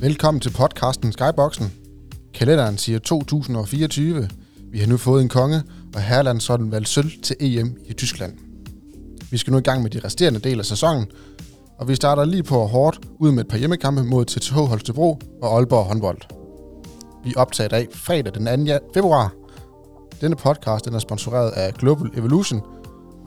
Velkommen 0.00 0.40
til 0.40 0.50
podcasten 0.50 1.12
Skyboxen. 1.12 1.72
Kalenderen 2.34 2.78
siger 2.78 2.98
2024. 2.98 4.28
Vi 4.72 4.78
har 4.78 4.86
nu 4.86 4.96
fået 4.96 5.22
en 5.22 5.28
konge, 5.28 5.62
og 5.94 6.02
Herland 6.02 6.40
sådan 6.40 6.72
valgt 6.72 6.88
sølv 6.88 7.10
til 7.22 7.36
EM 7.40 7.76
i 7.86 7.92
Tyskland. 7.92 8.32
Vi 9.30 9.38
skal 9.38 9.50
nu 9.50 9.58
i 9.58 9.62
gang 9.62 9.82
med 9.82 9.90
de 9.90 10.00
resterende 10.04 10.40
del 10.40 10.58
af 10.58 10.64
sæsonen, 10.64 11.06
og 11.78 11.88
vi 11.88 11.94
starter 11.94 12.24
lige 12.24 12.42
på 12.42 12.66
hårdt 12.66 13.00
ud 13.18 13.32
med 13.32 13.44
et 13.44 13.48
par 13.48 13.56
hjemmekampe 13.56 14.04
mod 14.04 14.24
TTH 14.24 14.54
Holstebro 14.54 15.18
og 15.42 15.56
Aalborg 15.56 15.84
håndbold. 15.84 16.18
Vi 17.24 17.34
optager 17.36 17.66
i 17.66 17.70
dag 17.70 17.88
fredag 17.94 18.34
den 18.34 18.66
2. 18.66 18.72
februar. 18.94 19.32
Denne 20.20 20.36
podcast 20.36 20.84
den 20.84 20.94
er 20.94 20.98
sponsoreret 20.98 21.50
af 21.50 21.74
Global 21.74 22.10
Evolution. 22.16 22.60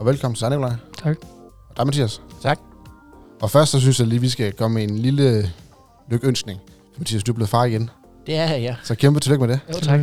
Og 0.00 0.06
velkommen 0.06 0.36
til 0.36 0.46
dig. 0.50 0.76
Tak. 1.02 1.16
Og 1.70 1.76
dig, 1.76 1.86
Mathias. 1.86 2.22
Tak. 2.42 2.58
Og 3.42 3.50
først 3.50 3.70
så 3.70 3.80
synes 3.80 4.00
jeg 4.00 4.06
lige, 4.06 4.20
vi 4.20 4.28
skal 4.28 4.52
komme 4.52 4.74
med 4.74 4.82
en 4.82 4.98
lille 4.98 5.52
lykønskning. 6.08 6.60
Mathias, 6.98 7.24
du 7.24 7.32
er 7.32 7.34
blevet 7.34 7.48
far 7.48 7.64
igen. 7.64 7.90
Det 8.26 8.36
er 8.36 8.44
jeg, 8.50 8.60
ja. 8.60 8.76
Så 8.82 8.94
kæmpe 8.94 9.20
tillykke 9.20 9.46
med 9.46 9.54
det. 9.54 9.60
Jo, 9.68 9.80
tak. 9.80 10.00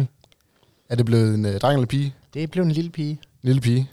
Er 0.89 0.95
det 0.95 1.05
blevet 1.05 1.35
en 1.35 1.45
uh, 1.45 1.51
dreng 1.51 1.73
eller 1.73 1.87
pige? 1.87 2.15
Det 2.33 2.43
er 2.43 2.47
blevet 2.47 2.65
en 2.65 2.71
lille 2.71 2.89
pige. 2.89 3.11
En 3.11 3.19
lille 3.41 3.61
pige. 3.61 3.89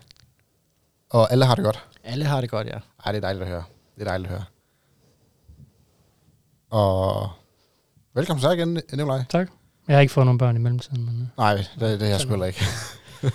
Og 1.11 1.33
alle 1.33 1.45
har 1.45 1.55
det 1.55 1.65
godt. 1.65 1.85
Alle 2.05 2.25
har 2.25 2.41
det 2.41 2.51
godt, 2.51 2.67
ja. 2.67 2.79
Ej, 3.05 3.13
det 3.13 3.17
er 3.17 3.21
dejligt 3.21 3.43
at 3.43 3.49
høre. 3.49 3.63
Det 3.95 4.01
er 4.01 4.05
dejligt 4.05 4.31
at 4.31 4.37
høre. 4.37 4.45
Og 6.71 7.29
velkommen 8.15 8.43
dig 8.43 8.55
igen, 8.55 8.81
Nikolaj. 8.93 9.25
Tak. 9.31 9.51
Jeg 9.89 9.97
har 9.97 10.01
ikke 10.01 10.13
fået 10.13 10.27
nogen 10.27 10.39
børn 10.39 10.57
i 10.57 10.59
mellemtiden, 10.59 11.05
men... 11.05 11.21
øh, 11.23 11.27
Nej, 11.39 11.55
det, 11.55 12.01
det 12.01 12.03
er 12.03 12.07
jeg 12.07 12.21
sgu 12.21 12.43
ikke. 12.43 12.65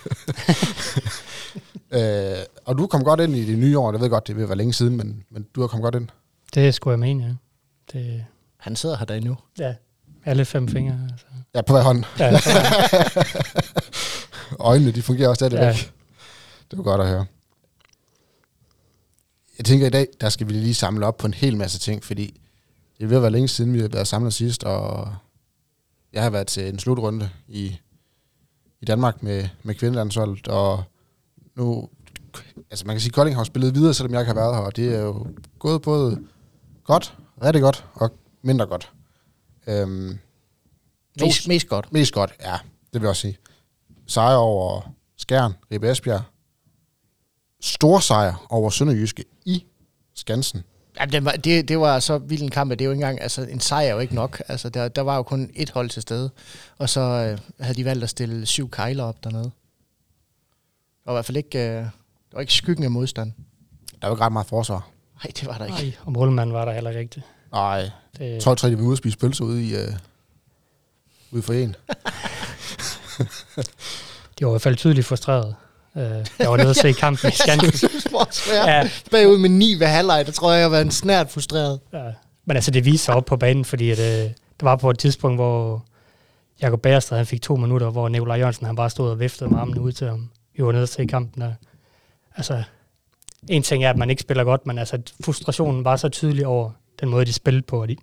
øh, 1.98 2.46
og 2.66 2.78
du 2.78 2.88
kom 2.88 3.04
godt 3.04 3.20
ind 3.20 3.36
i 3.36 3.46
det 3.46 3.58
nye 3.58 3.80
år. 3.80 3.92
Jeg 3.92 4.02
ved 4.02 4.10
godt, 4.10 4.28
det 4.28 4.36
vil 4.38 4.48
være 4.48 4.58
længe 4.58 4.74
siden, 4.74 4.98
men, 4.98 5.24
men 5.30 5.48
du 5.56 5.62
har 5.62 5.68
kommet 5.68 5.84
godt 5.84 5.96
ind. 5.96 6.08
Det 6.54 6.74
skulle 6.74 6.92
jeg 6.92 7.00
mene, 7.00 7.24
ja. 7.24 7.34
Det, 8.00 8.26
Han 8.64 8.76
sidder 8.76 8.98
her 8.98 9.06
da 9.06 9.18
endnu. 9.18 9.38
ja. 9.60 9.76
Alle 10.26 10.46
fem 10.46 10.68
fingre. 10.68 11.00
Altså. 11.12 11.26
Ja, 11.56 11.62
på 11.62 11.74
hver 11.74 11.84
hånd. 11.84 12.04
Ja, 12.20 12.32
Øjnene, 14.70 14.92
de 14.92 15.02
fungerer 15.02 15.30
også 15.30 15.40
stadigvæk. 15.40 15.60
Ja. 15.62 15.72
Det 16.72 16.78
var 16.78 16.84
godt 16.84 17.02
at 17.02 17.08
høre. 17.08 17.26
Jeg 19.58 19.66
tænker 19.66 19.88
i 19.88 19.90
dag, 19.90 20.08
der 20.22 20.30
skal 20.30 20.48
vi 20.48 20.54
lige 20.54 20.74
samle 20.74 21.06
op 21.06 21.18
på 21.18 21.28
en 21.28 21.34
hel 21.34 21.58
masse 21.58 21.80
ting, 21.80 22.04
fordi 22.04 22.40
det 23.00 23.10
vil 23.10 23.22
være 23.22 23.32
længe 23.32 23.48
siden, 23.48 23.74
vi 23.74 23.82
har 23.82 23.88
været 23.88 24.08
samlet 24.08 24.34
sidst, 24.34 24.64
og 24.64 25.16
jeg 26.14 26.24
har 26.24 26.30
været 26.30 26.48
til 26.48 26.70
en 26.70 26.80
slutrunde 26.80 27.30
i, 27.48 27.80
i 28.82 28.86
Danmark 28.86 29.24
med, 29.24 29.48
med 29.64 29.76
kvindelandsholdet, 29.76 30.48
og 30.48 30.84
nu, 31.56 31.90
altså 32.72 32.86
man 32.88 32.96
kan 32.96 33.02
sige, 33.02 33.10
at 33.10 33.14
Kolding 33.14 33.36
har 33.38 33.44
spillet 33.44 33.76
videre, 33.76 33.94
selvom 33.94 34.14
jeg 34.14 34.22
ikke 34.22 34.34
har 34.34 34.42
været 34.42 34.56
her, 34.56 34.62
og 34.62 34.76
det 34.76 34.96
er 34.96 35.00
jo 35.00 35.28
gået 35.60 35.82
både 35.82 36.20
godt, 36.84 37.18
rigtig 37.44 37.62
godt 37.62 37.86
og 37.94 38.12
mindre 38.44 38.66
godt. 38.66 38.92
Øhm, 39.68 40.20
to- 41.20 41.26
Mest, 41.26 41.48
mest 41.48 41.68
godt. 41.68 41.94
Mest 41.94 42.14
godt, 42.14 42.34
ja. 42.42 42.54
Det 42.54 42.94
vil 42.94 43.02
jeg 43.02 43.10
også 43.10 43.22
sige. 43.22 43.38
Sejr 44.08 44.36
over 44.36 44.94
Skjern, 45.18 45.54
Ribe 45.72 45.92
Esbjerg. 45.92 46.22
Stor 47.62 48.00
sejr 48.00 48.46
over 48.50 48.70
Sønderjyske 48.70 49.26
i 49.46 49.66
Skansen. 50.16 50.64
Ja, 51.00 51.06
det, 51.06 51.26
var, 51.26 51.32
det, 51.32 51.68
det 51.68 51.80
var 51.80 52.00
så 52.00 52.18
vild 52.18 52.42
en 52.42 52.50
kamp, 52.50 52.72
at 52.72 52.80
det 52.80 52.86
er 52.86 52.88
jo 52.88 52.92
ikke 52.92 53.02
engang, 53.04 53.22
altså 53.22 53.42
en 53.42 53.60
sejr 53.60 53.88
er 53.88 53.94
jo 53.94 54.00
ikke 54.00 54.16
nok. 54.16 54.42
Altså 54.48 54.70
der, 54.70 54.88
der 54.88 55.02
var 55.02 55.16
jo 55.16 55.24
kun 55.24 55.52
et 55.54 55.70
hold 55.70 55.90
til 55.90 56.02
stede, 56.02 56.30
og 56.78 56.90
så 56.90 57.00
øh, 57.02 57.40
havde 57.66 57.76
de 57.76 57.86
valgt 57.86 58.04
at 58.04 58.10
stille 58.10 58.46
syv 58.46 58.70
kejler 58.70 59.04
op 59.04 59.24
dernede. 59.24 59.44
Der 59.44 59.52
var 61.06 61.14
i 61.14 61.16
hvert 61.16 61.26
fald 61.26 61.38
ikke, 61.38 61.60
øh, 61.60 61.76
der 61.76 61.90
var 62.34 62.42
ikke 62.42 62.54
skyggen 62.54 62.84
af 62.84 62.92
modstand. 62.92 63.32
Der 64.02 64.08
var 64.08 64.16
ikke 64.16 64.24
ret 64.26 64.32
meget 64.32 64.48
forsvar. 64.48 64.90
Nej, 65.24 65.32
det 65.40 65.48
var 65.48 65.58
der 65.58 65.66
ikke. 65.66 65.78
Nej, 65.78 65.94
og 66.06 66.12
målmanden 66.12 66.54
var 66.54 66.66
der 66.66 66.74
heller 66.74 66.90
ikke 66.90 67.00
rigtigt. 67.00 67.26
Nej, 67.54 67.90
Det, 68.18 68.34
jeg 68.34 68.42
tror, 68.42 68.58
jeg, 68.64 68.72
de 68.72 68.78
var 68.78 68.84
ude 68.84 68.92
at 68.92 68.98
spise 68.98 69.18
pølser 69.18 69.46
ude 69.46 69.68
i, 69.68 69.74
uh, 69.74 69.94
ude 71.32 71.42
for 71.42 71.54
en. 71.54 71.70
de 74.40 74.46
var 74.46 74.52
i 74.52 74.54
hvert 74.54 74.62
fald 74.62 74.76
tydeligt 74.76 75.08
frustreret. 75.08 75.56
Uh, 75.96 76.02
jeg 76.40 76.50
var 76.50 76.58
nede 76.58 76.70
og 76.70 76.76
se 76.76 76.94
kampen 77.04 77.30
i 77.30 77.34
Skansen. 77.36 77.90
ja. 78.52 78.90
Bagud 79.12 79.38
med 79.38 79.50
ni 79.50 79.76
ved 79.80 79.88
halvleg, 79.88 80.26
der 80.26 80.32
tror 80.32 80.52
jeg, 80.52 80.62
jeg 80.62 80.72
var 80.72 80.80
en 80.80 80.92
snært 80.92 81.32
frustreret. 81.32 81.80
ja. 81.94 82.12
Men 82.46 82.58
altså, 82.58 82.72
det 82.72 82.86
viste 82.86 83.06
sig 83.06 83.16
op 83.16 83.26
på 83.26 83.38
banen, 83.38 83.66
fordi 83.66 83.92
at, 83.92 84.00
uh, 84.00 84.04
det 84.04 84.62
var 84.62 84.76
på 84.76 84.90
et 84.90 85.00
tidspunkt, 85.00 85.38
hvor 85.38 85.86
Jakob 86.62 86.82
Bærestad 86.82 87.18
han 87.18 87.26
fik 87.26 87.42
to 87.42 87.56
minutter, 87.56 87.90
hvor 87.90 88.10
Nikolaj 88.10 88.38
Jørgensen 88.38 88.66
han 88.66 88.76
bare 88.76 88.90
stod 88.90 89.10
og 89.10 89.20
viftede 89.20 89.50
med 89.50 89.60
armene 89.60 89.82
ud 89.82 89.92
til 89.92 90.08
ham. 90.08 90.30
Vi 90.58 90.64
var 90.66 90.72
nede 90.72 90.88
se 90.88 91.06
kampen 91.06 91.42
der. 91.42 91.54
Altså, 92.36 92.64
en 93.50 93.64
ting 93.64 93.84
er, 93.84 93.90
at 93.90 93.98
man 93.98 94.10
ikke 94.10 94.22
spiller 94.22 94.44
godt, 94.44 94.66
men 94.66 94.78
altså, 94.78 95.02
frustrationen 95.26 95.86
var 95.86 95.96
så 95.96 96.10
tydelig 96.10 96.48
over 96.48 96.72
den 97.00 97.10
måde, 97.10 97.26
de 97.26 97.34
spillede 97.34 97.66
på. 97.66 97.82
og 97.82 97.88
De, 97.88 97.96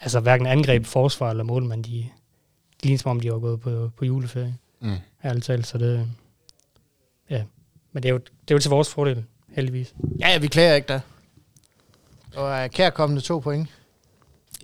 altså, 0.00 0.20
hverken 0.20 0.46
angreb, 0.46 0.86
forsvar 0.86 1.30
eller 1.30 1.44
målmand, 1.44 1.84
de, 1.84 1.90
de 1.90 2.08
lignede 2.82 3.02
som 3.02 3.10
om, 3.10 3.20
de 3.20 3.32
var 3.32 3.38
gået 3.38 3.60
på, 3.60 3.90
på 3.96 4.04
juleferie. 4.04 4.56
Mm. 4.80 4.96
Ærligt 5.24 5.44
talt, 5.46 5.66
så 5.66 5.78
det... 5.78 6.10
Ja, 7.30 7.44
men 7.92 8.02
det 8.02 8.08
er 8.08 8.12
jo, 8.12 8.18
det 8.18 8.50
er 8.50 8.54
jo 8.54 8.58
til 8.58 8.70
vores 8.70 8.88
fordel, 8.88 9.24
heldigvis. 9.48 9.94
Ja, 10.20 10.28
ja, 10.28 10.38
vi 10.38 10.46
klager 10.46 10.74
ikke 10.74 10.88
der. 10.88 11.00
Og 12.36 12.64
uh, 12.64 12.70
kærkommende 12.70 13.22
to 13.22 13.38
point. 13.38 13.68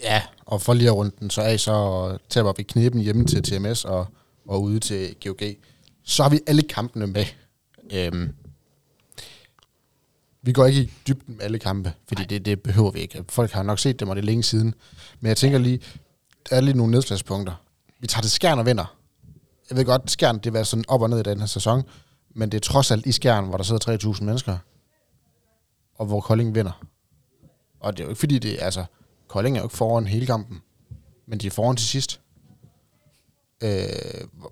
Ja, 0.02 0.22
og 0.46 0.62
for 0.62 0.74
lige 0.74 0.88
at 0.88 0.94
runde 0.94 1.12
den 1.20 1.30
så 1.30 1.42
af, 1.42 1.60
så 1.60 2.18
taber 2.28 2.52
vi 2.56 2.62
kniben 2.62 3.00
hjemme 3.00 3.26
til 3.26 3.42
TMS 3.42 3.84
og, 3.84 4.06
og 4.46 4.62
ude 4.62 4.80
til 4.80 5.14
GOG. 5.24 5.40
Så 6.04 6.22
har 6.22 6.30
vi 6.30 6.40
alle 6.46 6.62
kampene 6.62 7.06
med. 7.06 7.24
Øhm, 7.92 8.34
vi 10.46 10.52
går 10.52 10.66
ikke 10.66 10.80
i 10.80 10.92
dybden 11.08 11.36
med 11.36 11.44
alle 11.44 11.58
kampe, 11.58 11.92
fordi 12.08 12.24
det, 12.24 12.44
det 12.44 12.62
behøver 12.62 12.90
vi 12.90 13.00
ikke. 13.00 13.24
Folk 13.28 13.50
har 13.50 13.62
nok 13.62 13.78
set 13.78 14.00
dem, 14.00 14.08
og 14.08 14.16
det 14.16 14.22
er 14.22 14.26
længe 14.26 14.42
siden. 14.42 14.74
Men 15.20 15.28
jeg 15.28 15.36
tænker 15.36 15.58
lige, 15.58 15.80
der 16.50 16.56
er 16.56 16.60
lige 16.60 16.76
nogle 16.76 16.90
nedslagspunkter. 16.90 17.54
Vi 18.00 18.06
tager 18.06 18.22
til 18.22 18.30
Skjern 18.30 18.58
og 18.58 18.66
vinder. 18.66 18.96
Jeg 19.70 19.78
ved 19.78 19.84
godt, 19.84 20.10
Skjern, 20.10 20.38
det 20.38 20.52
var 20.52 20.62
sådan 20.62 20.84
op 20.88 21.02
og 21.02 21.10
ned 21.10 21.18
i 21.18 21.22
den 21.22 21.38
her 21.38 21.46
sæson, 21.46 21.82
men 22.34 22.52
det 22.52 22.56
er 22.56 22.60
trods 22.60 22.90
alt 22.90 23.06
i 23.06 23.12
Skjern, 23.12 23.44
hvor 23.44 23.56
der 23.56 23.64
sidder 23.64 23.98
3.000 24.14 24.24
mennesker, 24.24 24.58
og 25.94 26.06
hvor 26.06 26.20
Kolding 26.20 26.54
vinder. 26.54 26.84
Og 27.80 27.92
det 27.96 28.00
er 28.00 28.04
jo 28.04 28.10
ikke 28.10 28.20
fordi, 28.20 28.38
det 28.38 28.58
altså, 28.60 28.84
Kolding 29.28 29.56
er 29.56 29.60
jo 29.60 29.66
ikke 29.66 29.76
foran 29.76 30.06
hele 30.06 30.26
kampen, 30.26 30.60
men 31.26 31.38
de 31.38 31.46
er 31.46 31.50
foran 31.50 31.76
til 31.76 31.86
sidst. 31.86 32.20
Øh, 33.62 33.88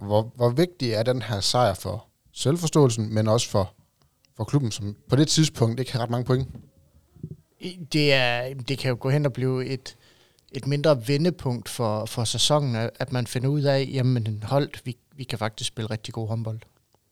hvor, 0.00 0.32
hvor 0.36 0.48
vigtig 0.50 0.92
er 0.92 1.02
den 1.02 1.22
her 1.22 1.40
sejr 1.40 1.74
for 1.74 2.06
selvforståelsen, 2.32 3.14
men 3.14 3.28
også 3.28 3.48
for, 3.48 3.74
for 4.36 4.44
klubben, 4.44 4.70
som 4.70 4.96
på 5.08 5.16
det 5.16 5.28
tidspunkt 5.28 5.80
ikke 5.80 5.92
har 5.92 6.00
ret 6.00 6.10
mange 6.10 6.24
point? 6.24 6.48
Det, 7.92 8.12
er, 8.12 8.54
det 8.54 8.78
kan 8.78 8.88
jo 8.88 8.96
gå 9.00 9.10
hen 9.10 9.26
og 9.26 9.32
blive 9.32 9.66
et, 9.66 9.96
et 10.52 10.66
mindre 10.66 11.08
vendepunkt 11.08 11.68
for, 11.68 12.04
for 12.06 12.24
sæsonen, 12.24 12.90
at 12.98 13.12
man 13.12 13.26
finder 13.26 13.48
ud 13.48 13.62
af, 13.62 13.88
jamen 13.92 14.42
hold, 14.42 14.70
vi, 14.84 14.96
vi 15.16 15.24
kan 15.24 15.38
faktisk 15.38 15.68
spille 15.68 15.90
rigtig 15.90 16.14
god 16.14 16.28
håndbold. 16.28 16.60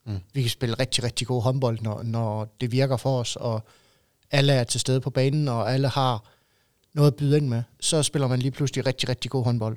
Mm. 0.07 0.19
Vi 0.35 0.41
kan 0.43 0.51
spille 0.51 0.75
rigtig, 0.75 1.05
rigtig 1.05 1.27
god 1.27 1.43
håndbold, 1.43 1.79
når, 1.81 2.03
når 2.03 2.57
det 2.61 2.73
virker 2.73 2.97
for 2.97 3.21
os, 3.21 3.37
og 3.37 3.63
alle 4.31 4.53
er 4.53 4.65
til 4.65 4.81
stede 4.81 5.01
på 5.01 5.11
banen, 5.11 5.49
og 5.49 5.73
alle 5.73 5.89
har 5.89 6.25
noget 6.95 7.11
at 7.11 7.17
byde 7.17 7.37
ind 7.37 7.49
med. 7.49 7.63
Så 7.81 8.03
spiller 8.03 8.29
man 8.29 8.39
lige 8.39 8.51
pludselig 8.51 8.87
rigtig, 8.87 9.09
rigtig 9.09 9.31
god 9.31 9.45
håndbold. 9.45 9.77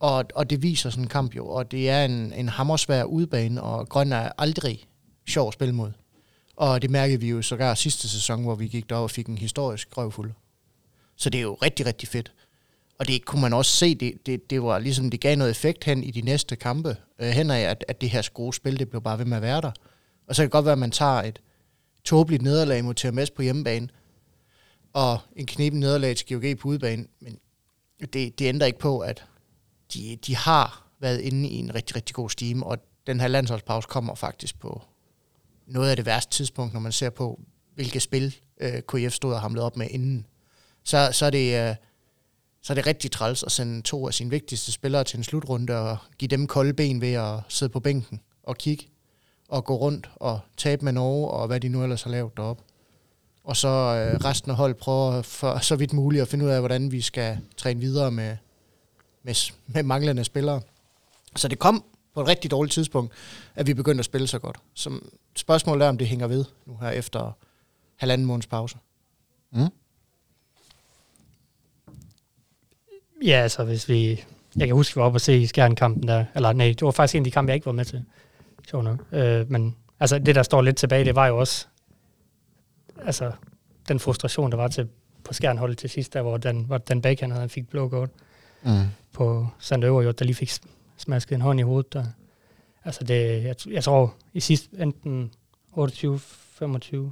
Og, 0.00 0.24
og 0.34 0.50
det 0.50 0.62
viser 0.62 0.90
sådan 0.90 1.04
en 1.04 1.08
kamp 1.08 1.36
jo, 1.36 1.48
og 1.48 1.70
det 1.70 1.90
er 1.90 2.04
en, 2.04 2.32
en 2.32 2.48
hammersvær 2.48 3.04
udbane, 3.04 3.62
og 3.62 3.88
Grøn 3.88 4.12
er 4.12 4.32
aldrig 4.38 4.84
sjov 5.28 5.48
at 5.48 5.54
spille 5.54 5.74
mod. 5.74 5.92
Og 6.56 6.82
det 6.82 6.90
mærkede 6.90 7.20
vi 7.20 7.28
jo 7.28 7.42
sågar 7.42 7.74
sidste 7.74 8.08
sæson, 8.08 8.42
hvor 8.42 8.54
vi 8.54 8.68
gik 8.68 8.90
derop 8.90 9.02
og 9.02 9.10
fik 9.10 9.26
en 9.26 9.38
historisk 9.38 9.96
røvfuld. 9.96 10.32
Så 11.16 11.30
det 11.30 11.38
er 11.38 11.42
jo 11.42 11.54
rigtig, 11.54 11.86
rigtig 11.86 12.08
fedt. 12.08 12.32
Og 12.98 13.08
det 13.08 13.24
kunne 13.24 13.42
man 13.42 13.52
også 13.52 13.72
se, 13.72 13.94
det, 13.94 14.26
det, 14.26 14.50
det 14.50 14.62
var 14.62 14.78
ligesom, 14.78 15.10
det 15.10 15.20
gav 15.20 15.36
noget 15.36 15.50
effekt 15.50 15.84
hen 15.84 16.04
i 16.04 16.10
de 16.10 16.20
næste 16.20 16.56
kampe, 16.56 16.96
øh, 17.18 17.28
hen 17.28 17.50
af, 17.50 17.60
at, 17.60 17.84
at 17.88 18.00
det 18.00 18.10
her 18.10 18.28
gode 18.34 18.52
spil, 18.52 18.78
det 18.78 18.88
blev 18.88 19.02
bare 19.02 19.18
ved 19.18 19.24
med 19.24 19.36
at 19.36 19.42
være 19.42 19.60
der. 19.60 19.72
Og 20.28 20.34
så 20.34 20.42
kan 20.42 20.46
det 20.46 20.52
godt 20.52 20.64
være, 20.64 20.72
at 20.72 20.78
man 20.78 20.90
tager 20.90 21.22
et 21.22 21.40
tåbeligt 22.04 22.42
nederlag 22.42 22.84
mod 22.84 22.94
TMS 22.94 23.30
på 23.30 23.42
hjemmebane, 23.42 23.88
og 24.92 25.18
en 25.36 25.46
kniben 25.46 25.80
nederlag 25.80 26.16
til 26.16 26.26
GOG 26.26 26.58
på 26.58 26.68
udebane, 26.68 27.06
men 27.20 27.38
det, 28.00 28.38
det 28.38 28.40
ændrer 28.40 28.66
ikke 28.66 28.78
på, 28.78 28.98
at 28.98 29.24
de, 29.94 30.18
de 30.26 30.36
har 30.36 30.86
været 30.98 31.20
inde 31.20 31.48
i 31.48 31.54
en 31.56 31.74
rigtig, 31.74 31.96
rigtig 31.96 32.14
god 32.14 32.30
stime, 32.30 32.66
og 32.66 32.78
den 33.06 33.20
her 33.20 33.28
landsholdspause 33.28 33.88
kommer 33.88 34.14
faktisk 34.14 34.60
på 34.60 34.82
noget 35.66 35.90
af 35.90 35.96
det 35.96 36.06
værste 36.06 36.32
tidspunkt, 36.32 36.72
når 36.72 36.80
man 36.80 36.92
ser 36.92 37.10
på, 37.10 37.40
hvilke 37.74 38.00
spil 38.00 38.36
øh, 38.60 38.82
KF 38.88 39.12
stod 39.12 39.32
og 39.32 39.40
hamlede 39.40 39.66
op 39.66 39.76
med 39.76 39.86
inden. 39.90 40.26
Så, 40.84 41.08
så, 41.12 41.26
er 41.26 41.30
det, 41.30 41.68
øh, 41.68 41.74
så 42.62 42.72
er 42.72 42.74
det 42.74 42.86
rigtig 42.86 43.10
træls 43.10 43.42
at 43.42 43.52
sende 43.52 43.82
to 43.82 44.06
af 44.06 44.14
sine 44.14 44.30
vigtigste 44.30 44.72
spillere 44.72 45.04
til 45.04 45.16
en 45.16 45.24
slutrunde 45.24 45.78
og 45.78 45.96
give 46.18 46.28
dem 46.28 46.46
kolde 46.46 46.72
ben 46.72 47.00
ved 47.00 47.12
at 47.12 47.38
sidde 47.48 47.72
på 47.72 47.80
bænken 47.80 48.20
og 48.42 48.58
kigge 48.58 48.88
og 49.48 49.64
gå 49.64 49.76
rundt 49.76 50.10
og 50.16 50.40
tabe 50.56 50.84
med 50.84 50.92
Norge 50.92 51.30
og 51.30 51.46
hvad 51.46 51.60
de 51.60 51.68
nu 51.68 51.82
ellers 51.82 52.02
har 52.02 52.10
lavet 52.10 52.36
deroppe. 52.36 52.62
Og 53.44 53.56
så 53.56 53.68
øh, 53.68 54.24
resten 54.24 54.50
af 54.50 54.56
holdet 54.56 54.76
prøver 54.76 55.22
for 55.22 55.58
så 55.68 55.76
vidt 55.76 55.92
muligt 55.92 56.22
at 56.22 56.28
finde 56.28 56.44
ud 56.44 56.50
af, 56.50 56.60
hvordan 56.60 56.92
vi 56.92 57.00
skal 57.00 57.38
træne 57.56 57.80
videre 57.80 58.10
med, 58.10 58.36
med, 59.22 59.52
med 59.66 59.82
manglende 59.82 60.24
spillere. 60.24 60.60
Så 61.36 61.48
det 61.48 61.58
kom 61.58 61.84
på 62.14 62.20
et 62.20 62.28
rigtig 62.28 62.50
dårligt 62.50 62.72
tidspunkt, 62.72 63.12
at 63.54 63.66
vi 63.66 63.74
begyndte 63.74 63.98
at 63.98 64.04
spille 64.04 64.26
så 64.26 64.38
godt. 64.38 64.56
Så 64.74 65.00
spørgsmålet 65.36 65.84
er, 65.84 65.88
om 65.88 65.98
det 65.98 66.06
hænger 66.08 66.26
ved 66.26 66.44
nu 66.66 66.76
her 66.80 66.90
efter 66.90 67.36
halvanden 67.96 68.26
måneds 68.26 68.46
pause. 68.46 68.76
Mm. 69.52 69.68
Ja, 73.24 73.40
altså 73.42 73.64
hvis 73.64 73.88
vi... 73.88 74.24
Jeg 74.56 74.66
kan 74.66 74.74
huske, 74.76 74.92
at 74.92 74.96
vi 74.96 75.00
var 75.00 75.06
oppe 75.06 75.16
og 75.16 75.20
se 75.20 75.46
Skjern-kampen 75.46 76.08
der. 76.08 76.24
Eller 76.34 76.52
nej, 76.52 76.66
det 76.66 76.82
var 76.82 76.90
faktisk 76.90 77.14
en 77.14 77.20
af 77.20 77.24
de 77.24 77.30
kampe, 77.30 77.50
jeg 77.50 77.54
ikke 77.54 77.66
var 77.66 77.72
med 77.72 77.84
til. 77.84 78.04
Sjov 78.68 78.82
nok. 78.82 78.98
Øh, 79.12 79.50
men 79.50 79.76
altså, 80.00 80.18
det, 80.18 80.34
der 80.34 80.42
står 80.42 80.62
lidt 80.62 80.76
tilbage, 80.76 81.04
det 81.04 81.14
var 81.14 81.26
jo 81.26 81.38
også... 81.38 81.66
Altså, 83.06 83.32
den 83.88 84.00
frustration, 84.00 84.50
der 84.50 84.56
var 84.56 84.68
til 84.68 84.88
på 85.24 85.32
skærnholdet 85.32 85.78
til 85.78 85.90
sidst, 85.90 86.12
der 86.12 86.22
hvor 86.22 86.36
den, 86.36 86.64
hvor 86.64 86.78
den 86.78 87.02
backhand 87.02 87.32
han 87.32 87.50
fik 87.50 87.68
blå 87.68 87.88
kort 87.88 88.10
Mm. 88.66 88.84
på 89.12 89.46
Sander 89.58 89.88
Øverjord, 89.88 90.14
der 90.14 90.24
lige 90.24 90.34
fik 90.34 90.50
smasket 90.96 91.34
en 91.34 91.40
hånd 91.40 91.60
i 91.60 91.62
hovedet. 91.62 91.92
Der. 91.92 92.04
Altså 92.84 93.04
det, 93.04 93.44
jeg, 93.44 93.56
jeg 93.66 93.84
tror 93.84 94.14
i 94.32 94.40
sidst 94.40 94.70
enten 94.72 95.32
28-25. 95.72 95.76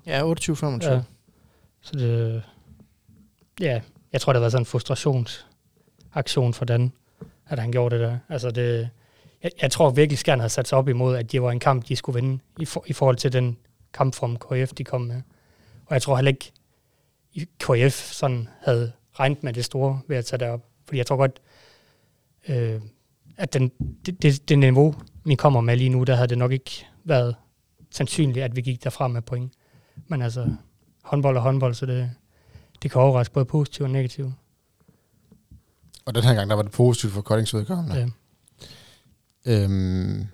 Ja, 0.07 0.33
28-25. 0.33 0.91
Ja. 0.91 1.03
Så 1.81 1.93
det, 1.93 2.43
ja, 3.61 3.81
jeg 4.13 4.21
tror, 4.21 4.33
det 4.33 4.39
har 4.39 4.41
været 4.41 4.53
sådan 4.53 4.63
en 4.63 4.67
frustrationsaktion 4.67 6.55
for 6.55 6.65
Dan, 6.65 6.93
at 7.47 7.59
han 7.59 7.73
gjorde 7.73 7.99
det 7.99 8.09
der. 8.09 8.19
Altså 8.29 8.51
det, 8.51 8.89
jeg, 9.43 9.51
jeg 9.63 9.71
tror 9.71 9.91
virkelig, 9.91 10.19
Skjern 10.19 10.41
havde 10.41 10.51
sat 10.51 10.69
sig 10.69 10.79
op 10.79 10.89
imod, 10.89 11.17
at 11.17 11.33
det 11.33 11.43
var 11.43 11.51
en 11.51 11.61
kamp, 11.61 11.89
de 11.89 11.97
skulle 11.97 12.21
vinde, 12.21 12.43
i, 12.59 12.65
for, 12.65 12.85
i 12.87 12.93
forhold 12.93 13.17
til 13.17 13.33
den 13.33 13.59
kampform, 13.93 14.37
KF 14.37 14.73
de 14.73 14.85
kom 14.85 15.01
med. 15.01 15.23
Og 15.87 15.95
jeg 15.95 16.03
tror 16.03 16.17
heller 16.17 16.31
ikke, 16.31 16.53
KF 17.59 18.13
sådan 18.13 18.49
havde 18.61 18.93
regnet 19.13 19.43
med 19.43 19.53
det 19.53 19.65
store 19.65 20.01
ved 20.07 20.17
at 20.17 20.25
tage 20.25 20.39
det 20.39 20.49
op. 20.49 20.61
Fordi 20.85 20.99
jeg 20.99 21.07
tror 21.07 21.17
godt, 21.17 21.41
øh, 22.49 22.81
at 23.37 23.53
den, 23.53 23.69
det, 24.07 24.23
det, 24.23 24.49
det 24.49 24.59
niveau, 24.59 24.95
vi 25.25 25.35
kommer 25.35 25.61
med 25.61 25.77
lige 25.77 25.89
nu, 25.91 26.05
der 26.05 26.15
havde 26.15 26.29
det 26.29 26.39
nok 26.39 26.53
ikke 26.53 26.87
været 27.05 27.37
sandsynligt, 27.91 28.45
at 28.45 28.57
vi 28.57 28.61
gik 28.61 28.85
derfra 28.85 29.09
med 29.09 29.23
point. 29.23 29.53
Men 30.09 30.23
altså, 30.23 30.55
håndbold 31.05 31.37
og 31.37 31.43
håndbold, 31.43 31.75
så 31.75 31.87
det, 31.87 32.11
det 32.83 32.91
kan 32.91 33.01
overraske 33.01 33.35
både 33.35 33.45
positivt 33.45 33.85
og 33.85 33.91
negativt. 33.91 34.33
Og 36.05 36.15
den 36.15 36.23
her 36.25 36.35
gang, 36.35 36.51
der 36.51 36.57
var 36.57 36.63
det 36.63 36.73
positivt 36.73 37.13
for 37.13 37.21
Koldings 37.21 37.55
vedkommende. 37.55 38.13
Ja. 39.47 39.63
Øhm, 39.65 40.27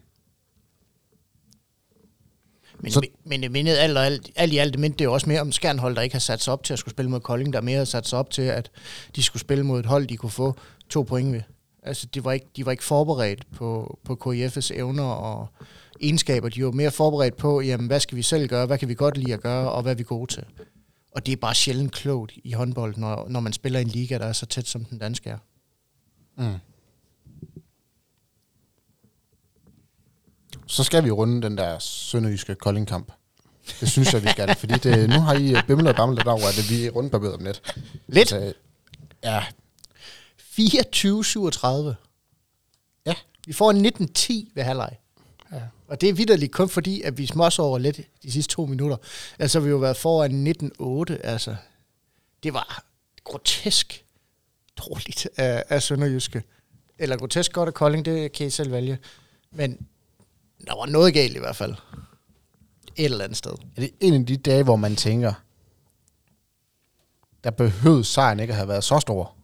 Men, 2.83 2.93
Så- 2.93 3.01
men 3.25 3.43
det 3.43 3.51
mindede 3.51 3.79
alt, 3.79 3.99
og 3.99 4.07
alt, 4.07 4.31
alt 4.37 4.53
i 4.53 4.59
alt, 4.59 4.73
det 4.73 4.81
mindte 4.81 4.99
det 4.99 5.05
jo 5.05 5.13
også 5.13 5.29
mere 5.29 5.41
om 5.41 5.53
Skjernhold, 5.53 5.95
der 5.97 6.03
ikke 6.03 6.15
har 6.15 6.21
sat 6.21 6.41
sig 6.43 6.53
op 6.53 6.65
til 6.65 6.73
at 6.73 6.79
skulle 6.79 6.93
spille 6.93 7.11
mod 7.11 7.21
Kolding, 7.21 7.53
der 7.53 7.61
mere 7.61 7.79
har 7.79 7.85
sat 7.85 8.07
sig 8.07 8.19
op 8.19 8.31
til, 8.31 8.43
at 8.43 8.71
de 9.17 9.23
skulle 9.23 9.41
spille 9.41 9.65
mod 9.65 9.81
et 9.81 9.87
hold, 9.87 10.07
de 10.07 10.17
kunne 10.17 10.31
få 10.31 10.57
to 10.89 11.03
point 11.03 11.33
ved. 11.33 11.43
Altså, 11.83 12.07
de 12.07 12.25
var 12.25 12.33
ikke, 12.33 12.47
de 12.57 12.67
var 12.67 12.73
ikke 12.73 12.85
forberedt 12.85 13.51
på, 13.51 13.99
på 14.05 14.19
KIF's 14.27 14.75
evner 14.75 15.05
og 15.05 15.47
egenskaber. 16.01 16.49
De 16.49 16.65
var 16.65 16.71
mere 16.71 16.91
forberedt 16.91 17.37
på, 17.37 17.61
jamen, 17.61 17.87
hvad 17.87 18.01
skal 18.01 18.17
vi 18.17 18.23
selv 18.23 18.49
gøre, 18.49 18.67
hvad 18.67 18.79
kan 18.79 18.89
vi 18.89 18.95
godt 18.95 19.17
lide 19.17 19.35
at 19.35 19.41
gøre, 19.41 19.73
og 19.73 19.83
hvad 19.83 19.93
er 19.93 19.97
vi 19.97 20.03
gode 20.03 20.33
til. 20.33 20.45
Og 21.13 21.27
det 21.27 21.33
er 21.33 21.37
bare 21.37 21.55
sjældent 21.55 21.93
klogt 21.93 22.33
i 22.45 22.53
håndbold, 22.53 22.97
når, 22.97 23.29
når 23.29 23.41
man 23.41 23.53
spiller 23.53 23.79
i 23.79 23.83
en 23.83 23.89
liga, 23.89 24.19
der 24.19 24.27
er 24.27 24.33
så 24.33 24.47
tæt, 24.47 24.67
som 24.67 24.85
den 24.85 24.99
danske 24.99 25.31
er. 25.31 25.39
mm. 26.37 26.55
Så 30.67 30.85
skal 30.85 31.05
vi 31.05 31.11
runde 31.11 31.43
den 31.43 31.59
der 31.59 31.79
sønderjyske 31.79 32.55
Kolding-kamp. 32.55 33.13
Det 33.81 33.91
synes 33.91 34.13
jeg, 34.13 34.23
vi 34.23 34.29
skal. 34.29 34.55
fordi 34.55 34.75
det, 34.75 35.09
nu 35.09 35.21
har 35.21 35.35
I 35.35 35.55
bimlet 35.67 35.89
og 35.89 35.97
bamlet 35.97 36.27
over, 36.27 36.49
at 36.49 36.71
vi 36.71 36.87
er 36.87 36.91
rundbarberet 36.91 37.35
om 37.35 37.45
lidt. 37.45 37.75
Lidt. 38.07 38.33
Altså, 38.33 38.55
ja, 39.25 39.45
24-37. 40.59 41.95
Ja. 43.07 43.15
Vi 43.47 43.53
får 43.53 43.71
en 43.71 43.87
19-10 43.87 44.53
ved 44.55 44.63
halvleg. 44.63 44.97
Ja. 45.53 45.63
Og 45.89 46.01
det 46.01 46.09
er 46.09 46.13
vidderligt 46.13 46.53
kun 46.53 46.69
fordi, 46.69 47.03
at 47.03 47.19
vi 47.19 47.27
smås 47.27 47.59
over 47.59 47.79
lidt 47.79 48.01
de 48.23 48.33
sidste 48.33 48.55
to 48.55 48.67
minutter. 48.67 48.97
Altså, 49.39 49.61
vi 49.61 49.65
har 49.65 49.71
jo 49.71 49.77
været 49.77 49.97
foran 49.97 50.47
19-8. 50.47 51.27
Altså, 51.27 51.57
det 52.43 52.55
var 52.55 52.85
grotesk 53.25 54.05
dårligt 54.77 55.29
af, 55.37 55.65
af 55.69 55.83
Sønderjyske. 55.83 56.43
Eller 56.99 57.17
grotesk 57.17 57.53
godt 57.53 57.67
af 57.67 57.75
Kolding, 57.75 58.05
det 58.05 58.33
kan 58.33 58.47
I 58.47 58.51
selv 58.51 58.73
vælge. 58.73 58.99
Men 59.51 59.87
der 60.67 60.77
var 60.77 60.87
noget 60.87 61.15
galt 61.15 61.37
i 61.37 61.39
hvert 61.39 61.57
fald. 61.57 61.75
Et 62.97 63.05
eller 63.05 63.25
andet 63.25 63.39
sted. 63.39 63.53
er 63.77 63.81
det 63.81 63.91
en 64.01 64.15
af 64.15 64.27
de 64.27 64.37
dage, 64.37 64.63
hvor 64.63 64.77
man 64.77 64.97
tænker, 64.97 65.33
der 67.45 67.51
behøvede 67.51 68.05
sejren 68.05 68.41
ikke 68.41 68.53
at 68.53 68.57
have 68.57 68.69
været 68.69 68.85
så 68.85 69.01
stor? 69.01 69.38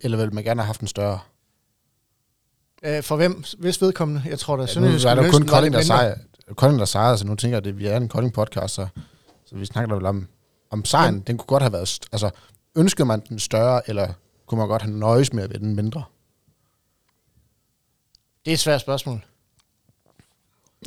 Eller 0.00 0.16
ville 0.16 0.30
man 0.30 0.44
gerne 0.44 0.60
have 0.62 0.66
haft 0.66 0.80
en 0.80 0.86
større? 0.88 1.18
Øh, 2.82 3.02
for 3.02 3.16
hvem? 3.16 3.44
Hvis 3.58 3.82
vedkommende? 3.82 4.22
Jeg 4.26 4.38
tror, 4.38 4.56
der 4.56 4.64
er 4.64 4.68
Ja, 4.74 4.80
nu 4.80 4.86
er 4.86 5.14
der 5.14 5.24
jo 5.24 5.30
kun 5.30 5.46
Kolding, 5.46 5.74
der 5.74 5.82
sejrer. 5.82 6.14
Kolding, 6.56 6.78
der 6.80 6.84
sejrer, 6.86 7.16
så 7.16 7.26
nu 7.26 7.34
tænker 7.34 7.56
jeg, 7.58 7.66
at 7.66 7.78
vi 7.78 7.86
er 7.86 7.96
en 7.96 8.08
Kolding-podcast, 8.08 8.68
så, 8.74 8.86
så 9.46 9.56
vi 9.56 9.64
snakker 9.66 9.94
vel 9.94 10.06
om, 10.06 10.28
om 10.70 10.84
sejren. 10.84 11.06
Jamen. 11.14 11.20
Den 11.26 11.38
kunne 11.38 11.46
godt 11.46 11.62
have 11.62 11.72
været... 11.72 11.88
st- 11.88 12.08
Altså, 12.12 12.30
ønskede 12.76 13.06
man 13.06 13.20
den 13.28 13.38
større, 13.38 13.88
eller 13.90 14.12
kunne 14.46 14.58
man 14.58 14.68
godt 14.68 14.82
have 14.82 14.94
nøjes 14.94 15.32
med 15.32 15.42
at 15.44 15.50
vinde 15.50 15.66
den 15.66 15.76
mindre? 15.76 16.04
Det 18.44 18.50
er 18.50 18.54
et 18.54 18.60
svært 18.60 18.80
spørgsmål. 18.80 19.24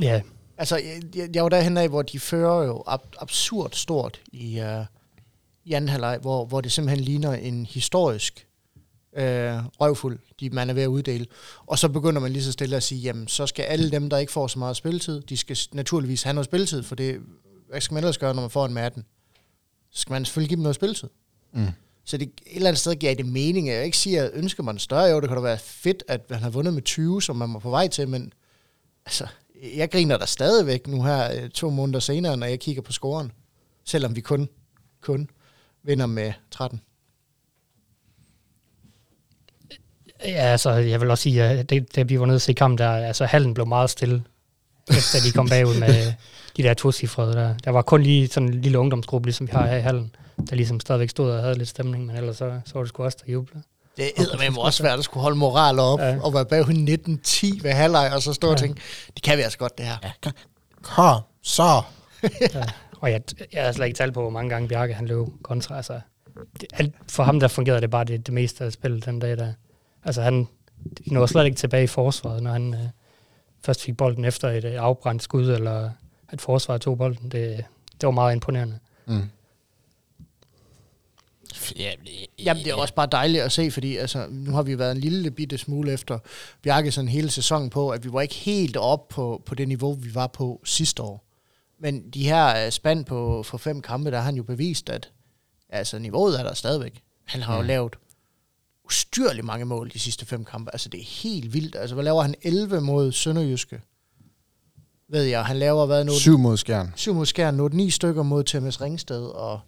Ja, 0.02 0.22
Altså, 0.58 0.76
jeg, 0.78 1.02
jeg- 1.16 1.30
jeg 1.36 1.44
var 1.44 1.50
derhen 1.50 1.78
af, 1.78 1.90
hvor 1.90 2.02
de 2.02 2.20
fører 2.20 2.64
jo 2.64 2.84
ab- 2.88 3.16
absurd 3.20 3.72
stort 3.74 4.22
i, 4.32 4.62
uh, 4.62 4.86
i 5.66 5.74
anden 5.74 5.90
halvleg, 5.90 6.18
hvor, 6.22 6.46
hvor 6.46 6.62
det 6.62 6.72
simpelthen 6.72 7.04
ligner 7.06 7.34
en 7.34 7.66
historisk 7.66 8.48
uh, 9.18 9.66
røvfuld, 9.80 10.20
de 10.40 10.50
man 10.50 10.70
er 10.70 10.74
ved 10.74 10.84
at 10.84 10.88
uddele. 10.88 11.26
Og 11.66 11.80
så 11.80 11.90
begynder 11.90 12.22
man 12.22 12.32
lige 12.32 12.44
så 12.44 12.52
stille 12.52 12.76
at 12.76 12.84
sige, 12.84 13.02
jamen, 13.02 13.28
så 13.28 13.48
skal 13.48 13.64
alle 13.64 13.92
dem, 13.92 14.10
der 14.10 14.18
ikke 14.18 14.32
får 14.32 14.48
så 14.48 14.60
meget 14.60 14.76
spilletid, 14.76 15.22
de 15.22 15.38
skal 15.38 15.58
naturligvis 15.72 16.24
have 16.24 16.34
noget 16.34 16.46
spilletid, 16.46 16.84
for 16.84 16.96
det, 16.96 17.20
hvad 17.70 17.82
skal 17.82 17.94
man 17.94 18.04
ellers 18.04 18.18
gøre, 18.18 18.34
når 18.34 18.42
man 18.42 18.50
får 18.50 18.66
en 18.66 18.74
med 18.74 18.82
18? 18.82 19.06
Så 19.92 20.02
skal 20.02 20.14
man 20.14 20.26
selvfølgelig 20.26 20.50
give 20.50 20.56
dem 20.56 20.64
noget 20.64 20.76
spilletid. 20.76 21.10
Mm. 21.54 21.68
Så 22.06 22.18
det, 22.18 22.28
et 22.28 22.56
eller 22.56 22.68
andet 22.68 22.80
sted 22.80 22.96
giver 22.96 23.16
det 23.16 23.26
mening. 23.26 23.68
Jeg 23.68 23.86
ikke 23.86 23.98
sige, 23.98 24.22
at 24.22 24.32
ønsker 24.34 24.64
man 24.64 24.80
større, 24.80 25.04
jo, 25.04 25.22
det 25.22 25.30
kunne 25.30 25.38
da 25.38 25.42
være 25.42 25.58
fedt, 25.58 26.04
at 26.08 26.30
man 26.30 26.40
har 26.40 26.50
vundet 26.50 26.74
med 26.74 26.82
20, 26.82 27.22
som 27.22 27.36
man 27.36 27.54
var 27.54 27.60
på 27.60 27.70
vej 27.70 27.88
til, 27.88 28.08
men 28.08 28.34
altså, 29.06 29.28
jeg 29.76 29.92
griner 29.92 30.18
der 30.18 30.26
stadigvæk 30.26 30.88
nu 30.88 31.04
her 31.04 31.44
øh, 31.44 31.50
to 31.50 31.70
måneder 31.70 32.00
senere, 32.00 32.38
når 32.38 32.48
jeg 32.48 32.60
kigger 32.60 32.82
på 32.82 32.92
scoren. 32.92 33.32
Selvom 33.86 34.16
vi 34.16 34.22
kun, 34.22 34.50
kun 35.02 35.30
vinder 35.84 36.06
med 36.06 36.34
13. 36.52 36.82
ja 40.26 40.32
altså, 40.32 40.72
jeg 40.72 41.02
vil 41.02 41.12
også 41.12 41.22
sige, 41.22 41.44
at 41.44 41.70
det, 41.70 41.96
det 41.96 42.10
vi 42.10 42.20
var 42.20 42.26
nede 42.26 42.36
at 42.36 42.42
se 42.42 42.54
kampen, 42.54 42.78
der, 42.78 42.92
altså 42.92 43.26
hallen 43.26 43.54
blev 43.54 43.68
meget 43.68 43.90
stille, 43.90 44.24
efter 44.90 45.20
de 45.26 45.32
kom 45.32 45.50
bagud 45.50 45.80
med 45.80 46.14
de 46.58 46.64
der 46.64 46.74
tocifrede 46.74 47.34
der. 47.34 47.56
Der 47.64 47.72
var 47.72 47.82
kun 47.82 48.04
lige 48.04 48.28
sådan 48.28 48.50
en 48.50 48.62
lille 48.62 48.80
ungdomsgruppe, 48.80 49.28
ligesom 49.28 49.48
vi 49.48 49.52
har 49.52 49.68
her 49.68 49.78
i 49.78 49.82
hallen, 49.82 50.16
der 50.50 50.56
ligesom 50.56 50.80
stadigvæk 50.80 51.10
stod 51.10 51.32
og 51.32 51.42
havde 51.42 51.58
lidt 51.58 51.70
stemning, 51.70 52.06
men 52.06 52.16
ellers 52.16 52.38
så, 52.38 52.60
så 52.66 52.72
var 52.74 52.82
det 52.82 52.90
sgu 52.90 53.04
også 53.04 53.18
der 53.26 53.32
juble. 53.32 53.62
Det 53.98 54.12
er 54.18 54.52
med 54.52 54.58
også 54.58 54.78
svært 54.78 55.00
at 55.00 55.06
skulle 55.06 55.22
holde 55.22 55.38
moral 55.38 55.80
op 55.80 56.00
Ja. 56.00 56.18
og 56.24 56.34
være 56.34 56.46
bag 56.46 56.62
19-10 56.64 57.64
ved 57.64 57.72
halvleg, 57.72 58.12
og 58.16 58.22
så 58.22 58.34
stå 58.34 58.48
ja. 58.48 58.54
og 58.54 58.60
tænke, 58.60 58.82
det 59.16 59.24
kan 59.24 59.38
vi 59.38 59.44
altså 59.44 59.58
godt 59.58 59.78
det 59.78 59.86
her. 59.86 59.96
Ja, 60.04 60.12
kom 60.82 61.22
så. 61.44 61.82
Ja. 62.42 62.64
Og 63.00 63.12
jeg, 63.12 63.22
jeg 63.54 63.66
har 63.66 63.72
slet 63.72 63.86
ikke 63.86 63.98
talt 63.98 64.14
på, 64.14 64.22
hvor 64.22 64.30
mange 64.30 64.50
gange 64.50 64.68
Bjarke 64.68 64.94
han 64.94 65.06
løb 65.08 65.26
kontra. 65.44 65.78
Altså, 65.78 66.00
det, 66.62 66.68
alt, 66.74 66.96
for 67.10 67.24
ham 67.24 67.40
der 67.40 67.48
fungerede 67.48 67.82
det 67.82 67.90
bare 67.90 68.04
det, 68.04 68.26
det 68.26 68.34
meste 68.34 68.64
af 68.66 68.72
spillet 68.72 69.06
den 69.06 69.20
dag 69.20 69.38
der. 69.38 69.54
Altså 70.04 70.22
han 70.22 70.48
de 71.08 71.14
nåede 71.14 71.28
slet 71.28 71.46
ikke 71.46 71.58
tilbage 71.58 71.84
i 71.84 71.88
forsvaret, 71.88 72.44
når 72.44 72.52
han 72.52 72.74
øh, 72.74 72.80
først 73.66 73.82
fik 73.84 73.98
bolden 73.98 74.26
efter 74.26 74.50
et 74.50 74.66
øh, 74.66 74.74
afbrændt 74.84 75.24
skud, 75.24 75.50
eller 75.50 75.90
at 76.30 76.42
forsvaret 76.42 76.82
tog 76.82 76.98
bolden. 76.98 77.24
Det, 77.32 77.66
det 78.02 78.08
var 78.08 78.12
meget 78.12 78.34
imponerende. 78.36 78.80
Mm. 79.06 79.30
Ja, 81.80 81.92
Jamen, 82.40 82.64
det 82.64 82.72
er 82.72 82.76
også 82.76 82.94
bare 82.94 83.08
dejligt 83.12 83.44
at 83.44 83.52
se, 83.52 83.72
fordi 83.72 83.98
altså, 83.98 84.28
nu 84.30 84.52
har 84.52 84.64
vi 84.64 84.80
været 84.80 84.92
en 84.92 84.98
lille 84.98 85.32
bitte 85.32 85.58
smule 85.58 85.92
efter 85.94 86.20
Bjarke 86.62 86.92
sådan 86.92 87.08
hele 87.08 87.30
sæsonen 87.30 87.70
på, 87.70 87.90
at 87.90 88.04
vi 88.04 88.14
var 88.14 88.22
ikke 88.22 88.36
helt 88.36 88.78
op 88.78 89.08
på, 89.08 89.42
på 89.46 89.56
det 89.56 89.68
niveau, 89.68 89.94
vi 89.94 90.16
var 90.16 90.28
på 90.28 90.62
sidste 90.64 91.04
år. 91.04 91.24
Men 91.80 92.10
de 92.10 92.24
her 92.24 92.66
øh, 92.66 92.72
spand 92.72 93.06
på 93.06 93.44
for 93.44 93.58
fem 93.58 93.82
kampe, 93.82 94.12
der 94.12 94.18
har 94.18 94.24
han 94.26 94.36
jo 94.36 94.44
bevist, 94.44 94.90
at 94.90 95.12
altså, 95.70 96.00
niveauet 96.00 96.40
er 96.40 96.44
der 96.44 96.54
stadigvæk. 96.54 97.02
Han 97.26 97.42
har 97.42 97.56
jo 97.56 97.62
Mm. 97.62 97.68
lavet 97.68 97.96
ustyrligt 98.92 99.46
mange 99.46 99.66
mål 99.66 99.92
de 99.94 100.00
sidste 100.00 100.26
fem 100.26 100.46
kampe. 100.46 100.72
Altså, 100.74 100.90
det 100.90 101.00
er 101.00 101.06
helt 101.06 101.54
vildt. 101.54 101.76
Altså, 101.76 101.96
hvad 101.96 102.04
laver 102.04 102.22
han? 102.22 102.36
11 102.42 102.82
mod 102.82 103.12
Sønderjyske. 103.12 103.82
Ved 105.10 105.24
jeg, 105.24 105.46
han 105.46 105.58
laver 105.58 105.86
hvad 105.86 106.04
nu? 106.06 106.12
Syv 106.14 106.38
mod 106.38 106.58
skærn. 106.58 106.94
syv 106.96 107.14
mod 107.14 107.26
Skjern, 107.26 107.54
nu 107.54 107.68
ni 107.68 107.90
stykker 107.90 108.24
mod 108.24 108.44
Thomas 108.44 108.82
Ringsted, 108.82 109.24
og 109.24 109.60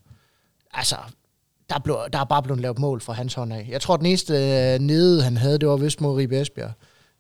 altså, 0.71 0.95
der, 1.69 1.79
blev, 1.79 1.97
der 2.13 2.19
er 2.19 2.23
bare 2.23 2.43
blevet 2.43 2.61
lavet 2.61 2.79
mål 2.79 3.01
fra 3.01 3.13
hans 3.13 3.33
hånd 3.33 3.53
af. 3.53 3.67
Jeg 3.69 3.81
tror, 3.81 3.97
den 3.97 4.05
eneste 4.05 4.33
øh, 4.33 4.79
nede, 4.79 5.23
han 5.23 5.37
havde, 5.37 5.59
det 5.59 5.67
var 5.69 5.77
vist 5.77 6.01
mod 6.01 6.17
Ribe 6.17 6.41
Esbjerg. 6.41 6.71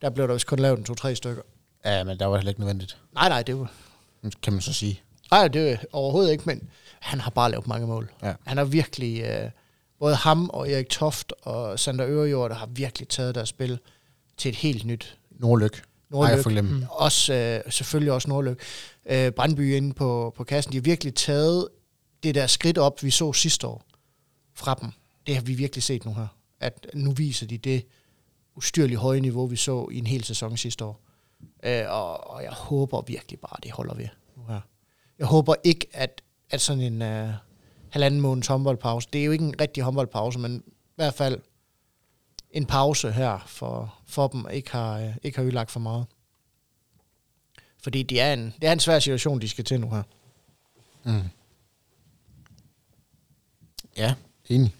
Der 0.01 0.09
blev 0.09 0.27
der 0.27 0.33
vist 0.33 0.47
kun 0.47 0.59
lavet 0.59 0.77
en 0.79 0.83
to-tre 0.85 1.15
stykker. 1.15 1.41
Ja, 1.85 2.03
men 2.03 2.19
der 2.19 2.25
var 2.25 2.37
heller 2.37 2.49
ikke 2.51 2.61
nødvendigt, 2.61 2.97
Nej, 3.13 3.29
nej, 3.29 3.43
det 3.43 3.59
var, 3.59 3.71
kan 4.41 4.53
man 4.53 4.61
så 4.61 4.73
sige. 4.73 5.01
nej, 5.31 5.47
det 5.47 5.69
var 5.69 5.77
overhovedet 5.91 6.31
ikke, 6.31 6.43
men 6.45 6.69
han 6.99 7.19
har 7.19 7.31
bare 7.31 7.51
lavet 7.51 7.67
mange 7.67 7.87
mål. 7.87 8.11
Ja. 8.23 8.33
Han 8.45 8.57
har 8.57 8.65
virkelig, 8.65 9.21
øh, 9.21 9.49
både 10.03 10.15
ham 10.15 10.49
og 10.49 10.71
Erik 10.71 10.89
Toft 10.89 11.33
og 11.41 11.79
Sander 11.79 12.07
Ørejord, 12.07 12.49
der 12.49 12.55
har 12.55 12.65
virkelig 12.65 13.07
taget 13.07 13.35
deres 13.35 13.49
spil 13.49 13.79
til 14.37 14.49
et 14.49 14.55
helt 14.55 14.85
nyt 14.85 15.17
Nordlyk. 15.31 15.73
Nej, 15.75 15.83
Nordlyk. 16.09 16.35
jeg 16.35 16.43
får 16.43 16.49
glemt. 16.49 16.71
Mm. 16.71 16.85
Også 16.89 17.33
øh, 17.33 17.71
selvfølgelig 17.71 18.11
også 18.11 18.29
Nordlyk. 18.29 18.61
Øh, 19.05 19.31
Brandby 19.31 19.75
inde 19.75 19.93
på, 19.93 20.33
på 20.37 20.43
kassen, 20.43 20.71
de 20.71 20.77
har 20.77 20.81
virkelig 20.81 21.15
taget 21.15 21.67
det 22.23 22.35
der 22.35 22.47
skridt 22.47 22.77
op, 22.77 23.03
vi 23.03 23.09
så 23.09 23.33
sidste 23.33 23.67
år 23.67 23.83
fra 24.53 24.73
dem. 24.81 24.89
Det 25.27 25.35
har 25.35 25.41
vi 25.41 25.53
virkelig 25.53 25.83
set 25.83 26.05
nu 26.05 26.13
her. 26.13 26.27
at 26.59 26.87
nu 26.93 27.11
viser 27.11 27.47
de 27.47 27.57
det 27.57 27.85
ustyrligt 28.55 28.99
høje 28.99 29.19
niveau, 29.19 29.45
vi 29.45 29.55
så 29.55 29.87
i 29.91 29.97
en 29.97 30.07
hel 30.07 30.23
sæson 30.23 30.57
sidste 30.57 30.85
år. 30.85 31.01
Øh, 31.63 31.83
og, 31.87 32.29
og 32.29 32.43
jeg 32.43 32.51
håber 32.51 33.01
virkelig 33.01 33.39
bare, 33.39 33.57
at 33.57 33.63
det 33.63 33.71
holder 33.71 33.93
ved 33.93 34.07
nu 34.37 34.43
her. 34.47 34.61
Jeg 35.19 35.27
håber 35.27 35.55
ikke, 35.63 35.87
at, 35.93 36.21
at 36.49 36.61
sådan 36.61 36.81
en 36.83 37.01
øh, 37.01 37.29
halvanden 37.93 38.21
måneds 38.21 38.47
håndboldpause, 38.47 39.07
det 39.13 39.21
er 39.21 39.25
jo 39.25 39.31
ikke 39.31 39.43
en 39.45 39.55
rigtig 39.61 39.83
håndboldpause, 39.83 40.39
men 40.39 40.63
i 40.67 40.71
hvert 40.95 41.13
fald 41.13 41.39
en 42.51 42.65
pause 42.65 43.11
her 43.11 43.43
for, 43.47 43.95
for 44.07 44.27
dem, 44.27 44.45
ikke 44.53 44.71
har, 44.71 44.99
øh, 44.99 45.09
ikke 45.23 45.37
har 45.37 45.45
ødelagt 45.45 45.71
for 45.71 45.79
meget. 45.79 46.05
Fordi 47.83 48.03
det 48.03 48.21
er, 48.21 48.33
en, 48.33 48.53
det 48.61 48.67
er 48.69 48.73
en 48.73 48.79
svær 48.79 48.99
situation, 48.99 49.41
de 49.41 49.49
skal 49.49 49.63
til 49.65 49.79
nu 49.81 49.89
her. 49.89 50.03
Mm. 51.03 51.21
Ja, 53.97 54.13
enig. 54.49 54.75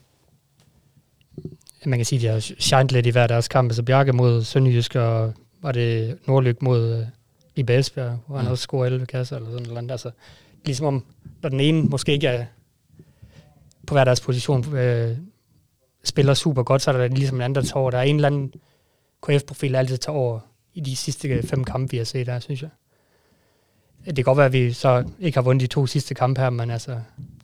Man 1.86 2.00
kan 2.00 2.06
sige, 2.06 2.18
at 2.20 2.22
de 2.22 2.28
har 2.28 2.40
shined 2.60 2.90
lidt 2.90 3.06
i 3.06 3.10
hver 3.10 3.28
deres 3.28 3.48
kamp. 3.48 3.70
Altså 3.70 3.84
Bjarke 3.84 4.14
mod 4.14 4.44
Sønderjysk, 4.44 4.96
og 4.96 5.34
var 5.62 5.72
det 5.72 6.20
Nordlyk 6.28 6.62
mod 6.62 7.00
uh, 7.00 7.08
i 7.56 7.64
Basbjerg, 7.64 8.20
hvor 8.28 8.38
han 8.38 8.46
Mm. 8.46 8.52
også 8.52 8.62
scorer 8.62 8.86
11 8.86 9.06
kasser 9.06 9.36
eller 9.36 9.52
sådan 9.52 9.68
noget. 9.74 9.92
Altså, 9.92 10.12
ligesom 10.66 10.86
om, 10.86 11.06
når 11.42 11.50
den 11.50 11.60
ene 11.60 11.84
måske 11.84 12.12
ikke 12.12 12.28
er 12.28 12.46
på 13.88 13.96
hver 13.96 14.04
deres 14.04 14.22
position, 14.22 14.76
øh, 14.76 15.18
spiller 16.04 16.34
super 16.34 16.64
godt, 16.64 16.82
så 16.82 16.92
er 16.92 16.98
der 16.98 17.08
ligesom 17.08 17.38
en 17.38 17.42
anden, 17.42 17.56
der 17.56 17.62
tager 17.62 17.78
over. 17.78 17.92
Der 17.92 17.98
er 17.98 18.04
en 18.04 18.16
eller 18.16 18.28
anden 18.28 18.54
KF-profil, 19.24 19.74
der 19.74 19.80
altid 19.80 19.98
tager 19.98 20.18
over 20.18 20.40
i 20.74 20.80
de 20.80 20.96
sidste 20.96 21.48
fem 21.48 21.64
kampe, 21.64 21.92
vi 21.92 21.98
har 21.98 22.04
set 22.04 22.28
der, 22.28 22.40
synes 22.40 22.62
jeg. 22.62 22.70
Det 24.06 24.16
kan 24.16 24.24
godt 24.24 24.38
være, 24.38 24.46
at 24.46 24.54
vi 24.54 24.74
så 24.74 25.10
ikke 25.20 25.38
har 25.38 25.44
vundet 25.44 25.62
de 25.62 25.74
to 25.74 25.88
sidste 25.88 26.14
kampe 26.14 26.42
her, 26.42 26.50
men 26.50 26.72
altså, 26.72 26.92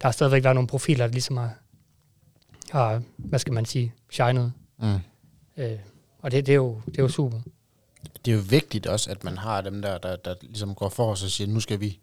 der 0.01 0.07
har 0.07 0.11
stadigvæk 0.11 0.43
været 0.43 0.55
nogle 0.55 0.67
profiler, 0.67 1.07
der 1.07 1.13
ligesom 1.13 1.37
har, 1.37 1.53
har 2.71 3.01
hvad 3.17 3.39
skal 3.39 3.53
man 3.53 3.65
sige, 3.65 3.93
shined. 4.09 4.49
Mm. 4.81 4.99
Øh, 5.57 5.79
og 6.21 6.31
det, 6.31 6.45
det, 6.45 6.51
er 6.51 6.55
jo, 6.55 6.81
det 6.85 6.97
er 6.97 7.03
jo 7.03 7.09
super. 7.09 7.37
Det 8.25 8.31
er 8.31 8.35
jo 8.35 8.43
vigtigt 8.49 8.87
også, 8.87 9.11
at 9.11 9.23
man 9.23 9.37
har 9.37 9.61
dem 9.61 9.81
der, 9.81 9.97
der, 9.97 10.15
der 10.15 10.35
ligesom 10.41 10.75
går 10.75 10.89
for 10.89 11.11
os 11.11 11.23
og 11.23 11.29
siger, 11.29 11.47
nu 11.47 11.59
skal 11.59 11.79
vi 11.79 11.99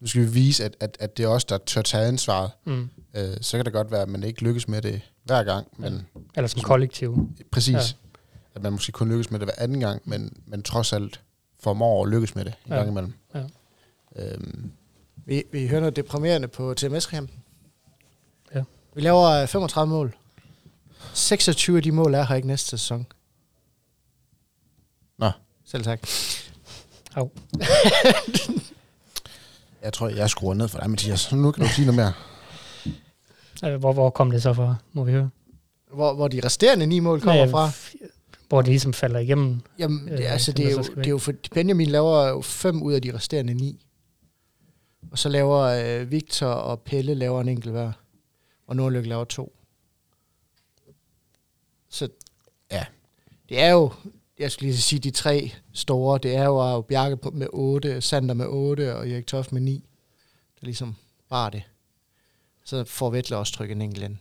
nu 0.00 0.06
skal 0.06 0.22
vi 0.22 0.26
vise, 0.30 0.64
at, 0.64 0.76
at, 0.80 0.96
at 1.00 1.16
det 1.16 1.24
er 1.24 1.28
os, 1.28 1.44
der 1.44 1.58
tør 1.58 1.82
tage 1.82 2.04
ansvaret. 2.06 2.50
Mm. 2.64 2.88
Øh, 3.14 3.36
så 3.40 3.58
kan 3.58 3.64
det 3.64 3.72
godt 3.72 3.90
være, 3.90 4.02
at 4.02 4.08
man 4.08 4.22
ikke 4.24 4.42
lykkes 4.42 4.68
med 4.68 4.82
det 4.82 5.00
hver 5.24 5.42
gang, 5.44 5.66
men 5.76 6.06
Eller 6.36 6.48
som 6.48 6.60
kollektiv. 6.62 7.28
præcis. 7.50 7.74
Ja. 7.74 7.80
At 8.54 8.62
man 8.62 8.72
måske 8.72 8.92
kun 8.92 9.08
lykkes 9.08 9.30
med 9.30 9.38
det 9.40 9.46
hver 9.46 9.54
anden 9.64 9.80
gang, 9.80 10.02
men, 10.04 10.36
men 10.46 10.62
trods 10.62 10.92
alt 10.92 11.20
formår 11.60 12.04
at 12.04 12.10
lykkes 12.10 12.34
med 12.34 12.44
det 12.44 12.54
en 12.66 12.72
Ja. 12.72 12.76
gang 12.76 12.88
imellem. 12.90 13.12
Ja. 13.34 13.42
Øhm, 14.16 14.70
Vi, 15.26 15.42
vi 15.52 15.66
hører 15.68 15.80
noget 15.80 15.96
deprimerende 15.96 16.48
på 16.48 16.74
TMS-kampen. 16.74 17.36
Ja. 18.54 18.62
Vi 18.94 19.00
laver 19.00 19.22
øh, 19.42 19.48
35 19.48 19.90
mål. 19.90 20.16
26 21.14 21.76
af 21.76 21.82
de 21.82 21.92
mål 21.92 22.14
er 22.14 22.22
her 22.26 22.34
ikke 22.34 22.48
næste 22.48 22.68
sæson. 22.70 23.06
Nå. 25.18 25.30
Selv 25.64 25.84
tak. 25.84 26.00
Au. 27.14 27.30
jeg 29.86 29.92
tror, 29.92 30.08
jeg 30.08 30.30
skruer 30.30 30.54
ned 30.54 30.68
for 30.68 30.78
dig, 30.78 30.90
Mathias. 30.90 31.32
Nu 31.32 31.50
kan 31.52 31.64
du 31.64 31.70
sige 31.70 31.86
noget 31.86 31.96
mere. 31.96 32.12
Øh, 33.72 33.78
Hvor, 33.80 33.92
hvor 33.92 34.10
kom 34.10 34.30
det 34.30 34.42
så 34.42 34.54
fra, 34.54 34.74
må 34.92 35.04
vi 35.04 35.12
høre? 35.12 35.30
Hvor, 35.94 36.14
hvor 36.14 36.28
de 36.28 36.40
resterende 36.44 36.86
ni 36.86 37.00
mål 37.00 37.20
kommer 37.20 37.42
Nej, 37.44 37.50
fra. 37.50 37.70
Hvor 38.48 38.62
det 38.62 38.68
ligesom 38.68 38.92
falder 38.92 39.20
igennem. 39.20 39.60
Jamen, 39.78 40.08
det, 40.08 40.20
Øh, 40.20 40.32
altså, 40.32 40.52
det, 40.52 40.64
er 40.64 40.68
der 40.68 40.76
jo, 40.76 40.82
det 40.94 41.06
er 41.06 41.10
jo 41.10 41.18
for, 41.18 41.32
Benjamin 41.54 41.88
laver 41.88 42.28
jo 42.28 42.40
fem 42.40 42.82
ud 42.82 42.92
af 42.92 43.02
de 43.02 43.14
resterende 43.14 43.54
ni. 43.54 43.86
Og 45.10 45.18
så 45.18 45.28
laver 45.28 45.58
øh, 45.60 46.10
Victor 46.10 46.46
og 46.46 46.80
Pelle 46.80 47.14
laver 47.14 47.40
en 47.40 47.48
enkelt 47.48 47.70
hver. 47.72 47.92
Og 48.66 48.76
Nordlykke 48.76 49.08
laver 49.08 49.24
to. 49.24 49.56
Så 51.88 52.08
Ja. 52.70 52.84
det 53.48 53.60
er 53.60 53.70
jo, 53.70 53.92
jeg 54.38 54.52
skulle 54.52 54.66
lige 54.70 54.78
sige, 54.82 55.00
de 55.00 55.10
tre 55.10 55.52
store, 55.72 56.18
det 56.22 56.34
er 56.36 56.44
jo 56.44 56.80
Bjarke 56.80 57.16
på- 57.16 57.30
med 57.30 57.46
8, 57.52 58.00
Sander 58.00 58.34
med 58.34 58.46
8 58.48 58.96
og 58.96 59.08
Erik 59.10 59.26
Toft 59.26 59.52
med 59.52 59.60
9. 59.60 59.72
Det 60.54 60.60
er 60.62 60.66
ligesom 60.66 60.94
bare 61.28 61.50
det. 61.50 61.62
Så 62.64 62.84
får 62.84 63.10
Vettel 63.10 63.34
også 63.36 63.52
trykket 63.52 63.74
en 63.76 63.82
enkelt 63.82 64.04
ind. 64.04 64.16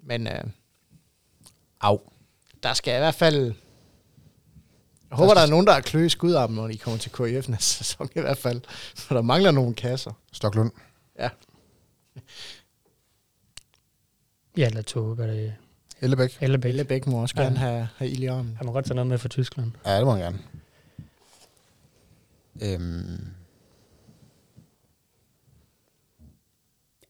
Men 0.00 0.26
øh, 0.26 0.44
Au. 1.80 1.98
der 2.62 2.74
skal 2.74 2.94
i 2.94 2.98
hvert 2.98 3.14
fald... 3.14 3.54
Jeg 5.10 5.18
håber, 5.18 5.34
der 5.34 5.40
er 5.40 5.46
nogen, 5.46 5.66
der 5.66 5.72
er 5.72 5.80
klø 5.80 6.06
i 6.06 6.08
skudarmen, 6.08 6.56
når 6.56 6.68
de 6.68 6.78
kommer 6.78 6.98
til 6.98 7.12
KIF 7.12 7.48
næste 7.48 7.64
sæson 7.84 8.08
i 8.16 8.20
hvert 8.20 8.38
fald. 8.38 8.60
For 8.96 9.14
der 9.14 9.22
mangler 9.22 9.50
nogle 9.50 9.74
kasser. 9.74 10.12
Stoklund. 10.32 10.70
Ja, 14.56 14.66
eller 14.66 14.82
to, 14.82 15.14
hvad 15.14 15.28
er 15.28 15.32
det? 15.34 15.54
Ellebæk. 16.04 16.38
Ellebæk. 16.40 16.62
Belle 16.70 16.84
Bæk 16.84 17.06
må 17.06 17.22
også 17.22 17.34
Ja. 17.38 17.42
gerne 17.42 17.56
have, 17.58 17.88
have 17.96 18.10
ild 18.10 18.22
i 18.22 18.26
armen. 18.26 18.54
Han 18.56 18.66
må 18.66 18.72
godt 18.72 18.84
tage 18.84 18.94
noget 18.94 19.06
med 19.06 19.18
fra 19.18 19.28
Tyskland. 19.28 19.72
Ja, 19.86 19.96
det 19.98 20.06
må 20.06 20.16
jeg 20.16 20.22
gerne. 20.22 20.38
Øhm. 22.62 23.26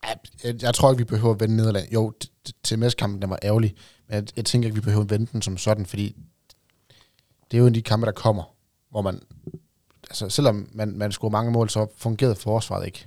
Ja, 0.05 0.13
Jeg, 0.45 0.63
jeg 0.63 0.75
tror 0.75 0.91
ikke, 0.91 0.99
vi 0.99 1.05
behøver 1.05 1.35
at 1.35 1.41
vende 1.41 1.57
Nederland. 1.57 1.93
Jo, 1.93 2.13
TMS-kampen 2.63 3.23
den 3.23 3.31
var 3.31 3.39
ærgerlig, 3.43 3.75
men 4.09 4.15
jeg, 4.15 4.25
jeg 4.37 4.45
tænker 4.45 4.67
ikke, 4.67 4.75
vi 4.75 4.81
behøver 4.81 5.05
at 5.05 5.11
vende 5.11 5.27
den 5.33 5.43
som 5.43 5.57
sådan, 5.57 5.87
fordi 5.87 6.17
det 7.51 7.57
er 7.57 7.59
jo 7.59 7.65
en 7.67 7.71
af 7.71 7.75
de 7.75 7.83
kampe, 7.83 8.07
der 8.07 8.13
kommer, 8.13 8.55
hvor 8.91 9.03
man, 9.03 9.21
altså 10.11 10.29
selvom 10.29 10.69
man, 10.73 10.99
man 10.99 11.13
scorer 11.13 11.31
mange 11.31 11.53
mål, 11.53 11.71
så 11.71 11.87
fungerede 11.97 12.35
forsvaret 12.35 12.87
ikke. 12.87 13.07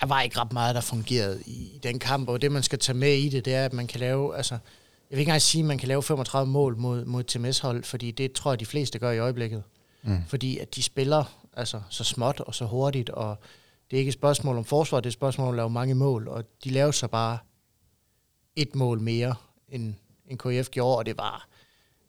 Der 0.00 0.06
var 0.06 0.22
ikke 0.22 0.38
ret 0.38 0.52
meget, 0.52 0.74
der 0.74 0.80
fungerede 0.80 1.42
i, 1.46 1.80
den 1.82 1.98
kamp, 1.98 2.28
og 2.28 2.42
det, 2.42 2.52
man 2.52 2.62
skal 2.62 2.78
tage 2.78 2.98
med 2.98 3.14
i 3.14 3.28
det, 3.28 3.44
det 3.44 3.54
er, 3.54 3.64
at 3.64 3.72
man 3.72 3.86
kan 3.86 4.00
lave, 4.00 4.36
altså, 4.36 4.54
jeg 4.54 5.16
vil 5.16 5.18
ikke 5.18 5.28
engang 5.28 5.42
sige, 5.42 5.62
at 5.62 5.66
man 5.66 5.78
kan 5.78 5.88
lave 5.88 6.02
35 6.02 6.50
mål 6.50 6.76
mod, 6.76 7.04
mod 7.04 7.24
TMS-hold, 7.24 7.84
fordi 7.84 8.10
det 8.10 8.32
tror 8.32 8.52
jeg, 8.52 8.60
de 8.60 8.66
fleste 8.66 8.98
gør 8.98 9.10
i 9.10 9.18
øjeblikket. 9.18 9.62
Mm. 10.02 10.18
Fordi 10.26 10.58
at 10.58 10.74
de 10.74 10.82
spiller 10.82 11.24
altså, 11.56 11.80
så 11.88 12.04
småt 12.04 12.40
og 12.40 12.54
så 12.54 12.64
hurtigt, 12.64 13.10
og 13.10 13.36
det 13.90 13.96
er 13.96 13.98
ikke 13.98 14.08
et 14.08 14.14
spørgsmål 14.14 14.56
om 14.56 14.64
forsvar, 14.64 15.00
det 15.00 15.06
er 15.06 15.10
et 15.10 15.14
spørgsmål 15.14 15.46
om 15.48 15.54
at 15.54 15.56
lave 15.56 15.70
mange 15.70 15.94
mål, 15.94 16.28
og 16.28 16.44
de 16.64 16.70
lavede 16.70 16.92
så 16.92 17.08
bare 17.08 17.38
et 18.56 18.74
mål 18.74 19.00
mere, 19.00 19.34
end, 19.68 19.94
end 20.26 20.38
KF 20.38 20.70
gjorde, 20.70 20.98
og 20.98 21.06
det 21.06 21.18
var, 21.18 21.48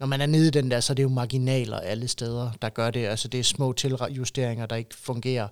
når 0.04 0.08
man 0.08 0.22
er 0.22 0.26
nede 0.26 0.48
i 0.48 0.52
den 0.52 0.72
der, 0.72 0.80
så 0.80 0.94
er 0.94 0.96
det 0.96 1.04
jo 1.04 1.10
marginaler 1.10 1.80
alle 1.80 2.08
steder, 2.08 2.52
der 2.62 2.70
gør 2.70 2.92
det. 2.92 3.06
Altså 3.06 3.28
det 3.28 3.40
er 3.40 3.44
små 3.44 3.74
tiljusteringer, 3.74 4.66
der 4.66 4.76
ikke 4.76 4.96
fungerer. 4.96 5.48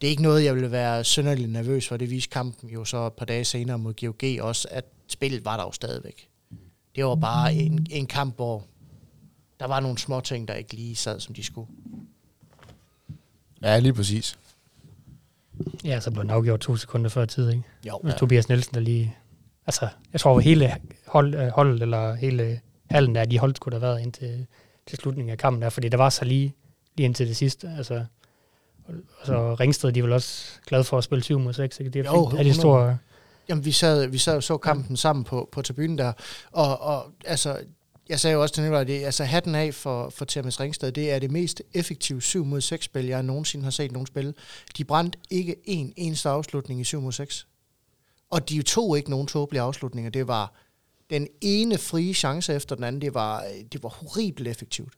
Det 0.00 0.06
er 0.06 0.10
ikke 0.10 0.22
noget, 0.22 0.44
jeg 0.44 0.54
vil 0.54 0.70
være 0.70 1.04
synderligt 1.04 1.50
nervøs 1.50 1.88
for. 1.88 1.96
Det 1.96 2.10
viste 2.10 2.30
kampen 2.30 2.70
jo 2.70 2.84
så 2.84 3.06
et 3.06 3.12
par 3.12 3.24
dage 3.24 3.44
senere 3.44 3.78
mod 3.78 3.94
GOG 3.94 4.46
også, 4.48 4.68
at 4.70 4.84
spillet 5.08 5.44
var 5.44 5.56
der 5.56 5.64
jo 5.64 5.72
stadigvæk. 5.72 6.28
Det 6.96 7.04
var 7.04 7.14
bare 7.14 7.54
en, 7.54 7.86
en 7.90 8.06
kamp, 8.06 8.36
hvor 8.36 8.64
der 9.60 9.66
var 9.66 9.80
nogle 9.80 9.98
små 9.98 10.20
ting, 10.20 10.48
der 10.48 10.54
ikke 10.54 10.74
lige 10.74 10.96
sad, 10.96 11.20
som 11.20 11.34
de 11.34 11.44
skulle. 11.44 11.68
Ja, 13.62 13.78
lige 13.78 13.92
præcis. 13.92 14.38
Ja, 15.84 16.00
så 16.00 16.10
blev 16.10 16.22
den 16.22 16.30
afgjort 16.30 16.60
to 16.60 16.76
sekunder 16.76 17.10
før 17.10 17.24
tid, 17.24 17.50
ikke? 17.50 17.62
Jo, 17.86 18.00
Ja. 18.04 18.10
Tobias 18.10 18.48
Nielsen, 18.48 18.74
der 18.74 18.80
lige... 18.80 19.16
Altså, 19.66 19.88
jeg 20.12 20.20
tror, 20.20 20.38
at 20.38 20.44
hele 20.44 20.76
hold, 21.06 21.50
holdet, 21.50 21.82
eller 21.82 22.14
hele 22.14 22.60
hallen 22.92 23.14
der, 23.14 23.24
de 23.24 23.38
holdt 23.38 23.56
skulle 23.56 23.72
der 23.72 23.86
have 23.86 23.92
været 23.92 24.02
indtil 24.02 24.46
til 24.86 24.98
slutningen 24.98 25.32
af 25.32 25.38
kampen 25.38 25.62
der, 25.62 25.70
fordi 25.70 25.88
der 25.88 25.96
var 25.96 26.10
så 26.10 26.24
lige, 26.24 26.54
lige 26.96 27.04
indtil 27.04 27.28
det 27.28 27.36
sidste. 27.36 27.70
Altså, 27.76 27.94
og, 28.84 28.94
og 29.20 29.26
så 29.26 29.54
Ringsted, 29.54 29.92
de 29.92 29.98
er 29.98 30.02
vel 30.02 30.12
også 30.12 30.60
glade 30.66 30.84
for 30.84 30.98
at 30.98 31.04
spille 31.04 31.24
7 31.24 31.38
mod 31.38 31.52
6, 31.52 31.80
ikke? 31.80 31.90
Det 31.90 32.06
er, 32.06 32.12
Jo, 32.12 32.28
fint. 32.30 32.40
er 32.40 32.44
de 32.44 32.54
store... 32.54 32.98
Jamen, 33.48 33.64
vi 33.64 33.72
sad, 33.72 34.06
vi 34.06 34.18
sad 34.18 34.36
og 34.36 34.42
så 34.42 34.58
kampen 34.58 34.96
sammen 34.96 35.24
på, 35.24 35.48
på 35.52 35.62
tribunen 35.62 35.98
der, 35.98 36.12
og, 36.52 36.80
og 36.80 37.06
altså, 37.24 37.58
jeg 38.08 38.20
sagde 38.20 38.34
jo 38.34 38.42
også 38.42 38.54
til 38.54 38.62
Nicolaj, 38.62 38.84
det, 38.84 39.04
altså 39.04 39.24
hatten 39.24 39.54
af 39.54 39.74
for, 39.74 40.10
for 40.10 40.24
Thomas 40.24 40.60
Ringsted, 40.60 40.92
det 40.92 41.12
er 41.12 41.18
det 41.18 41.30
mest 41.30 41.62
effektive 41.74 42.22
7 42.22 42.44
mod 42.44 42.60
6 42.60 42.84
spil, 42.84 43.06
jeg 43.06 43.22
nogensinde 43.22 43.64
har 43.64 43.70
set 43.70 43.92
nogen 43.92 44.06
spille. 44.06 44.34
De 44.76 44.84
brændte 44.84 45.18
ikke 45.30 45.56
en 45.64 45.92
eneste 45.96 46.28
afslutning 46.28 46.80
i 46.80 46.84
7 46.84 47.00
mod 47.00 47.12
6. 47.12 47.46
Og 48.30 48.48
de 48.48 48.62
tog 48.62 48.96
ikke 48.96 49.10
nogen 49.10 49.26
tåbelige 49.26 49.62
afslutninger. 49.62 50.10
Det 50.10 50.28
var 50.28 50.52
den 51.10 51.28
ene 51.40 51.78
frie 51.78 52.14
chance 52.14 52.54
efter 52.54 52.74
den 52.74 52.84
anden. 52.84 53.02
Det 53.02 53.14
var, 53.14 53.44
øh, 53.44 53.64
det 53.72 53.82
var 53.82 53.88
horribelt 53.88 54.48
effektivt. 54.48 54.92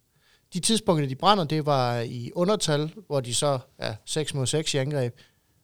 De 0.52 0.61
tidspunkter, 0.61 1.08
de 1.08 1.14
brænder, 1.14 1.44
det 1.44 1.66
var 1.66 2.00
i 2.00 2.30
undertal, 2.34 2.94
hvor 3.06 3.20
de 3.20 3.34
så 3.34 3.58
er 3.78 3.94
6 4.04 4.34
mod 4.34 4.46
6 4.46 4.75
i 4.75 4.76
angreb, 4.76 5.14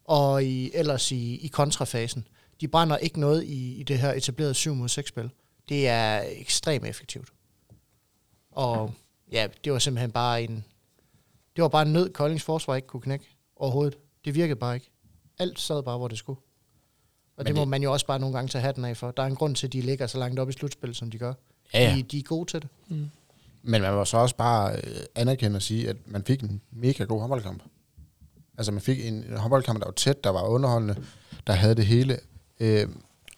og 0.05 0.45
i, 0.45 0.71
ellers 0.75 1.13
i, 1.13 1.37
i 1.37 1.47
kontrafasen. 1.47 2.29
De 2.61 2.69
brænder 2.69 2.97
ikke 2.97 3.21
noget 3.21 3.45
i, 3.45 3.75
i 3.75 3.83
det 3.83 3.99
her 3.99 4.13
etablerede 4.13 4.55
7 4.55 4.75
mod 4.75 4.89
6 4.89 5.09
spil. 5.09 5.31
Det 5.69 5.89
er 5.89 6.25
ekstremt 6.29 6.87
effektivt. 6.87 7.29
Og 8.51 8.95
ja, 9.33 9.49
det 9.65 9.73
var 9.73 9.79
simpelthen 9.79 10.13
bare 10.13 10.43
en... 10.43 10.65
Det 11.57 11.63
var 11.63 11.69
bare 11.69 11.87
en 11.87 11.93
nød, 11.93 12.13
Koldings 12.13 12.45
forsvar 12.45 12.77
ikke 12.77 12.89
kunne 12.89 13.01
knække 13.01 13.37
overhovedet. 13.57 13.99
Det 14.25 14.35
virkede 14.35 14.59
bare 14.59 14.75
ikke. 14.75 14.91
Alt 15.39 15.61
sad 15.61 15.83
bare, 15.83 15.99
hvor 15.99 16.09
det 16.09 16.19
skulle. 16.19 16.41
Og 17.41 17.45
Men 17.45 17.47
det 17.47 17.55
må 17.55 17.61
det- 17.61 17.69
man 17.69 17.83
jo 17.83 17.93
også 17.93 18.07
bare 18.07 18.19
nogle 18.19 18.35
gange 18.35 18.49
tage 18.49 18.63
hatten 18.63 18.85
af 18.85 18.97
for. 18.97 19.11
Der 19.11 19.23
er 19.23 19.27
en 19.27 19.35
grund 19.37 19.55
til, 19.57 19.67
at 19.67 19.73
de 19.73 19.81
ligger 19.81 20.07
så 20.07 20.19
langt 20.19 20.39
op 20.41 20.49
i 20.49 20.53
slutspillet, 20.53 20.97
som 20.97 21.11
de 21.11 21.19
gør. 21.19 21.33
Ja, 21.75 21.83
ja. 21.91 21.95
De, 21.97 22.03
de 22.03 22.19
er 22.19 22.23
gode 22.23 22.51
til 22.51 22.63
det. 22.63 22.69
Mm. 22.89 23.11
Men 23.63 23.83
man 23.83 23.93
må 23.95 24.05
så 24.05 24.17
også 24.17 24.37
bare 24.37 24.77
øh, 24.77 24.81
anerkende 25.15 25.57
og 25.57 25.63
sige, 25.63 25.89
at 25.89 25.97
man 26.07 26.25
fik 26.25 26.41
en 26.43 26.61
mega 26.73 27.05
god 27.05 27.21
håndboldkamp. 27.21 27.63
Altså 28.59 28.73
man 28.73 28.81
fik 28.81 29.07
en, 29.07 29.15
en 29.15 29.37
håndboldkamp, 29.37 29.79
der 29.81 29.87
var 29.87 29.93
tæt, 29.93 30.25
der 30.25 30.31
var 30.31 30.43
underholdende, 30.43 30.97
der 31.47 31.53
havde 31.53 31.75
det 31.75 31.87
hele. 31.87 32.19
Øh, 32.61 32.89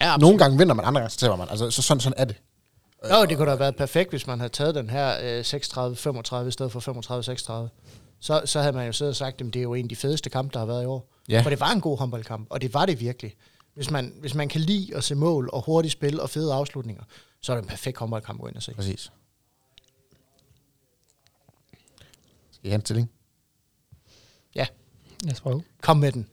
Ja, 0.00 0.16
Nogle 0.16 0.38
gange 0.38 0.58
vinder 0.58 0.74
man, 0.74 0.84
andre 0.84 1.00
gange 1.00 1.10
så 1.10 1.18
taber 1.18 1.36
man. 1.36 1.46
Altså, 1.50 1.70
så 1.70 1.82
sådan, 1.82 2.00
sådan 2.00 2.14
er 2.18 2.24
det. 2.24 2.36
Jo, 3.10 3.24
det 3.24 3.36
kunne 3.36 3.46
da 3.46 3.50
have 3.50 3.60
været 3.60 3.76
perfekt, 3.76 4.10
hvis 4.10 4.26
man 4.26 4.38
havde 4.40 4.52
taget 4.52 4.74
den 4.74 4.90
her 4.90 5.16
øh, 5.22 5.40
36-35 6.44 6.46
i 6.46 6.50
stedet 6.50 6.72
for 6.72 7.64
35-36. 7.64 7.68
Så, 8.20 8.42
så 8.44 8.60
havde 8.60 8.72
man 8.72 8.86
jo 8.86 8.92
siddet 8.92 9.10
og 9.10 9.16
sagt, 9.16 9.40
at 9.40 9.46
det 9.46 9.56
er 9.56 9.62
jo 9.62 9.74
en 9.74 9.84
af 9.84 9.88
de 9.88 9.96
fedeste 9.96 10.30
kampe, 10.30 10.52
der 10.52 10.58
har 10.58 10.66
været 10.66 10.82
i 10.82 10.86
år. 10.86 11.08
Ja. 11.28 11.40
For 11.42 11.50
det 11.50 11.60
var 11.60 11.70
en 11.72 11.80
god 11.80 11.98
håndboldkamp, 11.98 12.46
og 12.50 12.60
det 12.62 12.74
var 12.74 12.86
det 12.86 13.00
virkelig. 13.00 13.34
Hvis 13.74 13.90
man, 13.90 14.14
hvis 14.20 14.34
man 14.34 14.48
kan 14.48 14.60
lide 14.60 14.96
at 14.96 15.04
se 15.04 15.14
mål 15.14 15.50
og 15.52 15.62
hurtigt 15.64 15.92
spil 15.92 16.20
og 16.20 16.30
fede 16.30 16.54
afslutninger, 16.54 17.02
så 17.40 17.52
er 17.52 17.56
det 17.56 17.62
en 17.62 17.68
perfekt 17.68 17.98
håndboldkamp 17.98 18.38
at 18.38 18.42
gå 18.42 18.48
ind 18.48 18.56
og 18.56 18.62
se. 18.62 18.74
Præcis. 18.74 19.12
Skal 22.50 22.66
I 22.66 22.68
have 22.68 22.74
en 22.74 22.80
stilling? 22.84 23.10
Lad 25.24 25.32
os 25.32 25.40
prøve. 25.40 25.62
Kom 25.82 25.96
med 25.96 26.12
den. 26.12 26.28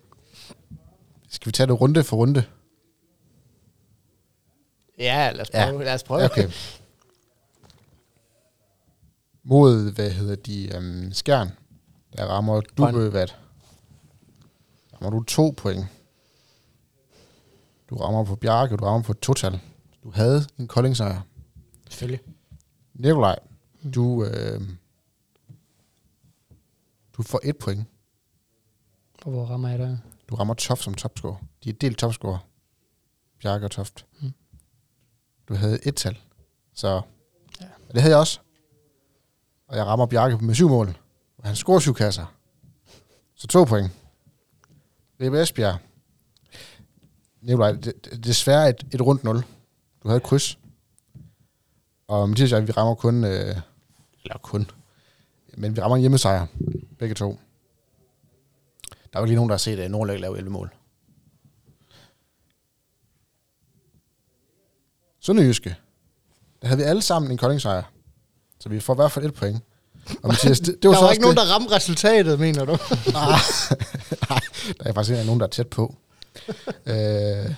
Skal 1.30 1.46
vi 1.46 1.52
tage 1.52 1.68
det 1.68 1.82
runde 1.82 2.04
for 2.04 2.18
runde? 2.18 2.44
Ja, 4.98 5.32
lad 5.32 5.42
os 5.42 5.50
Ja. 5.54 5.66
prøve. 5.66 5.80
Ja. 5.80 5.86
Lad 5.86 5.94
os 5.94 6.04
prøve. 6.04 6.24
Okay. 6.26 6.50
Mod, 9.44 9.92
hvad 9.96 10.12
hedder 10.12 10.36
de, 10.36 10.72
um, 10.78 11.12
skærn, 11.14 11.50
der 12.18 12.26
rammer 12.26 12.62
du. 12.62 12.92
Bøvat. 12.92 13.38
Rammer 14.94 15.10
du 15.20 15.24
to 15.24 15.54
point. 15.58 15.86
Du 17.90 17.96
rammer 17.96 18.24
på 18.26 18.36
Bjarke, 18.36 18.78
du 18.78 18.84
rammer 18.86 19.04
på 19.04 19.14
total. 19.14 19.60
Du 20.04 20.12
havde 20.12 20.46
en 20.60 20.68
koldingsejr. 20.68 21.22
Selvfølgelig. 21.90 22.20
Nikolaj, 22.94 23.40
du, 23.94 24.24
øh, 24.26 24.62
du 27.18 27.24
får 27.24 27.40
et 27.44 27.58
point. 27.58 27.86
Og 29.26 29.32
hvor 29.32 29.46
rammer 29.46 29.70
jeg 29.70 29.80
der? 29.80 29.98
Du 30.30 30.36
rammer 30.36 30.54
Toft 30.54 30.84
som 30.84 30.94
topscorer. 30.94 31.36
De 31.64 31.70
er 31.70 31.74
delt 31.74 31.98
topscorer. 31.98 32.38
Bjarke 33.42 33.66
og 33.66 33.72
Toft. 33.72 34.06
Mm. 34.22 34.34
Du 35.50 35.56
havde 35.56 35.80
et 35.88 35.96
tal. 35.96 36.18
Så 36.74 37.02
Ja. 37.62 37.66
det 37.94 38.02
havde 38.02 38.12
jeg 38.14 38.20
også. 38.20 38.40
Og 39.68 39.78
jeg 39.78 39.86
rammer 39.86 40.06
Bjarke 40.06 40.38
med 40.46 40.56
syv 40.56 40.70
mål. 40.70 40.98
Og 41.38 41.46
han 41.48 41.56
scorer 41.56 41.80
syv 41.80 41.94
kasser. 41.94 42.36
Så 43.36 43.48
to 43.48 43.64
point. 43.64 43.92
Ribe 45.22 45.42
Esbjerg. 45.42 45.78
Nikolaj, 47.42 47.72
det, 47.72 48.24
desværre 48.24 48.70
et, 48.70 48.86
et 48.92 49.02
rundt 49.02 49.24
nul. 49.24 49.44
Du 50.04 50.08
havde 50.08 50.18
et 50.18 50.24
kryds. 50.24 50.58
Og 52.08 52.30
Mathias 52.30 52.52
og 52.52 52.60
jeg, 52.60 52.68
vi 52.68 52.72
rammer 52.72 52.96
kun... 52.96 53.24
Øh, 53.24 53.56
eller 54.24 54.38
kun. 54.42 54.72
Men 55.58 55.76
vi 55.76 55.82
rammer 55.82 55.96
en 55.96 56.02
hjemmesejr. 56.02 56.46
Begge 57.00 57.16
to. 57.16 57.40
Der 58.90 59.20
er 59.20 59.20
jo 59.20 59.26
lige 59.26 59.36
nogen, 59.36 59.50
der 59.50 59.54
har 59.54 59.58
set 59.58 59.86
uh, 59.86 59.92
Nordlæg 59.92 60.20
lave 60.20 60.38
11 60.38 60.52
mål. 60.52 60.74
Sønderjyske. 65.20 65.76
Der 66.62 66.68
havde 66.68 66.78
vi 66.78 66.84
alle 66.84 67.02
sammen 67.02 67.32
en 67.32 67.38
koldingsejr. 67.38 67.84
Så 68.60 68.70
vi 68.70 68.80
får 68.80 68.94
i 68.94 68.96
hvert 68.96 69.12
fald 69.12 69.26
et 69.26 69.34
point. 69.34 69.64
Og 70.24 70.28
Mathias, 70.28 70.60
det, 70.60 70.84
det 70.84 70.90
var 70.90 70.94
der 70.94 71.00
så 71.00 71.06
var 71.06 71.12
ikke 71.12 71.22
nogen, 71.22 71.38
det. 71.38 71.48
der 71.48 71.54
ramte 71.54 71.76
resultatet, 71.76 72.40
mener 72.40 72.66
du? 72.66 72.72
Nej, 73.12 73.40
Nej, 74.30 74.40
der 74.78 74.84
er 74.84 74.94
faktisk 74.94 75.12
ikke 75.12 75.26
nogen, 75.26 75.40
der 75.40 75.46
er 75.46 75.50
tæt 75.50 75.68
på. 75.68 75.96
øh, 76.86 77.56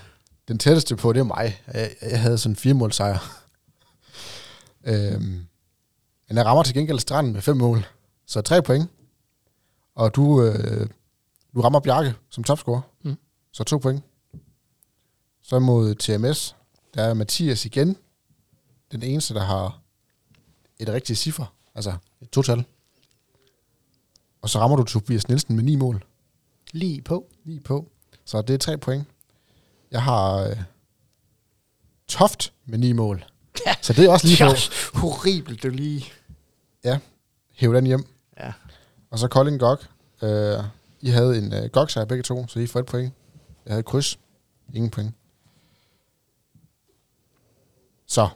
den 0.47 0.59
tætteste 0.59 0.95
på, 0.95 1.13
det 1.13 1.19
er 1.19 1.23
mig. 1.23 1.61
Jeg, 1.73 1.95
jeg 2.01 2.21
havde 2.21 2.37
sådan 2.37 2.51
en 2.51 2.55
fire 2.55 2.73
mål 2.73 2.91
sejr. 2.91 3.43
øh, 4.83 5.21
men 5.21 6.37
jeg 6.37 6.45
rammer 6.45 6.63
til 6.63 6.73
gengæld 6.73 6.99
stranden 6.99 7.33
med 7.33 7.41
fem 7.41 7.57
mål. 7.57 7.85
Så 8.25 8.41
tre 8.41 8.61
point. 8.61 8.89
Og 9.95 10.15
du, 10.15 10.43
øh, 10.43 10.89
du 11.55 11.61
rammer 11.61 11.79
Bjarke 11.79 12.13
som 12.29 12.43
topscorer. 12.43 12.81
Mm. 13.03 13.17
Så 13.51 13.63
to 13.63 13.77
point. 13.77 14.03
Så 15.41 15.59
mod 15.59 15.95
TMS, 15.95 16.55
der 16.93 17.03
er 17.03 17.13
Mathias 17.13 17.65
igen. 17.65 17.97
Den 18.91 19.03
eneste, 19.03 19.33
der 19.33 19.43
har 19.43 19.81
et 20.79 20.89
rigtigt 20.89 21.19
ciffer. 21.19 21.55
Altså 21.75 21.93
et 22.21 22.29
total. 22.29 22.65
Og 24.41 24.49
så 24.49 24.59
rammer 24.59 24.77
du 24.77 24.83
Tobias 24.83 25.27
Nielsen 25.27 25.55
med 25.55 25.63
ni 25.63 25.75
mål. 25.75 26.05
Lige 26.71 27.01
på. 27.01 27.27
Lige 27.43 27.59
på. 27.59 27.91
Så 28.31 28.41
det 28.41 28.53
er 28.53 28.57
tre 28.57 28.77
point. 28.77 29.07
Jeg 29.91 30.03
har 30.03 30.35
øh, 30.35 30.57
Toft 32.07 32.53
med 32.65 32.77
ni 32.77 32.91
mål. 32.91 33.25
Ja. 33.65 33.75
Så 33.81 33.93
det 33.93 34.05
er 34.05 34.09
også 34.09 34.27
lige 34.27 34.37
på. 34.37 34.49
Ja, 34.49 34.99
horribelt, 34.99 35.63
du 35.63 35.69
lige. 35.69 36.05
Hæv 37.53 37.73
den 37.73 37.85
hjem. 37.85 38.05
Ja. 38.39 38.53
Og 39.09 39.19
så 39.19 39.27
Kolding 39.27 39.59
Gok. 39.59 39.87
Øh, 40.21 40.63
I 41.01 41.09
havde 41.09 41.37
en 41.37 41.53
øh, 41.53 41.69
gok 41.69 41.89
sejr 41.89 42.05
begge 42.05 42.23
to, 42.23 42.47
så 42.47 42.59
I 42.59 42.67
får 42.67 42.79
et 42.79 42.85
point. 42.85 43.13
Jeg 43.65 43.73
havde 43.73 43.83
kryds. 43.83 44.19
Ingen 44.73 44.91
point. 44.91 45.13
Så. 48.05 48.29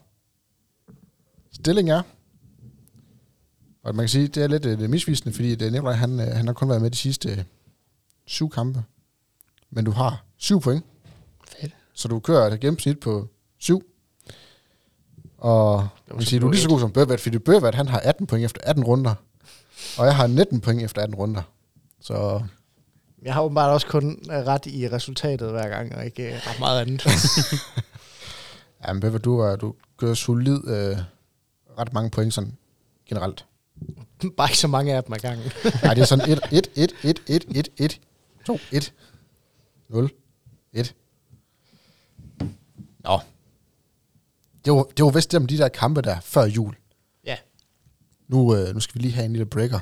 Stilling 1.52 1.90
er. 1.90 2.02
Og 3.84 3.96
man 3.96 4.04
kan 4.04 4.10
sige, 4.10 4.28
det 4.28 4.44
er 4.44 4.48
lidt 4.48 4.66
øh, 4.66 4.90
misvisende, 4.90 5.36
fordi 5.36 5.56
det 5.56 5.72
Nikolaj, 5.72 5.94
han, 5.94 6.20
øh, 6.20 6.28
han 6.28 6.48
har 6.48 6.54
kun 6.54 6.70
været 6.70 6.82
med 6.82 6.92
de 6.92 6.98
sidste 6.98 7.30
øh, 7.30 7.44
syv 8.26 8.50
kampe. 8.50 8.84
Men 9.72 9.86
du 9.86 9.92
har 9.92 10.24
syv 10.38 10.62
point. 10.62 10.86
Fedt. 11.48 11.74
Så 11.94 12.08
du 12.08 12.20
kører 12.20 12.54
et 12.54 12.60
gennemsnit 12.60 13.00
på 13.00 13.28
7. 13.60 13.84
Og 15.38 15.88
så 16.20 16.26
sige, 16.26 16.40
du 16.40 16.48
er 16.48 16.52
lige 16.52 16.62
så 16.62 16.70
god 16.70 16.80
som 16.80 16.92
Bøvat, 16.92 17.20
fordi 17.20 17.40
Bøvat 17.40 17.76
han 17.76 17.88
har 17.88 18.00
18 18.00 18.28
point 18.28 18.46
efter 18.46 18.62
18 18.64 18.84
runder. 18.84 19.16
Og 19.98 20.06
jeg 20.06 20.16
har 20.16 20.28
19 20.28 20.62
point 20.62 20.82
efter 20.82 21.02
18 21.02 21.16
runder. 21.16 21.42
Så 22.02 22.42
Jeg 23.24 23.34
har 23.34 23.42
åbenbart 23.42 23.72
også 23.72 23.88
kun 23.88 24.20
øh, 24.32 24.38
ret 24.38 24.66
i 24.66 24.90
resultatet 24.90 25.52
hver 25.52 25.70
gang, 25.70 25.96
og 25.96 26.06
ikke 26.06 26.28
øh, 26.28 26.34
ret 26.48 26.60
meget 26.60 26.82
andet. 26.82 27.06
ja, 28.88 28.94
men 28.94 29.02
Bøvat, 29.02 29.26
du, 29.26 29.40
er, 29.40 29.56
du 29.56 29.74
gør 29.98 30.14
solid 30.14 30.68
øh, 30.68 30.98
ret 31.80 31.94
mange 31.94 32.10
point 32.10 32.34
sådan 32.34 32.58
generelt. 33.10 33.46
Bare 34.38 34.50
ikke 34.50 34.58
så 34.58 34.68
mange 34.68 34.96
af 34.96 35.04
dem 35.04 35.14
ad 35.14 35.20
gangen. 35.20 35.52
Nej, 35.84 35.94
det 35.94 36.02
er 36.02 36.06
sådan 36.06 36.30
1, 36.32 36.40
1, 36.52 36.68
1, 36.76 36.94
1, 37.04 37.20
1, 37.28 37.46
1, 37.56 37.70
1, 37.78 38.00
2, 38.46 38.60
1, 38.72 38.94
0, 39.90 40.10
1. 40.74 40.96
Nå. 43.00 43.20
Det 44.66 44.74
var, 44.74 44.84
det 44.84 45.06
var 45.06 45.12
vist 45.12 45.32
dem, 45.32 45.48
de 45.48 45.58
der 45.58 45.70
kampe 45.70 46.02
der 46.02 46.20
før 46.20 46.46
jul. 46.46 46.76
Ja. 47.24 47.38
Nu, 48.28 48.56
øh, 48.56 48.74
nu 48.74 48.80
skal 48.80 48.96
vi 48.96 49.00
lige 49.00 49.14
have 49.14 49.26
en 49.26 49.32
lille 49.32 49.46
breaker. 49.46 49.80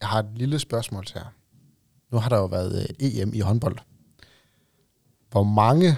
Jeg 0.00 0.08
har 0.08 0.18
et 0.18 0.30
lille 0.34 0.58
spørgsmål 0.58 1.06
til 1.06 1.14
jer. 1.16 1.32
Nu 2.10 2.18
har 2.18 2.28
der 2.28 2.36
jo 2.36 2.46
været 2.46 2.82
øh, 2.82 3.20
EM 3.20 3.34
i 3.34 3.40
håndbold. 3.40 3.78
Hvor 5.30 5.42
mange, 5.42 5.96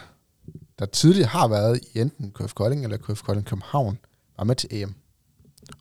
der 0.78 0.86
tidligere 0.86 1.28
har 1.28 1.48
været 1.48 1.80
i 1.94 2.00
enten 2.00 2.32
KF 2.32 2.54
Kolding 2.54 2.84
eller 2.84 2.96
KF 2.96 3.22
Kolding 3.22 3.46
København, 3.46 3.98
var 4.40 4.44
med 4.44 4.56
til 4.56 4.68
EM? 4.72 4.94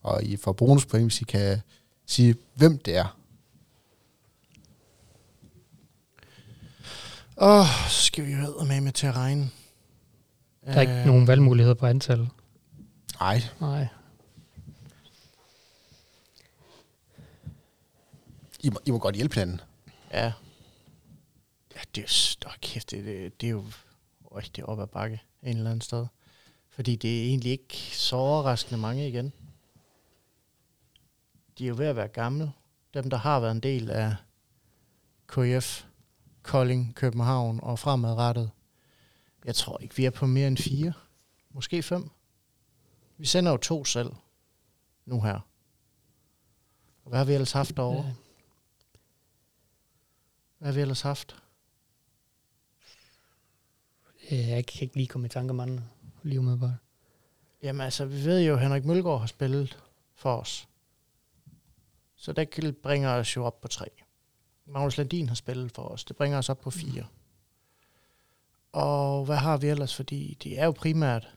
Og 0.03 0.23
I 0.23 0.37
får 0.37 0.51
bonuspoint, 0.51 1.05
hvis 1.05 1.21
I 1.21 1.23
kan 1.23 1.61
sige, 2.05 2.35
hvem 2.55 2.77
det 2.77 2.95
er. 2.95 3.17
Åh, 7.37 7.59
oh, 7.59 7.65
så 7.89 8.05
skal 8.05 8.25
vi 8.25 8.31
jo 8.31 8.63
med 8.63 8.81
med 8.81 8.91
til 8.91 9.07
at 9.07 9.15
regne. 9.15 9.49
Der 10.65 10.71
er 10.71 10.81
ikke 10.81 11.03
nogen 11.05 11.27
valgmuligheder 11.27 11.75
på 11.75 11.85
antal. 11.85 12.29
Nej, 13.19 13.41
Nej. 13.59 13.87
I 18.59 18.69
må, 18.69 18.79
I 18.85 18.91
må 18.91 18.99
godt 18.99 19.15
hjælpe 19.15 19.35
hinanden. 19.35 19.61
Ja. 20.11 20.33
Ja, 21.75 21.79
det 21.95 22.03
er 22.03 22.05
jo... 22.43 22.49
Kæft, 22.61 22.91
det, 22.91 23.05
det, 23.05 23.41
det 23.41 23.47
er 23.47 23.51
jo 23.51 23.63
rigtig 24.35 24.65
op 24.65 24.79
ad 24.79 24.87
bakke 24.87 25.21
en 25.43 25.57
eller 25.57 25.69
anden 25.69 25.81
sted. 25.81 26.05
Fordi 26.79 26.95
det 26.95 27.19
er 27.19 27.25
egentlig 27.27 27.51
ikke 27.51 27.75
så 27.77 28.15
overraskende 28.15 28.81
mange 28.81 29.07
igen. 29.07 29.33
De 31.57 31.63
er 31.63 31.67
jo 31.67 31.75
ved 31.75 31.85
at 31.85 31.95
være 31.95 32.07
gamle. 32.07 32.51
Dem, 32.93 33.09
der 33.09 33.17
har 33.17 33.39
været 33.39 33.51
en 33.51 33.59
del 33.59 33.89
af 33.89 34.15
KF, 35.27 35.85
Kolding, 36.43 36.95
København 36.95 37.59
og 37.63 37.79
fremadrettet. 37.79 38.51
Jeg 39.45 39.55
tror 39.55 39.77
ikke, 39.77 39.95
vi 39.95 40.05
er 40.05 40.09
på 40.09 40.25
mere 40.25 40.47
end 40.47 40.57
fire. 40.57 40.93
Måske 41.49 41.83
fem. 41.83 42.09
Vi 43.17 43.25
sender 43.25 43.51
jo 43.51 43.57
to 43.57 43.85
selv. 43.85 44.11
Nu 45.05 45.21
her. 45.21 45.39
Hvad 47.03 47.17
har 47.17 47.25
vi 47.25 47.33
ellers 47.33 47.51
haft 47.51 47.77
derovre? 47.77 48.15
Hvad 50.57 50.67
har 50.67 50.73
vi 50.73 50.81
ellers 50.81 51.01
haft? 51.01 51.43
Jeg 54.31 54.65
kan 54.65 54.81
ikke 54.81 54.95
lige 54.95 55.07
komme 55.07 55.25
i 55.25 55.29
tanke 55.29 55.51
om 55.51 55.59
andre. 55.59 55.83
Lige 56.23 56.39
umiddelbart. 56.39 56.75
Jamen 57.63 57.81
altså, 57.81 58.05
vi 58.05 58.25
ved 58.25 58.41
jo, 58.41 58.53
at 58.53 58.61
Henrik 58.61 58.85
Mølgaard 58.85 59.19
har 59.19 59.27
spillet 59.27 59.77
for 60.15 60.35
os. 60.35 60.67
Så 62.15 62.33
det 62.33 62.77
bringer 62.83 63.09
os 63.09 63.35
jo 63.35 63.45
op 63.45 63.61
på 63.61 63.67
tre. 63.67 63.85
Magnus 64.65 64.97
Landin 64.97 65.27
har 65.27 65.35
spillet 65.35 65.71
for 65.71 65.83
os. 65.83 66.03
Det 66.03 66.15
bringer 66.15 66.37
os 66.37 66.49
op 66.49 66.61
på 66.61 66.71
fire. 66.71 67.05
Og 68.71 69.25
hvad 69.25 69.35
har 69.37 69.57
vi 69.57 69.67
ellers? 69.67 69.95
Fordi 69.95 70.37
det 70.43 70.59
er 70.59 70.65
jo 70.65 70.71
primært... 70.71 71.35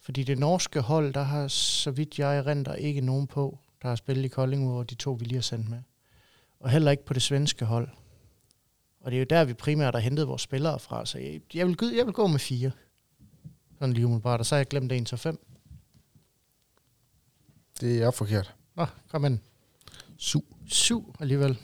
Fordi 0.00 0.22
det 0.22 0.38
norske 0.38 0.80
hold, 0.80 1.14
der 1.14 1.22
har, 1.22 1.48
så 1.48 1.90
vidt 1.90 2.18
jeg 2.18 2.46
renter, 2.46 2.74
ikke 2.74 3.00
nogen 3.00 3.26
på, 3.26 3.58
der 3.82 3.88
har 3.88 3.96
spillet 3.96 4.24
i 4.24 4.28
Kolding, 4.28 4.68
hvor 4.68 4.82
de 4.82 4.94
to, 4.94 5.12
vi 5.12 5.24
lige 5.24 5.36
har 5.36 5.42
sendt 5.42 5.68
med. 5.68 5.82
Og 6.60 6.70
heller 6.70 6.90
ikke 6.90 7.04
på 7.04 7.14
det 7.14 7.22
svenske 7.22 7.64
hold. 7.64 7.88
Og 9.00 9.10
det 9.10 9.16
er 9.16 9.20
jo 9.20 9.26
der, 9.30 9.44
vi 9.44 9.54
primært 9.54 9.94
har 9.94 10.00
hentet 10.00 10.28
vores 10.28 10.42
spillere 10.42 10.78
fra. 10.78 11.06
Så 11.06 11.18
jeg, 11.18 11.40
jeg, 11.54 11.66
vil, 11.66 11.76
jeg 11.96 12.06
vil 12.06 12.14
gå 12.14 12.26
med 12.26 12.38
fire. 12.38 12.70
Sådan 13.84 13.94
lige 13.94 14.06
umiddelbart. 14.06 14.40
Og 14.40 14.46
så 14.46 14.54
har 14.54 14.58
jeg 14.58 14.66
glemt 14.66 14.92
en 14.92 15.04
til 15.04 15.18
fem. 15.18 15.38
Det 17.80 18.02
er 18.02 18.10
forkert. 18.10 18.54
Nå, 18.76 18.86
kom 19.10 19.24
ind. 19.24 19.38
Syv. 20.18 20.44
Syv 20.68 21.14
alligevel. 21.20 21.58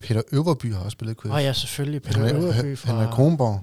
Peter 0.00 0.22
Øverby 0.32 0.72
har 0.74 0.80
også 0.80 0.90
spillet 0.90 1.16
KF. 1.16 1.26
Åh 1.26 1.34
oh, 1.34 1.42
ja, 1.42 1.52
selvfølgelig. 1.52 2.02
Peter 2.02 2.26
Henrik- 2.28 2.34
Øverby 2.34 2.78
fra... 2.78 2.92
Henrik 2.92 3.08
Kronborg 3.08 3.60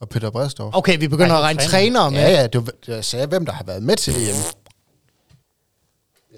og 0.00 0.08
Peter 0.08 0.30
Bredstorff. 0.30 0.76
Okay, 0.76 0.98
vi 0.98 1.08
begynder 1.08 1.30
Ej, 1.34 1.38
at 1.38 1.42
regne 1.44 1.60
træner. 1.60 1.70
trænere 2.00 2.10
med. 2.10 2.18
Ja, 2.18 2.40
ja, 2.40 2.46
det 2.46 2.66
var, 2.66 2.72
jeg 2.86 3.04
sagde, 3.04 3.26
hvem 3.26 3.46
der 3.46 3.52
har 3.52 3.64
været 3.64 3.82
med 3.82 3.96
til 3.96 4.14
EM. 4.14 4.34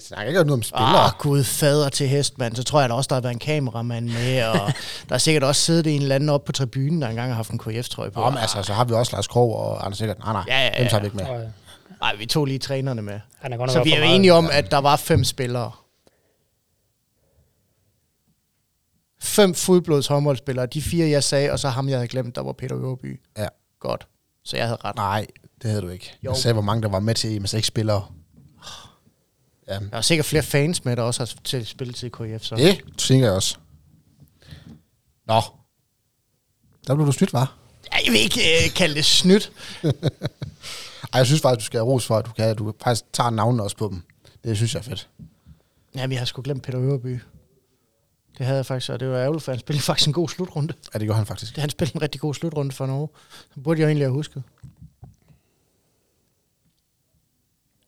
Jeg 0.00 0.04
snakker 0.06 0.28
ikke 0.28 0.38
noget 0.44 0.52
om 0.58 0.62
spillere. 0.62 1.04
Ah, 1.04 1.12
gud, 1.18 1.44
fader 1.44 1.88
til 1.88 2.08
hest, 2.08 2.38
mand. 2.38 2.56
Så 2.56 2.64
tror 2.64 2.80
jeg 2.80 2.88
da 2.88 2.94
også, 2.94 3.08
der 3.08 3.14
har 3.14 3.20
været 3.20 3.32
en 3.32 3.38
kameramand 3.38 4.06
med, 4.10 4.44
og 4.44 4.54
der 5.08 5.14
har 5.14 5.18
sikkert 5.18 5.44
også 5.44 5.62
siddet 5.62 5.94
en 5.96 6.02
eller 6.02 6.14
anden 6.14 6.28
oppe 6.28 6.46
på 6.46 6.52
tribunen, 6.52 7.02
der 7.02 7.08
engang 7.08 7.28
har 7.30 7.34
haft 7.36 7.50
en 7.50 7.58
KF-trøje 7.58 8.10
på. 8.10 8.20
Nå, 8.20 8.30
men 8.30 8.38
altså, 8.38 8.62
så 8.62 8.72
har 8.72 8.84
vi 8.84 8.92
også 8.94 9.16
Lars 9.16 9.26
Krog 9.26 9.56
og 9.56 9.84
Anders 9.84 9.98
Sikkert. 9.98 10.18
Nej, 10.18 10.32
nej, 10.32 10.44
Ja, 10.48 10.58
ja, 10.60 10.70
ja. 10.74 10.80
dem 10.82 10.88
tager 10.88 11.00
vi 11.00 11.06
ikke 11.06 11.16
med. 11.16 11.26
Nej, 12.00 12.14
vi 12.18 12.26
tog 12.26 12.46
lige 12.46 12.58
trænerne 12.58 13.02
med. 13.02 13.20
han 13.38 13.52
er 13.52 13.56
godt 13.56 13.72
Så 13.72 13.82
vi 13.82 13.92
er 13.92 13.98
jo 13.98 14.14
enige 14.14 14.32
om, 14.32 14.48
at 14.52 14.70
der 14.70 14.78
var 14.78 14.96
fem 14.96 15.24
spillere. 15.24 15.70
Fem 19.22 19.54
fuldblods 19.54 20.06
håndboldspillere. 20.06 20.66
De 20.66 20.82
fire, 20.82 21.08
jeg 21.08 21.24
sagde, 21.24 21.52
og 21.52 21.58
så 21.58 21.68
ham, 21.68 21.88
jeg 21.88 21.96
havde 21.98 22.08
glemt, 22.08 22.34
der 22.36 22.42
var 22.42 22.52
Peter 22.52 22.76
Øverby. 22.76 23.20
Ja. 23.38 23.46
Godt. 23.80 24.06
Så 24.44 24.56
jeg 24.56 24.66
havde 24.66 24.78
ret. 24.84 24.96
Nej, 24.96 25.26
det 25.62 25.70
havde 25.70 25.82
du 25.82 25.88
ikke. 25.88 26.12
Jo. 26.24 26.30
Jeg 26.30 26.36
sagde, 26.38 26.52
hvor 26.52 26.62
mange 26.62 26.82
der 26.82 26.88
var 26.88 27.00
med 27.00 27.14
til 27.14 27.36
EM, 27.36 27.46
så 27.46 27.56
ikke 27.56 27.66
spillere. 27.66 28.04
Ja, 29.70 29.74
Der 29.78 29.96
er 29.96 30.00
sikkert 30.00 30.26
flere 30.26 30.42
fans 30.42 30.84
med, 30.84 30.96
der 30.96 31.02
også 31.02 31.20
har 31.20 31.30
til 31.44 31.66
spilletid 31.66 32.06
i 32.06 32.10
KF. 32.10 32.44
Så. 32.44 32.56
det 32.56 32.82
tænker 32.98 33.26
jeg 33.26 33.34
også. 33.34 33.56
Nå. 35.26 35.40
Der 36.86 36.94
blev 36.94 37.06
du 37.06 37.12
snydt, 37.12 37.32
var. 37.32 37.56
Jeg 37.92 38.12
vil 38.12 38.20
ikke 38.20 38.40
øh, 38.40 38.74
kalde 38.74 38.94
det 38.94 39.04
snydt. 39.04 39.52
Ej, 41.12 41.18
jeg 41.18 41.26
synes 41.26 41.40
faktisk, 41.42 41.64
du 41.64 41.66
skal 41.66 41.78
have 41.78 41.86
ros 41.86 42.06
for, 42.06 42.16
at 42.16 42.26
du, 42.26 42.32
kan, 42.32 42.56
du 42.56 42.74
faktisk 42.82 43.12
tager 43.12 43.30
navnene 43.30 43.62
også 43.62 43.76
på 43.76 43.88
dem. 43.88 44.02
Det 44.44 44.56
synes 44.56 44.74
jeg 44.74 44.80
er 44.80 44.84
fedt. 44.84 45.08
Jamen, 45.94 46.12
jeg 46.12 46.20
har 46.20 46.24
sgu 46.26 46.42
glemt 46.42 46.62
Peter 46.62 46.80
Øverby. 46.80 47.18
Det 48.38 48.46
havde 48.46 48.56
jeg 48.56 48.66
faktisk, 48.66 48.90
og 48.90 49.00
det 49.00 49.08
var 49.08 49.18
ærgerligt, 49.18 49.44
for 49.44 49.52
han 49.52 49.58
spillede 49.58 49.84
faktisk 49.84 50.06
en 50.06 50.12
god 50.12 50.28
slutrunde. 50.28 50.74
Ja, 50.94 50.98
det 50.98 51.08
gør 51.08 51.14
han 51.14 51.26
faktisk. 51.26 51.54
Det, 51.54 51.60
han 51.60 51.70
spillede 51.70 51.96
en 51.96 52.02
rigtig 52.02 52.20
god 52.20 52.34
slutrunde 52.34 52.72
for 52.72 52.86
Norge. 52.86 53.08
Så 53.54 53.60
burde 53.60 53.80
jeg 53.80 53.86
egentlig 53.86 54.06
have 54.06 54.12
husket. 54.12 54.42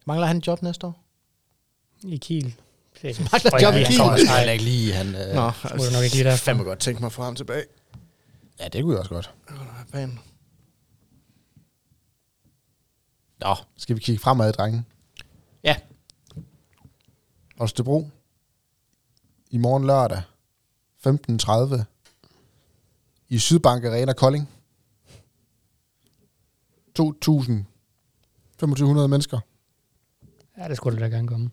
Mangler 0.06 0.26
han 0.26 0.36
et 0.36 0.46
job 0.46 0.62
næste 0.62 0.86
år? 0.86 1.01
I 2.04 2.16
Kiel. 2.16 2.54
Det 3.02 3.18
Mangler 3.32 3.60
job 3.62 3.74
i 3.74 3.78
ikke, 3.78 3.90
Kiel. 3.90 4.28
han 4.28 4.46
Jeg 4.46 4.52
ikke 4.52 4.64
lige, 4.64 4.92
han... 4.92 5.06
Øh, 5.06 5.34
Nå, 5.34 5.50
så 5.50 5.74
må 5.76 5.84
du 5.84 5.90
nok 5.92 6.04
ikke 6.04 6.16
lige 6.16 6.24
derfor. 6.24 6.44
fandme 6.44 6.64
godt 6.64 6.78
tænke 6.78 7.02
mig 7.02 7.12
for 7.12 7.22
ham 7.22 7.34
tilbage. 7.36 7.64
Ja, 8.60 8.68
det 8.68 8.82
kunne 8.82 8.92
jeg 8.92 8.98
også 9.00 9.10
godt. 9.14 9.34
Banen. 9.92 10.18
Nå, 13.40 13.54
skal 13.76 13.96
vi 13.96 14.00
kigge 14.00 14.22
fremad, 14.22 14.52
drenge? 14.52 14.84
Ja. 15.64 15.76
Holstebro. 17.58 18.10
I 19.50 19.58
morgen 19.58 19.86
lørdag. 19.86 20.22
15.30. 21.06 21.82
I 23.28 23.38
Sydbank 23.38 23.84
Arena 23.84 24.12
Kolding. 24.12 24.48
2.2500 26.98 27.06
mennesker. 29.06 29.40
Ja, 30.58 30.68
det 30.68 30.76
skulle 30.76 31.00
da 31.00 31.06
gerne 31.08 31.28
komme. 31.28 31.50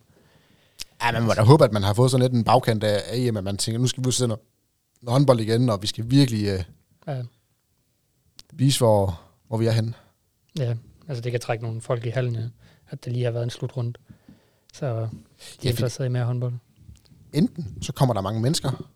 Ja, 1.04 1.12
man 1.12 1.24
må 1.24 1.34
da 1.34 1.42
håbe, 1.42 1.64
at 1.64 1.72
man 1.72 1.84
har 1.84 1.94
fået 1.94 2.12
sådan 2.12 2.22
lidt 2.22 2.34
en 2.34 2.44
bagkant 2.44 2.84
af 2.84 3.02
EM, 3.14 3.38
at 3.38 3.44
man 3.44 3.58
tænker, 3.58 3.80
nu 3.80 3.88
skal 3.88 4.04
vi 4.04 4.06
ud 4.06 4.10
og 4.10 4.14
se 4.14 4.28
noget, 4.28 4.42
noget 5.02 5.14
håndbold 5.14 5.40
igen, 5.40 5.70
og 5.70 5.82
vi 5.82 5.88
skal 5.88 6.10
virkelig 6.12 6.48
øh, 6.48 6.64
Ja, 7.08 7.24
vise, 8.54 8.80
hvor, 8.80 9.22
hvor 9.48 9.58
vi 9.58 9.66
er 9.66 9.72
henne. 9.72 9.94
ja, 10.60 10.76
altså 11.08 11.22
det 11.22 11.32
kan 11.32 11.42
trække 11.42 11.64
nogle 11.64 11.82
folk 11.82 12.06
i 12.06 12.10
hallen, 12.10 12.36
ja. 12.36 12.44
At 12.90 13.06
det 13.06 13.14
lige 13.14 13.26
har 13.26 13.32
været 13.32 13.44
en 13.44 13.50
slutrunde. 13.50 13.94
Så 14.74 14.86
de 14.86 15.10
Ja, 15.64 15.68
er 15.68 15.72
interesseret 15.72 16.06
i 16.06 16.10
mere 16.10 16.26
håndbold. 16.26 16.54
Enten 17.34 17.78
så 17.82 17.94
kommer 17.94 18.14
der 18.14 18.22
mange 18.22 18.42
mennesker, 18.42 18.90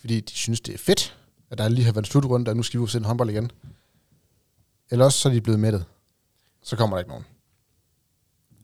fordi 0.00 0.20
de 0.20 0.30
synes, 0.32 0.60
det 0.60 0.74
er 0.74 0.78
fedt, 0.78 1.16
at 1.50 1.58
der 1.58 1.68
lige 1.68 1.84
har 1.84 1.92
været 1.92 2.02
en 2.04 2.10
slutrunde, 2.10 2.50
og 2.50 2.56
nu 2.56 2.62
skal 2.62 2.78
vi 2.78 2.82
ud 2.82 2.86
og 2.86 2.90
se 2.90 2.98
en 2.98 3.04
håndbold 3.04 3.30
igen. 3.30 3.50
Eller 4.90 5.04
også 5.04 5.18
så 5.18 5.28
er 5.28 5.32
de 5.32 5.40
blevet 5.40 5.60
mættet. 5.60 5.84
Så 6.62 6.76
kommer 6.76 6.96
der 6.96 6.98
ikke 7.00 7.08
nogen. 7.10 7.24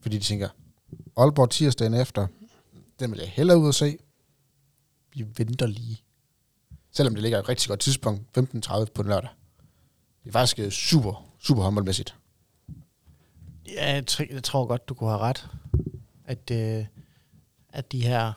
Fordi 0.01 0.17
de 0.17 0.23
tænker, 0.23 0.49
Aalborg 1.17 1.49
tirsdagen 1.49 1.93
efter, 1.93 2.27
den 2.99 3.11
vil 3.11 3.19
jeg 3.19 3.29
hellere 3.29 3.57
ud 3.57 3.67
og 3.67 3.73
se. 3.73 3.97
Vi 5.13 5.25
venter 5.37 5.65
lige. 5.65 6.03
Selvom 6.91 7.13
det 7.15 7.21
ligger 7.21 7.39
et 7.39 7.49
rigtig 7.49 7.67
godt 7.67 7.79
tidspunkt, 7.79 8.37
15.30 8.37 8.85
på 8.95 9.01
en 9.01 9.07
lørdag. 9.07 9.29
Det 10.23 10.29
er 10.29 10.31
faktisk 10.31 10.59
øh, 10.59 10.71
super, 10.71 11.29
super 11.39 11.63
håndboldmæssigt. 11.63 12.15
Ja, 13.67 13.93
jeg, 13.93 14.03
tr- 14.11 14.33
jeg 14.33 14.43
tror 14.43 14.65
godt, 14.65 14.89
du 14.89 14.93
kunne 14.93 15.09
have 15.09 15.19
ret. 15.21 15.47
At, 16.25 16.51
øh, 16.51 16.85
at 17.69 17.91
de 17.91 18.03
her 18.03 18.33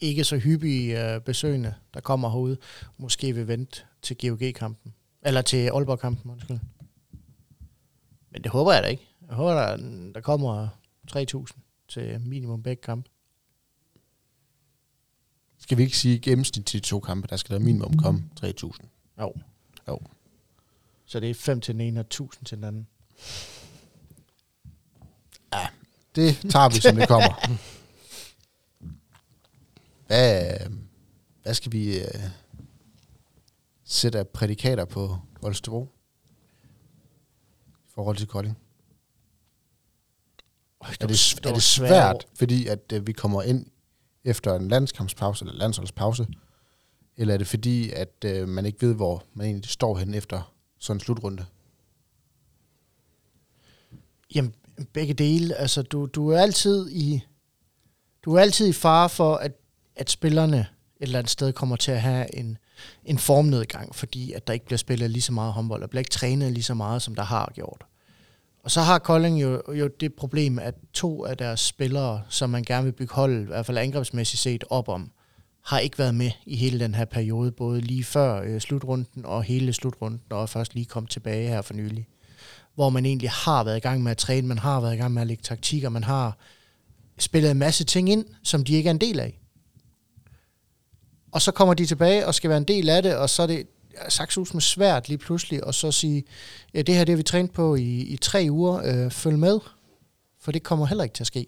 ikke 0.00 0.24
så 0.24 0.38
hyppige 0.38 1.14
øh, 1.14 1.20
besøgende, 1.20 1.74
der 1.94 2.00
kommer 2.00 2.30
herude, 2.30 2.56
måske 2.96 3.32
vil 3.34 3.48
vente 3.48 3.82
til 4.02 4.16
GOG-kampen. 4.18 4.94
Eller 5.22 5.42
til 5.42 5.68
Aalborg-kampen, 5.68 6.30
undskyld. 6.30 6.58
Men 8.30 8.44
det 8.44 8.50
håber 8.50 8.72
jeg 8.72 8.82
da 8.82 8.88
ikke. 8.88 9.08
Jeg 9.28 9.36
håber, 9.36 9.52
der, 9.52 9.76
der 10.14 10.20
kommer 10.20 10.68
3.000 11.16 11.71
til 11.92 12.20
minimum 12.20 12.62
begge 12.62 12.82
kampe. 12.82 13.10
Skal 15.58 15.78
vi 15.78 15.82
ikke 15.82 15.96
sige 15.96 16.18
gennemsnit 16.18 16.66
til 16.66 16.82
de 16.82 16.86
to 16.86 17.00
kampe, 17.00 17.28
der 17.28 17.36
skal 17.36 17.54
der 17.54 17.60
minimum 17.60 17.96
komme 17.96 18.30
3.000. 18.40 18.86
Jo. 19.20 19.34
Jo. 19.88 20.00
Så 21.04 21.20
det 21.20 21.30
er 21.30 21.34
5 21.34 21.60
til 21.60 21.74
den 21.74 21.80
ene 21.80 22.00
og 22.00 22.06
1.000 22.14 22.44
til 22.44 22.56
den 22.56 22.64
anden. 22.64 22.86
Det 26.14 26.50
tager 26.50 26.68
vi, 26.68 26.80
som 26.80 26.96
det 26.96 27.08
kommer. 27.08 27.58
Hvad, 30.06 30.58
hvad 31.42 31.54
skal 31.54 31.72
vi 31.72 32.00
uh, 32.00 32.20
sætte 33.84 34.18
af 34.18 34.28
prædikater 34.28 34.84
på 34.84 35.18
Holstebro? 35.42 35.88
I 37.68 37.94
forhold 37.94 38.16
til 38.16 38.26
Kolding. 38.26 38.61
Er 41.00 41.06
det, 41.06 41.40
er 41.46 41.52
det 41.52 41.62
svært, 41.62 42.26
fordi 42.34 42.66
at 42.66 42.92
uh, 42.94 43.06
vi 43.06 43.12
kommer 43.12 43.42
ind 43.42 43.66
efter 44.24 44.56
en 44.56 44.68
landskampspause 44.68 45.44
eller 45.44 45.58
landsholdspause? 45.58 46.26
Eller 47.16 47.34
er 47.34 47.38
det 47.38 47.46
fordi, 47.46 47.90
at 47.90 48.24
uh, 48.26 48.48
man 48.48 48.66
ikke 48.66 48.86
ved, 48.86 48.94
hvor 48.94 49.24
man 49.34 49.46
egentlig 49.46 49.70
står 49.70 49.98
hen 49.98 50.14
efter 50.14 50.54
sådan 50.78 50.96
en 50.96 51.00
slutrunde? 51.00 51.44
Jamen, 54.34 54.54
begge 54.92 55.14
dele. 55.14 55.54
Altså, 55.54 55.82
du, 55.82 56.06
du 56.06 56.28
er 56.28 56.40
altid 56.40 56.90
i 56.90 57.22
du 58.24 58.34
er 58.34 58.40
altid 58.40 58.68
i 58.68 58.72
fare 58.72 59.08
for, 59.08 59.34
at, 59.34 59.52
at 59.96 60.10
spillerne 60.10 60.58
et 60.58 60.66
eller 61.00 61.18
andet 61.18 61.30
sted 61.30 61.52
kommer 61.52 61.76
til 61.76 61.92
at 61.92 62.00
have 62.00 62.36
en, 62.36 62.58
en 63.04 63.18
formnedgang, 63.18 63.94
fordi 63.94 64.32
at 64.32 64.46
der 64.46 64.52
ikke 64.52 64.66
bliver 64.66 64.78
spillet 64.78 65.10
lige 65.10 65.22
så 65.22 65.32
meget 65.32 65.52
håndbold, 65.52 65.82
og 65.82 65.90
bliver 65.90 66.00
ikke 66.00 66.10
trænet 66.10 66.52
lige 66.52 66.62
så 66.62 66.74
meget, 66.74 67.02
som 67.02 67.14
der 67.14 67.22
har 67.22 67.52
gjort. 67.54 67.84
Og 68.62 68.70
så 68.70 68.80
har 68.80 68.98
Kolding 68.98 69.42
jo, 69.42 69.62
jo 69.72 69.88
det 70.00 70.14
problem, 70.14 70.58
at 70.58 70.74
to 70.92 71.24
af 71.24 71.36
deres 71.36 71.60
spillere, 71.60 72.22
som 72.28 72.50
man 72.50 72.62
gerne 72.62 72.84
vil 72.84 72.92
bygge 72.92 73.14
hold, 73.14 73.42
i 73.42 73.46
hvert 73.46 73.66
fald 73.66 73.78
angrebsmæssigt 73.78 74.42
set, 74.42 74.64
op 74.70 74.88
om, 74.88 75.10
har 75.64 75.78
ikke 75.78 75.98
været 75.98 76.14
med 76.14 76.30
i 76.46 76.56
hele 76.56 76.80
den 76.80 76.94
her 76.94 77.04
periode, 77.04 77.52
både 77.52 77.80
lige 77.80 78.04
før 78.04 78.42
øh, 78.42 78.60
slutrunden 78.60 79.26
og 79.26 79.42
hele 79.42 79.72
slutrunden, 79.72 80.20
og 80.30 80.42
er 80.42 80.46
først 80.46 80.74
lige 80.74 80.86
kom 80.86 81.06
tilbage 81.06 81.48
her 81.48 81.62
for 81.62 81.74
nylig 81.74 82.08
hvor 82.74 82.90
man 82.90 83.06
egentlig 83.06 83.30
har 83.30 83.64
været 83.64 83.76
i 83.76 83.80
gang 83.80 84.02
med 84.02 84.10
at 84.10 84.16
træne, 84.16 84.46
man 84.46 84.58
har 84.58 84.80
været 84.80 84.94
i 84.94 84.96
gang 84.96 85.14
med 85.14 85.22
at 85.22 85.28
lægge 85.28 85.42
taktikker, 85.42 85.88
man 85.88 86.04
har 86.04 86.38
spillet 87.18 87.50
en 87.50 87.58
masse 87.58 87.84
ting 87.84 88.08
ind, 88.08 88.24
som 88.42 88.64
de 88.64 88.74
ikke 88.74 88.88
er 88.88 88.90
en 88.90 89.00
del 89.00 89.20
af. 89.20 89.38
Og 91.32 91.42
så 91.42 91.52
kommer 91.52 91.74
de 91.74 91.86
tilbage 91.86 92.26
og 92.26 92.34
skal 92.34 92.50
være 92.50 92.58
en 92.58 92.64
del 92.64 92.88
af 92.88 93.02
det, 93.02 93.16
og 93.16 93.30
så 93.30 93.42
er 93.42 93.46
det 93.46 93.66
sagt 94.08 94.54
med 94.54 94.60
svært 94.60 95.08
lige 95.08 95.18
pludselig, 95.18 95.64
og 95.64 95.74
så 95.74 95.92
sige, 95.92 96.24
ja, 96.74 96.82
det 96.82 96.94
her 96.94 97.04
det 97.04 97.12
har 97.12 97.16
vi 97.16 97.22
trænet 97.22 97.50
på 97.50 97.74
i, 97.74 98.00
i 98.00 98.16
tre 98.16 98.46
uger, 98.50 98.80
øh, 98.84 99.10
følg 99.10 99.38
med, 99.38 99.58
for 100.40 100.52
det 100.52 100.62
kommer 100.62 100.86
heller 100.86 101.04
ikke 101.04 101.14
til 101.14 101.22
at 101.22 101.26
ske. 101.26 101.46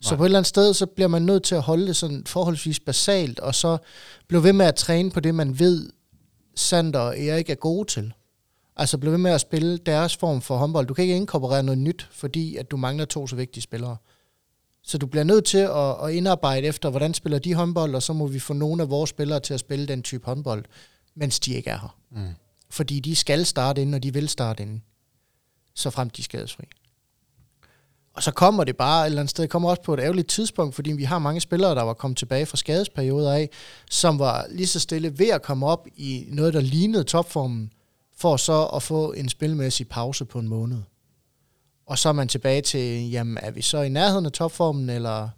Så 0.00 0.16
på 0.16 0.22
et 0.22 0.26
eller 0.26 0.38
andet 0.38 0.48
sted, 0.48 0.74
så 0.74 0.86
bliver 0.86 1.08
man 1.08 1.22
nødt 1.22 1.42
til 1.42 1.54
at 1.54 1.62
holde 1.62 1.86
det 1.86 1.96
sådan 1.96 2.22
forholdsvis 2.26 2.80
basalt, 2.80 3.40
og 3.40 3.54
så 3.54 3.78
blive 4.28 4.42
ved 4.42 4.52
med 4.52 4.66
at 4.66 4.74
træne 4.74 5.10
på 5.10 5.20
det, 5.20 5.34
man 5.34 5.58
ved, 5.58 5.90
Sander 6.54 6.98
og 6.98 7.20
Erik 7.20 7.50
er 7.50 7.54
gode 7.54 7.88
til. 7.88 8.12
Altså 8.76 8.98
blive 8.98 9.12
ved 9.12 9.18
med 9.18 9.30
at 9.30 9.40
spille 9.40 9.78
deres 9.78 10.16
form 10.16 10.42
for 10.42 10.56
håndbold. 10.56 10.86
Du 10.86 10.94
kan 10.94 11.02
ikke 11.02 11.16
inkorporere 11.16 11.62
noget 11.62 11.78
nyt, 11.78 12.08
fordi 12.10 12.56
at 12.56 12.70
du 12.70 12.76
mangler 12.76 13.04
to 13.04 13.26
så 13.26 13.36
vigtige 13.36 13.62
spillere. 13.62 13.96
Så 14.82 14.98
du 14.98 15.06
bliver 15.06 15.24
nødt 15.24 15.44
til 15.44 15.58
at, 15.58 16.04
at 16.04 16.12
indarbejde 16.12 16.66
efter, 16.66 16.90
hvordan 16.90 17.14
spiller 17.14 17.38
de 17.38 17.54
håndbold, 17.54 17.94
og 17.94 18.02
så 18.02 18.12
må 18.12 18.26
vi 18.26 18.38
få 18.38 18.52
nogle 18.52 18.82
af 18.82 18.90
vores 18.90 19.10
spillere 19.10 19.40
til 19.40 19.54
at 19.54 19.60
spille 19.60 19.86
den 19.86 20.02
type 20.02 20.26
håndbold, 20.26 20.64
mens 21.14 21.40
de 21.40 21.54
ikke 21.54 21.70
er 21.70 21.78
her. 21.78 21.96
Mm. 22.10 22.34
Fordi 22.70 23.00
de 23.00 23.16
skal 23.16 23.46
starte 23.46 23.82
inden, 23.82 23.94
og 23.94 24.02
de 24.02 24.12
vil 24.12 24.28
starte 24.28 24.62
inden. 24.62 24.82
Så 25.74 25.90
frem 25.90 26.10
de 26.10 26.20
er 26.20 26.24
skadesfri. 26.24 26.64
Og 28.14 28.22
så 28.22 28.30
kommer 28.30 28.64
det 28.64 28.76
bare 28.76 29.02
et 29.02 29.06
eller 29.06 29.20
andet 29.20 29.30
sted, 29.30 29.42
det 29.42 29.50
kommer 29.50 29.70
også 29.70 29.82
på 29.82 29.94
et 29.94 30.00
ærgerligt 30.00 30.28
tidspunkt, 30.28 30.74
fordi 30.74 30.92
vi 30.92 31.04
har 31.04 31.18
mange 31.18 31.40
spillere, 31.40 31.74
der 31.74 31.82
var 31.82 31.94
kommet 31.94 32.18
tilbage 32.18 32.46
fra 32.46 32.56
skadesperioder 32.56 33.32
af, 33.32 33.50
som 33.90 34.18
var 34.18 34.46
lige 34.50 34.66
så 34.66 34.80
stille 34.80 35.18
ved 35.18 35.28
at 35.28 35.42
komme 35.42 35.66
op 35.66 35.86
i 35.96 36.24
noget, 36.28 36.54
der 36.54 36.60
lignede 36.60 37.04
topformen, 37.04 37.72
for 38.16 38.36
så 38.36 38.64
at 38.64 38.82
få 38.82 39.12
en 39.12 39.28
spilmæssig 39.28 39.88
pause 39.88 40.24
på 40.24 40.38
en 40.38 40.48
måned. 40.48 40.78
Og 41.86 41.98
så 41.98 42.08
er 42.08 42.12
man 42.12 42.28
tilbage 42.28 42.62
til, 42.62 43.10
jamen 43.10 43.38
er 43.42 43.50
vi 43.50 43.62
så 43.62 43.82
i 43.82 43.88
nærheden 43.88 44.26
af 44.26 44.32
topformen, 44.32 44.90
eller 44.90 45.28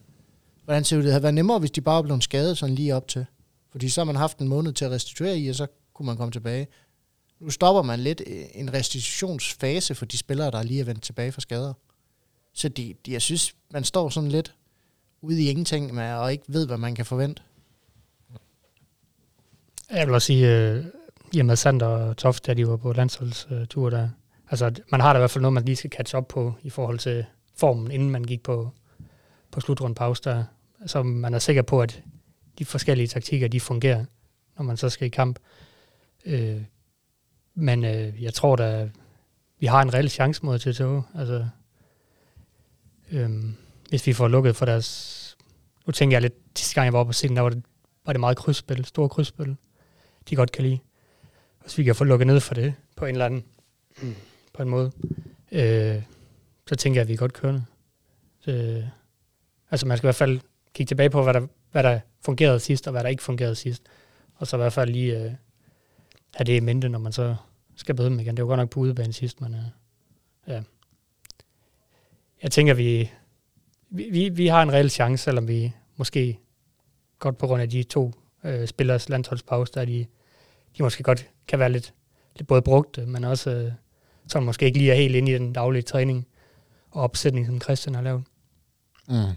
hvordan 0.64 0.84
ser 0.84 0.96
det 0.96 1.00
ud? 1.00 1.04
Det 1.04 1.12
havde 1.12 1.22
været 1.22 1.34
nemmere, 1.34 1.58
hvis 1.58 1.70
de 1.70 1.80
bare 1.80 2.02
blev 2.02 2.20
skadet 2.20 2.58
sådan 2.58 2.74
lige 2.74 2.94
op 2.94 3.08
til. 3.08 3.26
Fordi 3.76 3.88
så 3.88 4.00
har 4.00 4.04
man 4.04 4.16
haft 4.16 4.38
en 4.38 4.48
måned 4.48 4.72
til 4.72 4.84
at 4.84 4.90
restituere 4.90 5.38
i, 5.38 5.48
og 5.48 5.54
så 5.54 5.66
kunne 5.94 6.06
man 6.06 6.16
komme 6.16 6.32
tilbage. 6.32 6.66
Nu 7.40 7.50
stopper 7.50 7.82
man 7.82 8.00
lidt 8.00 8.22
en 8.54 8.72
restitutionsfase 8.72 9.94
for 9.94 10.04
de 10.04 10.18
spillere, 10.18 10.50
der 10.50 10.62
lige 10.62 10.80
er 10.80 10.84
vendt 10.84 11.02
tilbage 11.02 11.32
fra 11.32 11.40
skader. 11.40 11.72
Så 12.52 12.68
de, 12.68 12.94
de, 13.06 13.12
jeg 13.12 13.22
synes, 13.22 13.54
man 13.72 13.84
står 13.84 14.08
sådan 14.08 14.28
lidt 14.28 14.54
ude 15.20 15.42
i 15.42 15.50
ingenting 15.50 15.94
med, 15.94 16.12
og 16.12 16.32
ikke 16.32 16.44
ved, 16.48 16.66
hvad 16.66 16.76
man 16.78 16.94
kan 16.94 17.06
forvente. 17.06 17.42
Jeg 19.90 20.06
vil 20.06 20.14
også 20.14 20.26
sige, 20.26 20.56
øh, 20.56 20.84
i 21.32 21.40
og 21.40 21.46
med 21.46 21.56
Sander 21.56 21.86
og 21.86 22.16
Toft, 22.16 22.46
da 22.46 22.54
de 22.54 22.68
var 22.68 22.76
på 22.76 22.92
landsholdstur, 22.92 23.90
der, 23.90 24.08
altså 24.50 24.72
man 24.90 25.00
har 25.00 25.12
da 25.12 25.18
i 25.18 25.20
hvert 25.20 25.30
fald 25.30 25.42
noget, 25.42 25.52
man 25.52 25.64
lige 25.64 25.76
skal 25.76 25.90
catch 25.90 26.14
op 26.14 26.28
på 26.28 26.54
i 26.62 26.70
forhold 26.70 26.98
til 26.98 27.24
formen, 27.56 27.90
inden 27.90 28.10
man 28.10 28.24
gik 28.24 28.42
på, 28.42 28.70
på 29.50 29.60
slutrundpause 29.60 30.22
der. 30.24 30.44
Så 30.86 31.02
man 31.02 31.34
er 31.34 31.38
sikker 31.38 31.62
på, 31.62 31.80
at 31.80 32.02
de 32.58 32.64
forskellige 32.64 33.06
taktikker, 33.06 33.48
de 33.48 33.60
fungerer, 33.60 34.04
når 34.56 34.64
man 34.64 34.76
så 34.76 34.88
skal 34.88 35.06
i 35.06 35.10
kamp. 35.10 35.38
Øh, 36.24 36.62
men 37.54 37.84
øh, 37.84 38.22
jeg 38.22 38.34
tror 38.34 38.56
da, 38.56 38.90
vi 39.58 39.66
har 39.66 39.82
en 39.82 39.94
reel 39.94 40.10
chance 40.10 40.44
mod 40.44 40.58
TTO. 40.58 41.02
Altså, 41.14 41.48
øh, 43.12 43.30
hvis 43.88 44.06
vi 44.06 44.12
får 44.12 44.28
lukket 44.28 44.56
for 44.56 44.66
deres... 44.66 45.36
Nu 45.86 45.92
tænker 45.92 46.14
jeg 46.14 46.22
lidt, 46.22 46.34
sidste 46.56 46.74
gang 46.74 46.84
jeg 46.84 46.92
var 46.92 46.98
oppe 46.98 47.08
på 47.08 47.12
scenen, 47.12 47.36
der 47.36 47.42
var 47.42 47.50
det, 47.50 47.62
var 48.06 48.12
det 48.12 48.20
meget 48.20 48.36
krydsspil, 48.36 48.84
store 48.84 49.08
krydsspil, 49.08 49.56
de 50.30 50.36
godt 50.36 50.52
kan 50.52 50.64
lide. 50.64 50.78
Hvis 51.62 51.78
vi 51.78 51.84
kan 51.84 51.94
få 51.94 52.04
lukket 52.04 52.26
ned 52.26 52.40
for 52.40 52.54
det 52.54 52.74
på 52.96 53.04
en 53.04 53.14
eller 53.14 53.26
anden 53.26 53.44
på 54.54 54.62
en 54.62 54.68
måde, 54.68 54.92
øh, 55.52 56.02
så 56.68 56.76
tænker 56.76 57.00
jeg, 57.00 57.02
at 57.02 57.08
vi 57.08 57.12
er 57.12 57.16
godt 57.16 57.32
kørende. 57.32 57.64
Så, 58.40 58.50
øh, 58.50 58.84
altså 59.70 59.86
man 59.86 59.96
skal 59.96 60.06
i 60.06 60.08
hvert 60.08 60.14
fald 60.14 60.40
kigge 60.74 60.90
tilbage 60.90 61.10
på, 61.10 61.22
hvad 61.22 61.34
der, 61.34 61.46
hvad 61.76 61.82
der 61.82 62.00
fungerede 62.20 62.60
sidst, 62.60 62.86
og 62.86 62.90
hvad 62.90 63.02
der 63.02 63.08
ikke 63.08 63.22
fungerede 63.22 63.54
sidst. 63.54 63.82
Og 64.34 64.46
så 64.46 64.56
i 64.56 64.58
hvert 64.58 64.72
fald 64.72 64.90
lige 64.90 65.18
øh, 65.18 65.32
have 66.34 66.44
det 66.44 66.56
i 66.56 66.60
mente, 66.60 66.88
når 66.88 66.98
man 66.98 67.12
så 67.12 67.36
skal 67.74 67.94
bøde 67.94 68.08
dem 68.08 68.20
igen. 68.20 68.36
Det 68.36 68.42
var 68.42 68.48
godt 68.48 68.58
nok 68.58 68.70
på 68.70 68.80
udebane 68.80 69.12
sidst, 69.12 69.40
men 69.40 69.54
øh, 69.54 69.60
ja. 70.48 70.62
Jeg 72.42 72.50
tænker, 72.50 72.74
vi, 72.74 73.10
vi, 73.88 74.28
vi 74.28 74.46
har 74.46 74.62
en 74.62 74.72
reel 74.72 74.90
chance, 74.90 75.24
selvom 75.24 75.48
vi 75.48 75.72
måske 75.96 76.38
godt 77.18 77.38
på 77.38 77.46
grund 77.46 77.62
af 77.62 77.70
de 77.70 77.82
to 77.82 78.12
øh, 78.44 78.68
spillers 78.68 79.08
landsholdspause, 79.08 79.72
der 79.72 79.84
de, 79.84 80.06
de 80.78 80.82
måske 80.82 81.02
godt 81.02 81.30
kan 81.48 81.58
være 81.58 81.72
lidt, 81.72 81.94
lidt 82.36 82.48
både 82.48 82.62
brugte, 82.62 83.06
men 83.06 83.24
også 83.24 83.50
øh, 83.50 83.72
som 84.28 84.42
måske 84.42 84.66
ikke 84.66 84.78
lige 84.78 84.90
er 84.90 84.96
helt 84.96 85.16
inde 85.16 85.32
i 85.32 85.34
den 85.34 85.52
daglige 85.52 85.82
træning 85.82 86.26
og 86.90 87.02
opsætning, 87.02 87.46
som 87.46 87.60
Christian 87.60 87.94
har 87.94 88.02
lavet. 88.02 88.24
Mm. 89.08 89.32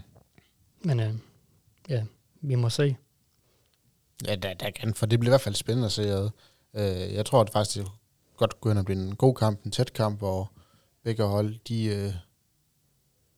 Men 0.84 1.00
øh, 1.00 1.14
ja, 1.88 2.04
vi 2.40 2.54
må 2.54 2.68
se. 2.68 2.96
Ja, 4.26 4.34
der, 4.34 4.54
der 4.54 4.70
kan, 4.70 4.94
for 4.94 5.06
det 5.06 5.20
bliver 5.20 5.30
i 5.30 5.32
hvert 5.32 5.40
fald 5.40 5.54
spændende 5.54 5.86
at 5.86 5.92
se. 5.92 6.02
ad. 6.02 6.30
Øh, 6.74 7.14
jeg 7.14 7.26
tror 7.26 7.40
at 7.40 7.46
det 7.46 7.52
faktisk, 7.52 7.76
det 7.76 7.92
godt 8.36 8.60
kunne 8.60 8.70
hen 8.70 8.78
og 8.78 8.84
blive 8.84 8.98
en 9.02 9.16
god 9.16 9.34
kamp, 9.34 9.62
en 9.64 9.70
tæt 9.70 9.92
kamp, 9.92 10.18
hvor 10.18 10.52
begge 11.02 11.24
hold, 11.24 11.58
de, 11.68 11.84
øh, 11.84 12.12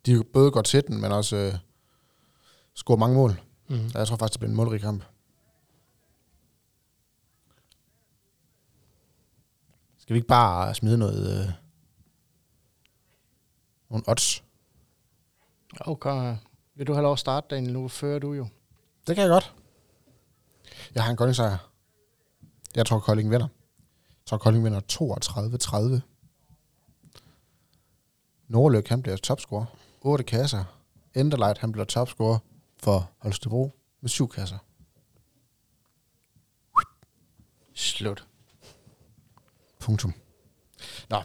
de 0.06 0.24
både 0.24 0.50
går 0.50 0.62
til 0.62 0.86
den, 0.86 1.00
men 1.00 1.12
også 1.12 1.36
øh, 1.36 1.54
scorer 2.74 2.98
mange 2.98 3.16
mål. 3.16 3.40
Mm. 3.68 3.90
Jeg 3.94 4.06
tror 4.06 4.16
faktisk, 4.16 4.32
det 4.32 4.40
bliver 4.40 4.50
en 4.50 4.56
målrig 4.56 4.80
kamp. 4.80 5.04
Skal 9.98 10.14
vi 10.14 10.18
ikke 10.18 10.28
bare 10.28 10.74
smide 10.74 10.98
noget... 10.98 11.40
Øh, 11.40 11.52
nogle 13.90 14.04
odds? 14.08 14.44
Okay. 15.80 16.36
Vil 16.74 16.86
du 16.86 16.92
have 16.92 17.02
lov 17.02 17.12
at 17.12 17.18
starte, 17.18 17.46
Daniel? 17.50 17.72
Nu 17.72 17.88
fører 17.88 18.18
du 18.18 18.32
jo. 18.32 18.46
Det 19.06 19.14
kan 19.16 19.22
jeg 19.22 19.30
godt. 19.30 19.54
Jeg 20.94 21.02
har 21.04 21.10
en 21.10 21.16
Kolding 21.16 21.36
sejr. 21.36 21.56
Jeg 22.74 22.86
tror, 22.86 22.98
Kolding 22.98 23.30
vinder. 23.30 23.48
Jeg 24.00 24.26
tror, 24.26 24.38
Kolding 24.38 24.64
vinder 24.64 24.80
32-30. 26.00 26.00
Nordløk, 28.48 28.88
han 28.88 29.02
bliver 29.02 29.16
topscorer. 29.16 29.64
8 30.00 30.24
kasser. 30.24 30.64
Enderleit, 31.14 31.58
han 31.58 31.72
bliver 31.72 31.84
topscorer 31.84 32.38
for 32.78 33.10
Holstebro 33.18 33.70
med 34.00 34.10
7 34.10 34.28
kasser. 34.28 34.58
Slut. 37.74 38.26
Punktum. 39.80 40.14
Nå, 41.10 41.22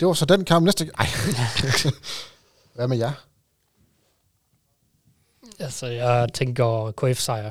det 0.00 0.08
var 0.08 0.14
så 0.14 0.24
den 0.24 0.44
kamp 0.44 0.64
næste... 0.64 0.90
Ej. 0.98 1.06
Hvad 2.74 2.88
med 2.88 2.96
jer? 2.96 3.25
Altså, 5.58 5.86
jeg 5.86 6.28
tænker 6.34 6.92
KF-sejr. 6.96 7.50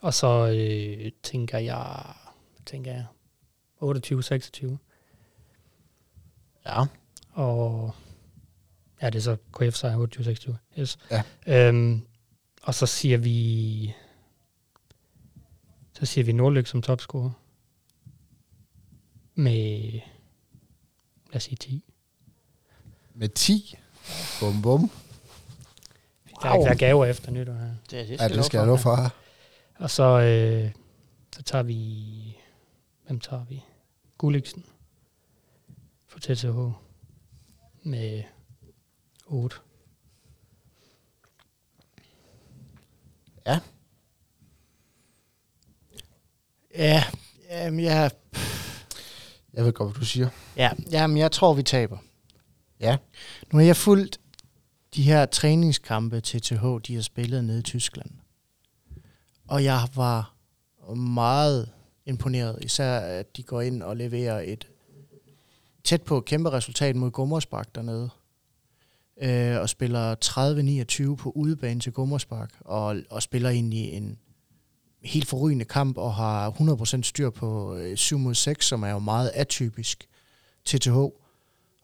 Og 0.00 0.14
så 0.14 0.46
øh, 0.46 1.12
tænker 1.22 1.58
jeg, 1.58 2.14
tænker 2.66 2.92
jeg, 2.92 3.06
28-26. 3.82 4.76
Ja. 6.66 6.84
Og 7.30 7.94
ja, 9.02 9.10
det 9.10 9.18
er 9.18 9.22
så 9.22 9.36
KF-sejr 9.52 9.96
28-26. 10.76 10.80
Yes. 10.80 10.98
Ja. 11.10 11.22
Øhm, 11.46 12.06
og 12.62 12.74
så 12.74 12.86
siger 12.86 13.18
vi, 13.18 13.94
så 15.92 16.06
siger 16.06 16.24
vi 16.24 16.32
Nordlyk 16.32 16.66
som 16.66 16.82
topscorer. 16.82 17.30
Med, 19.34 19.92
lad 21.26 21.36
os 21.36 21.42
sige 21.42 21.56
10. 21.56 21.84
Med 23.14 23.28
10. 23.28 23.74
Bum, 24.40 24.62
bum. 24.62 24.90
Der 26.42 26.48
er 26.48 26.54
ikke 26.54 26.64
der 26.64 26.70
er 26.70 26.74
gaver 26.74 27.06
efter 27.06 27.30
nytår 27.30 27.52
her. 27.52 27.74
Det, 27.90 28.08
det 28.08 28.20
Ja, 28.20 28.28
det 28.28 28.44
skal 28.44 28.58
jeg 28.58 28.66
love 28.66 28.78
for. 28.78 29.14
Og 29.74 29.90
så, 29.90 30.02
øh, 30.20 30.70
så 31.36 31.42
tager 31.42 31.62
vi... 31.62 32.36
Hvem 33.06 33.20
tager 33.20 33.44
vi? 33.44 33.64
Gulliksen. 34.18 34.64
For 36.06 36.18
TTH. 36.18 36.58
Med 37.82 38.22
8. 39.26 39.56
Ja, 46.74 47.04
jamen, 47.50 47.80
jeg, 47.80 48.10
Jeg 49.54 49.64
ved 49.64 49.72
godt, 49.72 49.92
hvad 49.92 50.00
du 50.00 50.04
siger. 50.06 50.28
ja, 50.56 50.70
jamen, 50.90 51.16
jeg 51.16 51.32
tror, 51.32 51.54
vi 51.54 51.62
taber. 51.62 51.98
Ja. 52.80 52.96
Nu 53.52 53.58
har 53.58 53.66
jeg 53.66 53.76
fulgt 53.76 54.20
de 54.94 55.02
her 55.02 55.26
træningskampe 55.26 56.20
til 56.20 56.42
TH, 56.42 56.64
de 56.86 56.94
har 56.94 57.02
spillet 57.02 57.44
nede 57.44 57.58
i 57.58 57.62
Tyskland. 57.62 58.10
Og 59.48 59.64
jeg 59.64 59.88
var 59.94 60.34
meget 60.96 61.68
imponeret, 62.06 62.64
især 62.64 62.98
at 62.98 63.36
de 63.36 63.42
går 63.42 63.60
ind 63.60 63.82
og 63.82 63.96
leverer 63.96 64.40
et 64.40 64.68
tæt 65.84 66.02
på 66.02 66.20
kæmpe 66.20 66.50
resultat 66.50 66.96
mod 66.96 67.10
Gummersbak 67.10 67.74
dernede. 67.74 68.10
Øh, 69.22 69.60
og 69.60 69.68
spiller 69.68 70.14
30-29 71.12 71.16
på 71.16 71.30
udebane 71.30 71.80
til 71.80 71.92
Gummersbak, 71.92 72.50
og, 72.60 72.96
og 73.10 73.22
spiller 73.22 73.50
egentlig 73.50 73.92
en 73.92 74.18
helt 75.02 75.28
forrygende 75.28 75.64
kamp, 75.64 75.98
og 75.98 76.14
har 76.14 76.50
100% 76.50 77.02
styr 77.02 77.30
på 77.30 77.76
øh, 77.76 77.96
7 77.96 78.18
mod 78.18 78.34
6, 78.34 78.66
som 78.66 78.82
er 78.82 78.88
jo 78.88 78.98
meget 78.98 79.30
atypisk 79.34 80.08
til 80.64 80.80
TH. 80.80 80.96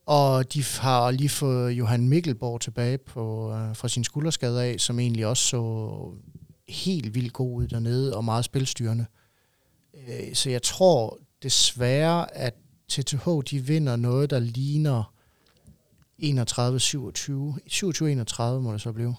Og 0.07 0.53
de 0.53 0.65
har 0.81 1.11
lige 1.11 1.29
fået 1.29 1.73
Johan 1.73 2.09
Mikkelborg 2.09 2.61
tilbage 2.61 2.99
på, 2.99 3.53
øh, 3.53 3.77
fra 3.77 3.89
sin 3.89 4.05
skulderskade 4.05 4.65
af, 4.65 4.81
som 4.81 4.99
egentlig 4.99 5.27
også 5.27 5.43
så 5.43 6.15
helt 6.69 7.15
vildt 7.15 7.33
god 7.33 7.57
ud 7.57 7.69
dernede, 7.69 8.17
og 8.17 8.25
meget 8.25 8.45
spilstyrende. 8.45 9.07
Øh, 9.95 10.35
så 10.35 10.51
jeg 10.51 10.63
tror 10.63 11.19
desværre, 11.43 12.37
at 12.37 12.55
TTH 12.89 13.29
de 13.51 13.61
vinder 13.61 13.97
noget, 13.97 14.31
der 14.31 14.39
ligner 14.39 15.13
31-27. 16.23 16.23
27-31 18.59 18.61
må 18.61 18.73
det 18.73 18.81
så 18.81 18.93
blive. 18.93 19.17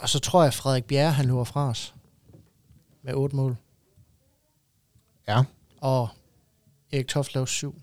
Og 0.00 0.08
så 0.08 0.18
tror 0.18 0.42
jeg, 0.42 0.48
at 0.48 0.54
Frederik 0.54 0.84
Bjerre, 0.84 1.12
han 1.12 1.26
løber 1.26 1.44
fra 1.44 1.68
os. 1.68 1.94
Med 3.02 3.14
otte 3.14 3.36
mål. 3.36 3.56
Ja. 5.28 5.42
Og 5.80 6.08
Erik 6.94 7.08
Toft 7.08 7.34
laver 7.34 7.46
syv. 7.46 7.80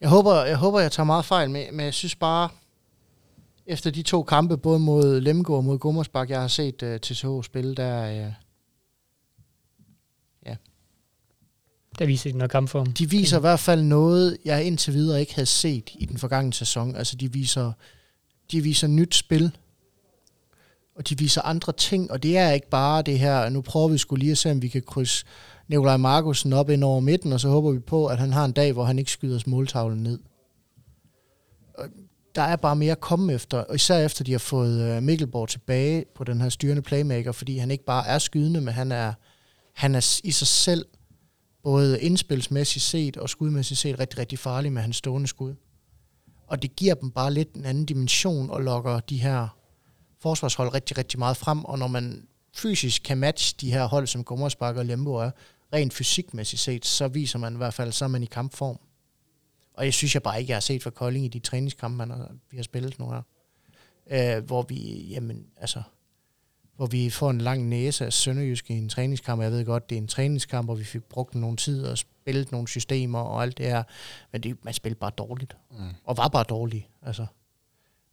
Jeg 0.00 0.08
håber, 0.08 0.44
jeg 0.44 0.56
håber, 0.56 0.80
jeg 0.80 0.92
tager 0.92 1.04
meget 1.04 1.24
fejl, 1.24 1.50
med, 1.50 1.72
men 1.72 1.84
jeg 1.84 1.94
synes 1.94 2.16
bare, 2.16 2.48
efter 3.66 3.90
de 3.90 4.02
to 4.02 4.22
kampe, 4.22 4.56
både 4.56 4.78
mod 4.78 5.20
Lemgo 5.20 5.54
og 5.54 5.64
mod 5.64 5.78
Gummersbak, 5.78 6.30
jeg 6.30 6.40
har 6.40 6.48
set 6.48 6.82
øh, 6.82 6.94
uh, 6.94 7.00
TCH 7.00 7.26
spille, 7.42 7.74
der, 7.74 8.26
uh, 8.26 8.32
der 11.98 12.06
viser 12.06 12.32
de 12.32 12.38
noget 12.38 12.50
kampform. 12.50 12.92
de 12.92 13.10
viser 13.10 13.36
i 13.36 13.40
hvert 13.40 13.60
fald 13.60 13.82
noget, 13.82 14.38
jeg 14.44 14.64
indtil 14.64 14.94
videre 14.94 15.20
ikke 15.20 15.34
havde 15.34 15.46
set 15.46 15.90
i 15.98 16.04
den 16.04 16.18
forgangne 16.18 16.52
sæson. 16.52 16.96
Altså, 16.96 17.16
de 17.16 17.32
viser, 17.32 17.72
de 18.50 18.60
viser 18.60 18.86
nyt 18.86 19.14
spil, 19.14 19.56
og 20.96 21.08
de 21.08 21.18
viser 21.18 21.42
andre 21.42 21.72
ting, 21.72 22.10
og 22.10 22.22
det 22.22 22.38
er 22.38 22.50
ikke 22.50 22.70
bare 22.70 23.02
det 23.02 23.18
her, 23.18 23.48
nu 23.48 23.60
prøver 23.60 23.88
vi 23.88 23.98
skulle 23.98 24.20
lige 24.20 24.32
at 24.32 24.38
se, 24.38 24.50
om 24.50 24.62
vi 24.62 24.68
kan 24.68 24.82
krydse 24.86 25.24
Nikolaj 25.68 25.96
Markusen 25.96 26.52
op 26.52 26.70
ind 26.70 26.84
over 26.84 27.00
midten, 27.00 27.32
og 27.32 27.40
så 27.40 27.48
håber 27.48 27.72
vi 27.72 27.78
på, 27.78 28.06
at 28.06 28.18
han 28.18 28.32
har 28.32 28.44
en 28.44 28.52
dag, 28.52 28.72
hvor 28.72 28.84
han 28.84 28.98
ikke 28.98 29.10
skyder 29.10 29.40
måltavlen 29.46 30.02
ned. 30.02 30.18
Og 31.74 31.84
Der 32.34 32.42
er 32.42 32.56
bare 32.56 32.76
mere 32.76 32.92
at 32.92 33.00
komme 33.00 33.32
efter, 33.32 33.58
og 33.58 33.74
især 33.74 33.98
efter 33.98 34.24
de 34.24 34.32
har 34.32 34.38
fået 34.38 34.82
øh, 34.82 35.02
Mikkelborg 35.02 35.48
tilbage 35.48 36.04
på 36.14 36.24
den 36.24 36.40
her 36.40 36.48
styrende 36.48 36.82
playmaker, 36.82 37.32
fordi 37.32 37.58
han 37.58 37.70
ikke 37.70 37.84
bare 37.84 38.06
er 38.06 38.18
skydende, 38.18 38.60
men 38.60 38.74
han 38.74 38.92
er, 38.92 39.12
han 39.74 39.94
er 39.94 40.20
i 40.24 40.30
sig 40.30 40.46
selv 40.46 40.86
både 41.66 42.00
indspilsmæssigt 42.00 42.84
set 42.84 43.16
og 43.16 43.28
skudmæssigt 43.30 43.80
set 43.80 43.98
rigtig, 43.98 44.18
rigtig 44.18 44.38
farlig 44.38 44.72
med 44.72 44.82
hans 44.82 44.96
stående 44.96 45.28
skud. 45.28 45.54
Og 46.46 46.62
det 46.62 46.76
giver 46.76 46.94
dem 46.94 47.10
bare 47.10 47.32
lidt 47.32 47.54
en 47.54 47.64
anden 47.64 47.86
dimension 47.86 48.50
og 48.50 48.62
lokker 48.62 49.00
de 49.00 49.18
her 49.18 49.48
forsvarshold 50.20 50.74
rigtig, 50.74 50.98
rigtig 50.98 51.18
meget 51.18 51.36
frem. 51.36 51.64
Og 51.64 51.78
når 51.78 51.86
man 51.86 52.26
fysisk 52.54 53.02
kan 53.02 53.18
matche 53.18 53.56
de 53.60 53.72
her 53.72 53.84
hold, 53.84 54.06
som 54.06 54.24
Gummersbak 54.24 54.76
og 54.76 54.84
Lembo 54.84 55.14
er, 55.14 55.30
rent 55.72 55.94
fysikmæssigt 55.94 56.62
set, 56.62 56.86
så 56.86 57.08
viser 57.08 57.38
man 57.38 57.54
i 57.54 57.56
hvert 57.56 57.74
fald, 57.74 57.92
så 57.92 58.04
er 58.04 58.08
man 58.08 58.22
i 58.22 58.26
kampform. 58.26 58.78
Og 59.74 59.84
jeg 59.84 59.94
synes 59.94 60.14
jeg 60.14 60.22
bare 60.22 60.40
ikke, 60.40 60.50
jeg 60.50 60.56
har 60.56 60.60
set 60.60 60.82
for 60.82 60.90
Kolding 60.90 61.24
i 61.24 61.28
de 61.28 61.38
træningskampe, 61.38 61.96
man 61.96 62.10
har, 62.10 62.30
vi 62.50 62.56
har 62.56 62.64
spillet 62.64 62.98
nu 62.98 63.10
her. 63.10 63.22
Øh, 64.10 64.44
hvor 64.44 64.62
vi, 64.62 65.06
jamen, 65.10 65.46
altså, 65.56 65.82
hvor 66.76 66.86
vi 66.86 67.10
får 67.10 67.30
en 67.30 67.40
lang 67.40 67.68
næse 67.68 68.06
af 68.06 68.12
Sønderjysk 68.12 68.70
i 68.70 68.74
en 68.74 68.88
træningskamp. 68.88 69.42
Jeg 69.42 69.52
ved 69.52 69.64
godt, 69.64 69.90
det 69.90 69.96
er 69.96 70.00
en 70.00 70.08
træningskamp, 70.08 70.66
hvor 70.66 70.74
vi 70.74 70.84
fik 70.84 71.04
brugt 71.04 71.34
nogle 71.34 71.56
tid 71.56 71.84
og 71.84 71.98
spillet 71.98 72.52
nogle 72.52 72.68
systemer 72.68 73.18
og 73.18 73.42
alt 73.42 73.58
det 73.58 73.66
her. 73.66 73.82
Men 74.32 74.40
det, 74.40 74.64
man 74.64 74.74
spillede 74.74 74.98
bare 74.98 75.12
dårligt. 75.18 75.56
Mm. 75.70 75.78
Og 76.04 76.16
var 76.16 76.28
bare 76.28 76.44
dårlig. 76.48 76.88
Altså. 77.02 77.26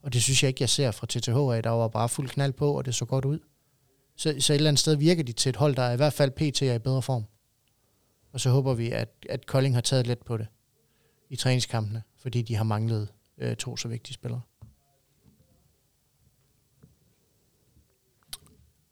Og 0.02 0.12
det 0.12 0.22
synes 0.22 0.42
jeg 0.42 0.48
ikke, 0.48 0.62
jeg 0.62 0.68
ser 0.68 0.90
fra 0.90 1.06
TTH 1.06 1.56
af. 1.56 1.62
Der 1.62 1.70
var 1.70 1.88
bare 1.88 2.08
fuld 2.08 2.28
knald 2.28 2.52
på, 2.52 2.72
og 2.72 2.84
det 2.84 2.94
så 2.94 3.04
godt 3.04 3.24
ud. 3.24 3.38
Så, 4.16 4.34
så 4.38 4.52
et 4.52 4.56
eller 4.56 4.70
andet 4.70 4.80
sted 4.80 4.96
virker 4.96 5.22
de 5.22 5.32
til 5.32 5.50
et 5.50 5.56
hold, 5.56 5.74
der 5.74 5.82
er 5.82 5.92
i 5.92 5.96
hvert 5.96 6.12
fald 6.12 6.30
PT 6.30 6.62
er 6.62 6.74
i 6.74 6.78
bedre 6.78 7.02
form. 7.02 7.24
Og 8.32 8.40
så 8.40 8.50
håber 8.50 8.74
vi, 8.74 8.90
at, 8.90 9.08
at 9.28 9.46
Kolding 9.46 9.74
har 9.74 9.80
taget 9.80 10.06
let 10.06 10.18
på 10.18 10.36
det 10.36 10.46
i 11.30 11.36
træningskampene, 11.36 12.02
fordi 12.18 12.42
de 12.42 12.56
har 12.56 12.64
manglet 12.64 13.08
øh, 13.38 13.56
to 13.56 13.76
så 13.76 13.88
vigtige 13.88 14.14
spillere. 14.14 14.40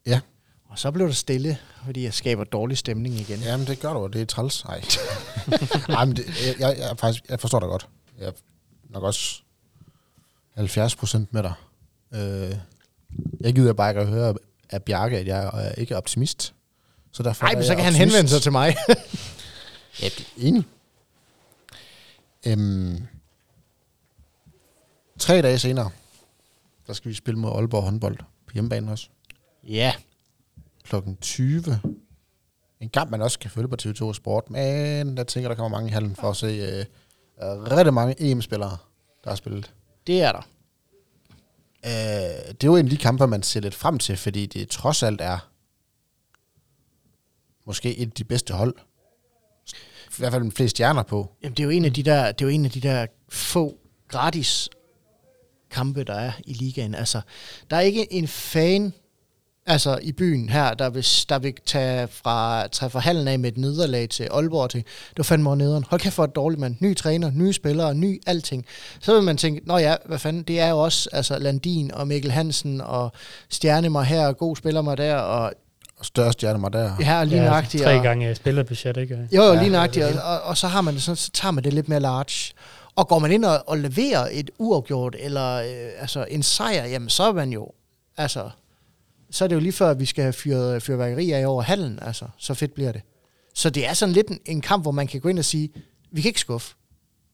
Ja. 0.05 0.19
Og 0.65 0.79
så 0.79 0.91
blev 0.91 1.07
det 1.07 1.15
stille, 1.17 1.57
fordi 1.85 2.03
jeg 2.03 2.13
skaber 2.13 2.43
dårlig 2.43 2.77
stemning 2.77 3.15
igen. 3.15 3.39
Jamen, 3.39 3.67
det 3.67 3.79
gør 3.79 3.93
du, 3.93 3.99
og 3.99 4.13
det 4.13 4.21
er 4.21 4.25
træls. 4.25 4.65
Nej. 4.65 4.83
Nej, 5.89 6.05
men 6.05 6.15
det, 6.15 6.25
jeg, 6.45 6.55
jeg, 6.59 6.77
jeg, 6.77 6.97
faktisk, 6.99 7.23
jeg 7.29 7.39
forstår 7.39 7.59
dig 7.59 7.67
godt. 7.69 7.87
Jeg 8.19 8.27
er 8.27 8.31
nok 8.89 9.03
også 9.03 9.41
70 10.55 10.95
procent 10.95 11.33
med 11.33 11.43
dig. 11.43 11.53
Øh, 12.13 12.55
jeg 13.39 13.53
gider 13.55 13.73
bare 13.73 13.89
ikke 13.91 14.01
at 14.01 14.07
høre 14.07 14.35
af 14.69 14.83
Bjarke, 14.83 15.17
at 15.17 15.27
jeg 15.27 15.43
er 15.53 15.71
ikke 15.71 15.97
optimist. 15.97 16.53
Så 17.11 17.23
derfor 17.23 17.45
Nej, 17.45 17.55
men 17.55 17.63
så 17.63 17.75
kan 17.75 17.83
han 17.83 17.93
optimist. 17.93 18.13
henvende 18.15 18.29
sig 18.29 18.41
til 18.41 18.51
mig. 18.51 18.75
Ja, 20.01 20.05
det 20.05 20.19
er 20.19 20.47
enig. 20.47 20.63
Øhm, 22.47 23.07
tre 25.19 25.41
dage 25.41 25.59
senere, 25.59 25.89
der 26.87 26.93
skal 26.93 27.09
vi 27.09 27.15
spille 27.15 27.39
mod 27.39 27.51
Aalborg 27.51 27.83
håndbold 27.83 28.17
på 28.17 28.53
hjemmebane 28.53 28.91
også. 28.91 29.07
Ja, 29.63 29.93
Klokken 30.83 31.17
20. 31.17 31.79
En 32.79 32.89
kamp, 32.89 33.11
man 33.11 33.21
også 33.21 33.39
kan 33.39 33.51
følge 33.51 33.67
på 33.67 33.75
TV2 33.81 34.13
Sport, 34.13 34.49
men 34.49 35.17
der 35.17 35.23
tænker, 35.23 35.49
der 35.49 35.55
kommer 35.55 35.77
mange 35.77 35.89
i 35.89 35.93
hallen 35.93 36.15
for 36.15 36.29
at 36.29 36.35
se 36.35 36.47
øh, 36.47 36.85
rigtig 37.41 37.93
mange 37.93 38.15
EM-spillere, 38.19 38.77
der 39.23 39.29
har 39.29 39.35
spillet. 39.35 39.73
det 40.07 40.21
er 40.21 40.31
der. 40.31 40.47
Øh, 41.85 42.53
det 42.53 42.63
er 42.63 42.67
jo 42.67 42.75
en 42.75 42.85
af 42.85 42.89
de 42.89 42.97
kampe, 42.97 43.27
man 43.27 43.43
ser 43.43 43.59
lidt 43.59 43.75
frem 43.75 43.99
til, 43.99 44.17
fordi 44.17 44.45
det 44.45 44.69
trods 44.69 45.03
alt 45.03 45.21
er 45.21 45.49
måske 47.65 47.97
et 47.97 48.05
af 48.05 48.11
de 48.11 48.23
bedste 48.23 48.53
hold. 48.53 48.75
I 50.07 50.15
hvert 50.17 50.31
fald 50.31 50.51
flest 50.51 50.71
stjerner 50.71 51.03
på. 51.03 51.31
Jamen, 51.43 51.55
det 51.57 51.63
er 51.63 51.63
jo 51.63 51.69
en 51.69 51.85
af 51.85 51.93
de 51.93 52.03
der, 52.03 52.31
det 52.31 52.41
er 52.41 52.49
jo 52.49 52.55
en 52.55 52.65
af 52.65 52.71
de 52.71 52.81
der 52.81 53.07
få 53.29 53.77
gratis 54.07 54.69
kampe, 55.69 56.03
der 56.03 56.13
er 56.13 56.31
i 56.45 56.53
ligaen. 56.53 56.95
Altså, 56.95 57.21
der 57.69 57.75
er 57.77 57.81
ikke 57.81 58.13
en 58.13 58.27
fan 58.27 58.93
altså 59.65 59.99
i 60.01 60.11
byen 60.11 60.49
her, 60.49 60.73
der 60.73 60.89
vil, 60.89 61.05
der 61.29 61.39
vil 61.39 61.53
tage 61.65 62.07
fra, 62.07 62.67
tage 62.67 62.89
fra 62.89 62.99
hallen 62.99 63.27
af 63.27 63.39
med 63.39 63.51
et 63.51 63.57
nederlag 63.57 64.09
til 64.09 64.23
Aalborg 64.31 64.69
til, 64.69 64.79
det 65.09 65.17
var 65.17 65.23
fandme 65.23 65.55
nederen. 65.55 65.85
Hold 65.89 66.01
kæft 66.01 66.15
for 66.15 66.23
et 66.23 66.35
dårligt 66.35 66.59
mand. 66.59 66.75
Ny 66.79 66.95
træner, 66.95 67.31
nye 67.31 67.53
spillere, 67.53 67.95
ny 67.95 68.21
alting. 68.27 68.65
Så 68.99 69.13
vil 69.13 69.23
man 69.23 69.37
tænke, 69.37 69.61
nå 69.67 69.77
ja, 69.77 69.95
hvad 70.05 70.19
fanden, 70.19 70.43
det 70.43 70.59
er 70.59 70.69
jo 70.69 70.79
også 70.79 71.09
altså 71.11 71.39
Landin 71.39 71.91
og 71.93 72.07
Mikkel 72.07 72.31
Hansen 72.31 72.81
og 72.81 73.11
Stjerne 73.49 73.89
mig 73.89 74.05
her, 74.05 74.27
og 74.27 74.37
god 74.37 74.55
spiller 74.55 74.81
mig 74.81 74.97
der, 74.97 75.15
og 75.15 75.53
større 76.01 76.33
stjerner 76.33 76.59
mig 76.59 76.73
der. 76.73 76.95
her 76.99 77.19
og 77.19 77.27
lige 77.27 77.41
Ja, 77.41 77.47
nøjagtigt. 77.47 77.83
Tre 77.83 77.99
gange 77.99 78.35
spillerbudget, 78.35 78.97
ikke? 78.97 79.27
jo, 79.31 79.43
jo, 79.43 79.53
Ja, 79.53 79.59
lige 79.59 79.71
nøjagtigt, 79.71 80.05
og, 80.05 80.11
og, 80.23 80.41
og 80.41 80.57
så, 80.57 80.67
har 80.67 80.81
man 80.81 80.93
det, 80.93 81.01
så, 81.01 81.15
så 81.15 81.31
tager 81.31 81.51
man 81.51 81.63
det 81.63 81.73
lidt 81.73 81.89
mere 81.89 81.99
large. 81.99 82.53
Og 82.95 83.07
går 83.07 83.19
man 83.19 83.31
ind 83.31 83.45
og, 83.45 83.63
og 83.67 83.77
leverer 83.77 84.27
et 84.31 84.51
uafgjort, 84.57 85.15
eller 85.19 85.55
øh, 85.55 86.01
altså 86.01 86.25
en 86.29 86.43
sejr, 86.43 86.85
jamen 86.85 87.09
så 87.09 87.23
er 87.23 87.33
man 87.33 87.49
jo, 87.49 87.67
altså, 88.17 88.49
så 89.33 89.43
er 89.43 89.47
det 89.47 89.55
jo 89.55 89.59
lige 89.59 89.71
før, 89.71 89.89
at 89.89 89.99
vi 89.99 90.05
skal 90.05 90.23
have 90.23 90.33
fyret 90.33 90.83
fyrværkeri 90.83 91.31
af 91.31 91.47
over 91.47 91.61
hallen, 91.61 91.99
altså, 92.01 92.27
så 92.37 92.53
fedt 92.53 92.73
bliver 92.73 92.91
det. 92.91 93.01
Så 93.53 93.69
det 93.69 93.87
er 93.87 93.93
sådan 93.93 94.13
lidt 94.13 94.27
en, 94.27 94.39
en 94.45 94.61
kamp, 94.61 94.83
hvor 94.83 94.91
man 94.91 95.07
kan 95.07 95.21
gå 95.21 95.29
ind 95.29 95.39
og 95.39 95.45
sige, 95.45 95.69
vi 96.11 96.21
kan 96.21 96.29
ikke 96.29 96.39
skuffe. 96.39 96.75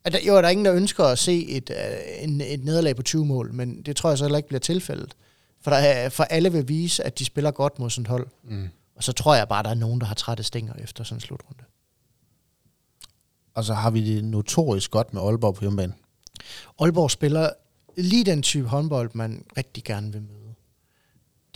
At 0.03 0.13
der, 0.13 0.19
jo, 0.27 0.35
der 0.35 0.41
er 0.41 0.49
ingen, 0.49 0.65
der 0.65 0.73
ønsker 0.73 1.03
at 1.03 1.19
se 1.19 1.47
et, 1.47 1.69
øh, 1.69 2.23
en, 2.23 2.41
et 2.41 2.63
nederlag 2.63 2.95
på 2.95 3.01
20 3.01 3.25
mål, 3.25 3.53
men 3.53 3.81
det 3.81 3.95
tror 3.95 4.09
jeg 4.09 4.17
så 4.17 4.23
heller 4.25 4.37
ikke 4.37 4.47
bliver 4.47 4.59
tilfældet. 4.59 5.15
For, 5.61 5.71
der 5.71 5.77
er, 5.77 6.09
for 6.09 6.23
alle 6.23 6.51
vil 6.51 6.67
vise, 6.67 7.03
at 7.03 7.19
de 7.19 7.25
spiller 7.25 7.51
godt 7.51 7.79
mod 7.79 7.89
sådan 7.89 8.01
et 8.01 8.07
hold. 8.07 8.27
Mm. 8.43 8.69
Og 8.95 9.03
så 9.03 9.11
tror 9.11 9.35
jeg 9.35 9.47
bare, 9.47 9.63
der 9.63 9.69
er 9.69 9.73
nogen, 9.73 10.01
der 10.01 10.07
har 10.07 10.15
trætte 10.15 10.43
stænger 10.43 10.73
efter 10.73 11.03
sådan 11.03 11.17
en 11.17 11.21
slutrunde. 11.21 11.63
Og 13.55 13.63
så 13.63 13.73
har 13.73 13.89
vi 13.89 14.15
det 14.15 14.23
notorisk 14.23 14.91
godt 14.91 15.13
med 15.13 15.21
Aalborg 15.21 15.55
på 15.55 15.61
hjemmebane. 15.61 15.93
Aalborg 16.79 17.11
spiller 17.11 17.49
lige 17.97 18.23
den 18.23 18.41
type 18.41 18.67
håndbold, 18.67 19.11
man 19.13 19.45
rigtig 19.57 19.83
gerne 19.83 20.11
vil 20.11 20.21
møde. 20.21 20.38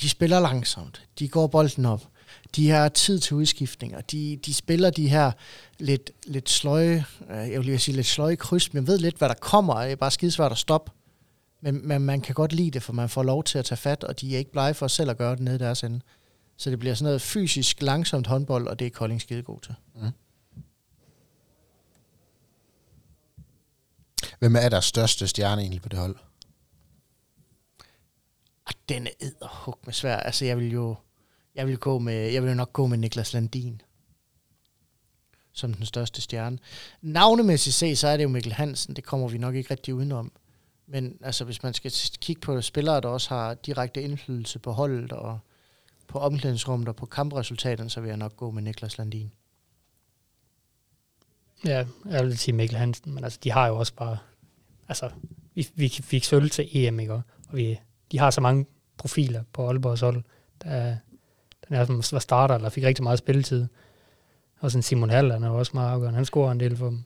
De 0.02 0.10
spiller 0.10 0.40
langsomt. 0.40 1.08
De 1.20 1.28
går 1.28 1.48
bolden 1.48 1.86
op. 1.86 2.08
De 2.56 2.70
har 2.70 2.90
tid 2.90 3.20
til 3.20 3.36
udskiftninger. 3.36 4.02
De, 4.02 4.40
de 4.46 4.54
spiller 4.54 4.90
de 4.90 5.10
her 5.10 5.32
lidt, 5.80 6.12
lidt 6.28 6.50
sløje, 6.50 7.06
øh, 7.30 7.52
jeg 7.52 7.60
vil 7.60 7.66
lige 7.66 7.80
sige 7.80 7.96
lidt 7.96 8.08
sløje 8.08 8.36
kryds, 8.36 8.74
men 8.74 8.88
ved 8.88 8.98
lidt, 8.98 9.18
hvad 9.18 9.30
der 9.30 9.36
kommer. 9.36 9.82
Det 9.82 9.92
er 9.92 9.96
bare 9.96 10.12
skidesvært 10.12 10.52
at 10.52 10.58
stoppe. 10.58 10.92
Men, 11.62 11.88
men 11.88 12.02
man 12.02 12.22
kan 12.22 12.36
godt 12.36 12.54
lide 12.54 12.72
det, 12.72 12.84
for 12.84 12.94
man 12.94 13.10
får 13.10 13.24
lov 13.24 13.44
til 13.44 13.58
at 13.58 13.66
tage 13.66 13.78
fat, 13.78 14.04
og 14.04 14.22
de 14.22 14.34
er 14.34 14.38
ikke 14.38 14.52
blege 14.52 14.74
for 14.74 14.88
selv 14.88 15.10
at 15.10 15.18
gøre 15.18 15.32
det 15.32 15.40
nede 15.40 15.56
i 15.56 15.60
deres 15.60 15.84
ende. 15.84 16.02
Så 16.58 16.70
det 16.70 16.80
bliver 16.80 16.96
sådan 16.96 17.06
noget 17.06 17.22
fysisk 17.22 17.82
langsomt 17.82 18.28
håndbold, 18.28 18.68
og 18.68 18.80
det 18.80 18.88
er 18.88 18.92
Kolding 18.92 19.22
skide 19.22 19.44
god 19.44 19.60
til. 19.62 19.76
Mm. 19.96 20.10
Hvem 24.40 24.56
er 24.56 24.70
der 24.70 24.80
største 24.80 25.28
stjerne 25.28 25.62
egentlig 25.62 25.82
på 25.82 25.90
det 25.90 26.00
hold? 26.00 26.16
Og 28.66 28.74
den 28.90 29.08
er 29.08 29.12
edderhug 29.20 29.80
med 29.86 29.94
svær. 29.94 30.18
Altså, 30.18 30.46
jeg 30.46 30.58
vil 30.58 30.72
jo 30.72 30.96
jeg 31.56 31.68
vil, 31.68 31.78
gå 31.78 32.00
med, 32.00 32.32
jeg 32.32 32.44
vil 32.44 32.50
jo 32.50 32.56
nok 32.56 32.74
gå 32.74 32.88
med 32.88 32.98
Niklas 32.98 33.34
Landin 33.34 33.82
som 35.54 35.74
den 35.74 35.86
største 35.86 36.22
stjerne. 36.22 36.60
Navnemæssigt 37.02 37.76
set, 37.76 37.98
så 37.98 38.08
er 38.08 38.18
det 38.18 38.24
jo 38.24 38.30
Mikkel 38.30 38.54
Hansen. 38.54 38.96
Det 38.96 39.04
kommer 39.04 39.28
vi 39.28 39.38
nok 39.38 39.56
ikke 39.56 39.72
rigtig 39.72 39.94
udenom. 39.94 40.32
Men 40.88 41.18
altså, 41.22 41.46
hvis 41.46 41.64
man 41.64 41.74
skal 41.74 41.92
kigge 42.22 42.40
på 42.40 42.62
spillere, 42.62 43.02
der 43.02 43.08
også 43.08 43.30
har 43.30 43.54
direkte 43.54 44.02
indflydelse 44.02 44.60
på 44.60 44.72
holdet 44.72 45.12
og 45.12 45.40
på 46.08 46.20
omklædningsrummet 46.20 46.88
og 46.88 46.96
på 46.96 47.06
kampresultaterne, 47.06 47.90
så 47.90 48.02
vil 48.02 48.08
jeg 48.08 48.18
nok 48.18 48.36
gå 48.36 48.52
med 48.52 48.62
Niklas 48.62 48.98
Landin. 48.98 49.32
Ja, 51.66 51.86
jeg 52.06 52.26
vil 52.26 52.38
sige 52.38 52.56
Mikkel 52.56 52.78
Hansen, 52.78 53.14
men 53.14 53.24
altså, 53.24 53.40
de 53.44 53.52
har 53.52 53.68
jo 53.68 53.78
også 53.78 53.94
bare... 53.94 54.18
Altså, 54.88 55.12
vi, 55.54 55.68
vi 55.76 55.90
fik 55.90 56.24
sølv 56.24 56.50
til 56.50 56.70
EM, 56.72 57.00
ikke? 57.00 57.14
Og 57.14 57.24
vi, 57.52 57.80
de 58.12 58.20
har 58.20 58.32
så 58.32 58.42
mange 58.42 58.66
profiler 58.98 59.44
på 59.54 59.68
Aalborgs 59.68 60.02
hold, 60.02 60.24
der, 60.64 60.96
den 61.68 61.76
er, 61.76 61.86
som 62.02 62.16
var 62.16 62.20
starter, 62.20 62.56
eller 62.56 62.70
fik 62.70 62.84
rigtig 62.84 63.04
meget 63.04 63.20
spilletid. 63.20 63.68
Og 64.60 64.72
sådan 64.72 64.84
Simon 64.84 65.10
Hall, 65.10 65.32
han 65.32 65.44
er 65.44 65.50
også 65.50 65.72
meget 65.74 65.90
afgørende. 65.92 66.16
Han 66.18 66.26
scorer 66.26 66.52
en 66.52 66.60
del 66.60 66.78
for 66.78 66.86
dem. 66.86 67.04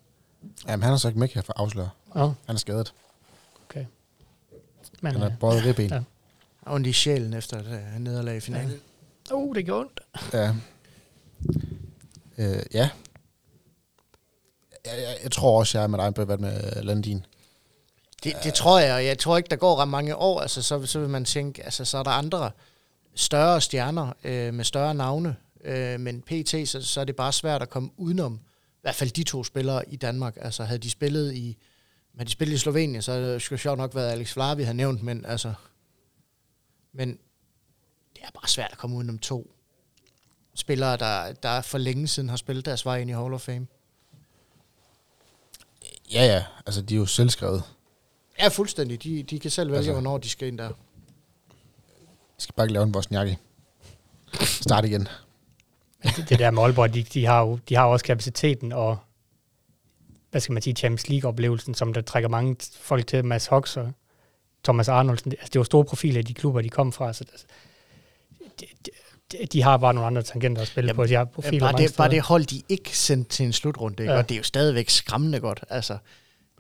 Jamen, 0.68 0.84
han 0.84 0.94
er 0.94 0.98
så 0.98 1.08
ikke 1.08 1.20
med 1.20 1.28
her 1.28 1.42
for 1.42 1.54
afsløre. 1.56 1.90
Ja, 2.16 2.20
Han 2.20 2.36
er 2.48 2.58
skadet. 2.58 2.94
men, 5.02 5.12
Han 5.12 5.24
øh, 5.24 5.32
er 5.32 5.36
både 5.40 5.64
ribben. 5.66 5.90
ja. 5.90 5.96
Ja. 5.96 6.02
Og 6.62 6.74
ondt 6.74 6.88
i 6.88 6.94
sjælen 6.94 7.34
efter 7.34 7.58
et 7.60 7.68
øh, 7.68 8.00
nederlag 8.00 8.38
i 8.38 8.40
finalen. 8.40 8.80
uh, 9.34 9.56
det 9.56 9.66
gjorde 9.66 9.82
ondt. 9.82 10.00
ja. 10.34 10.56
Øh, 12.38 12.64
ja. 12.74 12.90
Jeg, 14.86 14.94
jeg, 14.98 15.18
jeg 15.24 15.32
tror 15.32 15.60
også, 15.60 15.78
jeg 15.78 15.84
er 15.84 15.88
med 15.88 16.00
dig, 16.00 16.14
Bøbert, 16.14 16.40
med 16.40 16.84
Landin. 16.84 17.26
Det, 18.24 18.34
det 18.44 18.54
tror 18.54 18.80
jeg, 18.80 18.94
og 18.94 19.06
jeg 19.06 19.20
tror 19.20 19.38
ikke, 19.38 19.50
der 19.50 19.56
går 19.56 19.76
ret 19.76 19.88
mange 19.88 20.16
år, 20.16 20.42
altså 20.42 20.62
så, 20.62 20.86
så 20.86 21.00
vil 21.00 21.10
man 21.10 21.26
tænke, 21.26 21.64
altså 21.64 21.86
så 21.86 21.98
er 21.98 22.04
der 22.04 22.12
andre 22.12 22.52
større 23.16 23.62
stjerner 23.62 24.14
øh, 24.24 24.54
med 24.54 24.66
større 24.66 24.94
navne, 24.94 25.36
øh, 25.64 26.00
men 26.00 26.22
PT, 26.22 26.70
så, 26.70 26.82
så 26.82 27.02
er 27.02 27.06
det 27.06 27.16
bare 27.16 27.34
svært 27.34 27.62
at 27.62 27.70
komme 27.70 27.90
udenom, 27.98 28.40
i 28.76 28.80
hvert 28.82 28.96
fald 28.96 29.12
de 29.12 29.24
to 29.24 29.44
spillere 29.44 29.90
i 29.90 29.96
Danmark. 29.96 30.38
Altså 30.42 30.64
havde 30.64 30.80
de 30.80 30.90
spillet 30.90 31.34
i, 31.34 31.58
havde 32.16 32.26
de 32.26 32.32
spillet 32.32 32.56
i 32.56 32.58
Slovenien, 32.58 33.02
så 33.02 33.12
havde 33.12 33.34
det 33.34 33.52
jo 33.52 33.58
sjovt 33.58 33.78
nok 33.78 33.96
været 33.96 34.12
Alex 34.12 34.36
Vlar, 34.36 34.56
vi 34.56 34.64
har 34.64 34.74
nævnt, 34.74 35.04
men 35.04 35.26
altså, 35.26 35.54
men 36.94 37.10
det 38.16 38.24
er 38.24 38.32
bare 38.34 38.48
svært 38.48 38.72
at 38.72 38.78
komme 38.78 38.96
udenom 38.96 39.20
to 39.20 39.52
spillere, 40.56 40.98
der, 40.98 41.34
der 41.34 41.62
for 41.62 41.78
længe 41.78 42.08
siden 42.08 42.30
har 42.30 42.38
spillet 42.38 42.66
deres 42.66 42.86
vej 42.86 42.98
ind 42.98 43.10
i 43.10 43.14
Hall 43.14 43.34
of 43.34 43.42
Fame. 43.42 43.68
Ja, 46.12 46.26
ja. 46.26 46.44
Altså, 46.66 46.82
de 46.82 46.94
er 46.94 46.98
jo 46.98 47.06
selvskrevet. 47.06 47.64
Ja, 48.40 48.48
fuldstændig. 48.48 49.04
De, 49.04 49.24
de 49.24 49.40
kan 49.40 49.52
selv 49.52 49.70
vælge, 49.70 49.78
Altså- 49.78 49.92
hvornår 49.92 50.18
de 50.18 50.30
skal 50.30 50.48
ind 50.48 50.58
der. 50.58 50.64
Jeg 50.64 50.74
skal 52.44 52.54
bare 52.56 52.66
ikke 52.66 52.74
lave 52.74 52.84
en 52.84 52.92
Bosniakke. 52.92 53.38
Start 54.44 54.86
igen. 54.86 55.08
det, 56.04 56.30
det 56.30 56.40
der 56.40 56.52
med 56.52 56.64
Aalborg, 56.64 56.94
de, 56.94 57.04
de, 57.04 57.26
har 57.26 57.42
jo, 57.42 57.60
de 57.70 57.76
har 57.76 57.86
jo 57.86 57.92
også 57.92 58.06
kapaciteten 58.06 58.72
og 58.72 58.98
hvad 60.32 60.42
skal 60.42 60.54
man 60.54 60.62
sige, 60.62 60.74
Champions 60.76 61.10
League-oplevelsen, 61.10 61.74
som 61.74 61.94
der 61.94 62.02
trækker 62.02 62.30
mange 62.30 62.56
folk 62.80 63.08
til, 63.08 63.26
Mads 63.26 63.46
Hox 63.48 63.78
og 63.78 63.92
Thomas 64.64 64.88
Arnoldsen. 64.88 65.32
Altså, 65.32 65.46
det 65.46 65.56
er 65.56 65.60
jo 65.60 65.64
store 65.64 65.86
profiler 65.86 66.20
i 66.20 66.24
de 66.24 66.34
klubber, 66.34 66.62
de 66.62 66.70
kom 66.70 66.92
fra, 66.94 67.14
så 67.14 67.24
altså, 67.32 67.46
de, 68.60 68.66
de, 69.32 69.46
de 69.46 69.62
har 69.64 69.78
bare 69.78 69.94
nogle 69.94 70.08
andre 70.08 70.22
tangenter 70.24 70.62
at 70.62 70.68
spille 70.68 70.88
Jamen, 70.88 70.96
på. 70.96 71.06
De 71.06 71.14
har 71.14 71.26
profiler 71.26 71.60
bare, 71.60 71.72
mange 71.74 71.88
det, 71.88 71.96
bare 71.98 72.08
steder. 72.08 72.22
det 72.22 72.22
hold, 72.28 72.46
de 72.46 72.62
ikke 72.70 72.98
sendte 72.98 73.30
til 73.30 73.46
en 73.46 73.54
slutrunde, 73.54 74.04
ikke? 74.04 74.14
Ja. 74.14 74.18
og 74.20 74.30
det 74.30 74.36
er 74.36 74.40
jo 74.40 74.44
stadigvæk 74.44 74.90
skræmmende 74.90 75.40
godt. 75.40 75.64
Altså, 75.70 75.98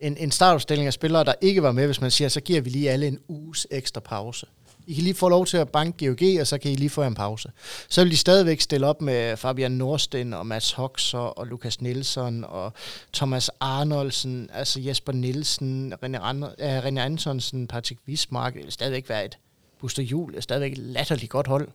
en, 0.02 0.18
en 0.18 0.32
startopstilling 0.32 0.88
af 0.88 0.94
spillere, 0.94 1.24
der 1.24 1.34
ikke 1.42 1.64
var 1.64 1.72
med, 1.72 1.86
hvis 1.86 2.02
man 2.02 2.12
siger, 2.12 2.30
så 2.30 2.42
giver 2.42 2.62
vi 2.62 2.70
lige 2.70 2.92
alle 2.92 3.08
en 3.08 3.20
uges 3.28 3.68
ekstra 3.72 4.00
pause. 4.02 4.46
I 4.88 4.94
kan 4.94 5.04
lige 5.04 5.16
få 5.16 5.30
lov 5.30 5.46
til 5.46 5.58
at 5.58 5.70
banke 5.70 6.06
GOG, 6.08 6.42
og 6.42 6.48
så 6.48 6.58
kan 6.58 6.72
I 6.72 6.76
lige 6.76 6.90
få 6.90 7.04
en 7.04 7.16
pause. 7.16 7.52
Så 7.90 8.04
vil 8.04 8.12
de 8.12 8.18
stadigvæk 8.18 8.62
stille 8.62 8.88
op 8.88 9.02
med 9.02 9.38
Fabian 9.38 9.72
Norsten 9.72 10.34
og 10.34 10.48
Mads 10.48 10.72
Hoxer 10.72 11.18
og 11.20 11.48
Lukas 11.48 11.82
Nielsen 11.82 12.44
og 12.44 12.74
Thomas 13.14 13.50
Arnoldsen, 13.60 14.50
altså 14.54 14.80
Jesper 14.80 15.12
Nielsen, 15.14 15.94
René, 15.94 16.18
äh, 16.18 16.86
René 16.86 17.00
Antonsen, 17.00 17.68
Patrick 17.68 18.02
Wismark. 18.08 18.54
Det 18.54 18.64
vil 18.64 18.72
stadigvæk 18.72 19.10
være 19.10 19.26
et 19.26 19.38
Buster 19.80 20.04
Jul, 20.04 20.36
er 20.36 20.42
stadigvæk 20.42 20.72
et 20.72 20.78
latterligt 20.78 21.30
godt 21.32 21.48
hold. 21.48 21.68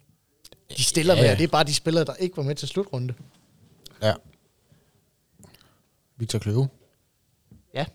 De 0.76 0.84
stiller 0.84 1.14
Ja, 1.14 1.22
med, 1.22 1.30
og 1.30 1.38
det 1.38 1.44
er 1.44 1.48
bare 1.48 1.64
de 1.64 1.74
spillere, 1.74 2.04
der 2.04 2.14
ikke 2.14 2.36
var 2.36 2.42
med 2.42 2.54
til 2.54 2.68
slutrunde. 2.68 3.14
Ja. 4.02 4.12
Victor 6.16 6.38
Kløve. 6.38 6.68
Ja. 7.74 7.86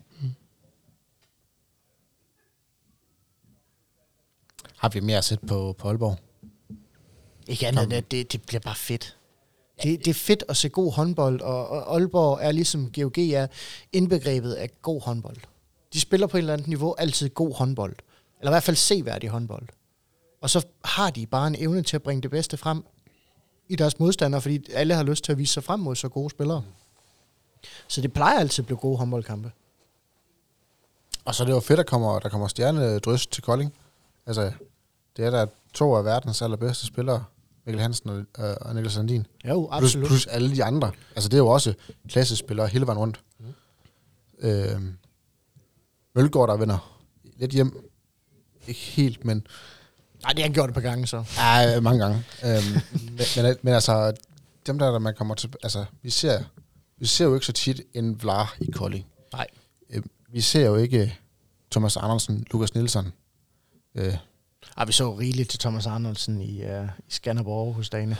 Har 4.78 4.88
vi 4.88 5.00
mere 5.00 5.18
at 5.18 5.24
sætte 5.24 5.46
på, 5.46 5.74
på 5.78 5.88
Aalborg? 5.88 6.18
Ikke 7.46 7.66
andet 7.66 7.84
end, 7.84 7.92
at 7.92 8.10
det, 8.10 8.32
det 8.32 8.42
bliver 8.42 8.60
bare 8.60 8.74
fedt. 8.74 9.16
Det, 9.82 9.98
det 9.98 10.08
er 10.08 10.14
fedt 10.14 10.44
at 10.48 10.56
se 10.56 10.68
god 10.68 10.92
håndbold, 10.92 11.40
og, 11.40 11.68
og 11.68 11.94
Aalborg 11.94 12.38
er 12.42 12.52
ligesom 12.52 12.92
GOG 12.92 13.18
er 13.18 13.46
indbegrebet 13.92 14.52
af 14.52 14.70
god 14.82 15.02
håndbold. 15.02 15.36
De 15.92 16.00
spiller 16.00 16.26
på 16.26 16.36
et 16.36 16.38
eller 16.38 16.52
andet 16.52 16.68
niveau 16.68 16.94
altid 16.98 17.28
god 17.28 17.54
håndbold. 17.54 17.96
Eller 18.40 18.50
i 18.50 18.52
hvert 18.52 18.62
fald 18.62 18.76
seværdig 18.76 19.30
håndbold. 19.30 19.68
Og 20.40 20.50
så 20.50 20.66
har 20.84 21.10
de 21.10 21.26
bare 21.26 21.46
en 21.46 21.56
evne 21.58 21.82
til 21.82 21.96
at 21.96 22.02
bringe 22.02 22.22
det 22.22 22.30
bedste 22.30 22.56
frem 22.56 22.84
i 23.68 23.76
deres 23.76 23.98
modstandere, 23.98 24.40
fordi 24.40 24.72
alle 24.72 24.94
har 24.94 25.02
lyst 25.02 25.24
til 25.24 25.32
at 25.32 25.38
vise 25.38 25.52
sig 25.52 25.64
frem 25.64 25.80
mod 25.80 25.96
så 25.96 26.08
gode 26.08 26.30
spillere. 26.30 26.64
Så 27.88 28.00
det 28.00 28.12
plejer 28.12 28.38
altid 28.38 28.62
at 28.62 28.66
blive 28.66 28.78
gode 28.78 28.98
håndboldkampe. 28.98 29.52
Og 31.24 31.34
så 31.34 31.42
er 31.42 31.46
det 31.46 31.52
jo 31.52 31.60
fedt, 31.60 31.80
at 31.80 31.86
kommer, 31.86 32.18
der 32.18 32.28
kommer 32.28 32.48
stjernedrys 32.48 33.26
til 33.26 33.42
Kolding. 33.42 33.74
Altså, 34.26 34.52
det 35.18 35.26
er 35.26 35.30
der 35.30 35.46
to 35.74 35.94
af 35.96 36.04
verdens 36.04 36.42
allerbedste 36.42 36.86
spillere, 36.86 37.24
Mikkel 37.66 37.82
Hansen 37.82 38.10
og, 38.10 38.16
øh, 38.44 38.56
og 38.60 38.74
Niklas 38.74 38.92
Sandin. 38.92 39.26
Jo, 39.48 39.68
Plus, 39.78 39.84
absolut. 39.84 40.06
plus 40.08 40.26
alle 40.26 40.56
de 40.56 40.64
andre. 40.64 40.92
Altså, 41.16 41.28
det 41.28 41.34
er 41.34 41.38
jo 41.38 41.46
også 41.48 41.74
klassespillere 42.08 42.68
hele 42.68 42.86
vejen 42.86 42.98
rundt. 42.98 43.20
Mm. 43.40 43.46
Øh, 44.38 44.80
Mølgaard, 46.14 46.48
der 46.48 46.56
vinder 46.56 46.98
lidt 47.36 47.50
hjem. 47.50 47.90
Ikke 48.66 48.80
helt, 48.80 49.24
men 49.24 49.46
Nej, 50.22 50.30
det 50.32 50.38
har 50.38 50.44
han 50.48 50.54
gjort 50.54 50.68
et 50.68 50.74
par 50.74 50.80
gange 50.80 51.06
så. 51.06 51.24
Ja, 51.36 51.80
mange 51.80 52.00
gange. 52.04 52.24
øhm, 52.44 52.62
men, 53.16 53.44
men, 53.44 53.56
men 53.62 53.74
altså, 53.74 54.12
dem 54.66 54.78
der, 54.78 54.90
der 54.90 54.98
man 54.98 55.14
kommer 55.14 55.34
til... 55.34 55.54
Altså, 55.62 55.84
vi 56.02 56.10
ser, 56.10 56.42
vi 56.98 57.06
ser 57.06 57.24
jo 57.24 57.34
ikke 57.34 57.46
så 57.46 57.52
tit 57.52 57.80
en 57.94 58.22
Vlar 58.22 58.56
i 58.60 58.70
Kolding. 58.70 59.06
Nej. 59.32 59.46
Øh, 59.90 60.02
vi 60.32 60.40
ser 60.40 60.66
jo 60.66 60.76
ikke 60.76 61.18
Thomas 61.70 61.96
Andersen, 61.96 62.46
Lukas 62.50 62.74
Nielsen. 62.74 63.12
Øh, 63.94 64.16
Ej, 64.76 64.84
vi 64.84 64.92
så 64.92 65.10
rigeligt 65.14 65.50
til 65.50 65.58
Thomas 65.58 65.86
Arnoldsen 65.86 66.40
i, 66.40 66.62
uh, 66.62 66.84
i 66.98 67.10
Skanderborg 67.10 67.74
hos 67.74 67.90
Dane. 67.90 68.16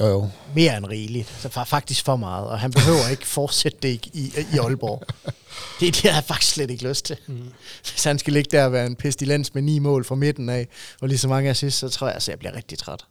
jo, 0.00 0.06
jo. 0.06 0.30
Mere 0.54 0.76
end 0.76 0.86
rigeligt. 0.86 1.28
Så 1.28 1.48
fa- 1.48 1.62
faktisk 1.62 2.04
for 2.04 2.16
meget. 2.16 2.46
Og 2.46 2.60
han 2.60 2.70
behøver 2.72 3.08
ikke 3.10 3.26
fortsætte 3.26 3.78
det 3.82 3.88
i, 3.88 4.10
i, 4.12 4.32
i 4.54 4.58
Aalborg. 4.58 5.02
Det, 5.80 5.94
det 5.94 6.10
har 6.10 6.16
jeg 6.16 6.24
faktisk 6.24 6.52
slet 6.52 6.70
ikke 6.70 6.88
lyst 6.88 7.04
til. 7.04 7.16
Mm. 7.26 7.48
Hvis 7.92 8.04
han 8.04 8.18
skal 8.18 8.32
ligge 8.32 8.48
der 8.50 8.64
og 8.64 8.72
være 8.72 8.86
en 8.86 8.96
pestilens 8.96 9.54
med 9.54 9.62
ni 9.62 9.78
mål 9.78 10.04
fra 10.04 10.14
midten 10.14 10.48
af, 10.48 10.68
og 11.00 11.08
lige 11.08 11.18
så 11.18 11.28
mange 11.28 11.50
assist, 11.50 11.78
så 11.78 11.88
tror 11.88 12.06
jeg, 12.06 12.16
at 12.16 12.28
jeg 12.28 12.38
bliver 12.38 12.56
rigtig 12.56 12.78
træt. 12.78 13.04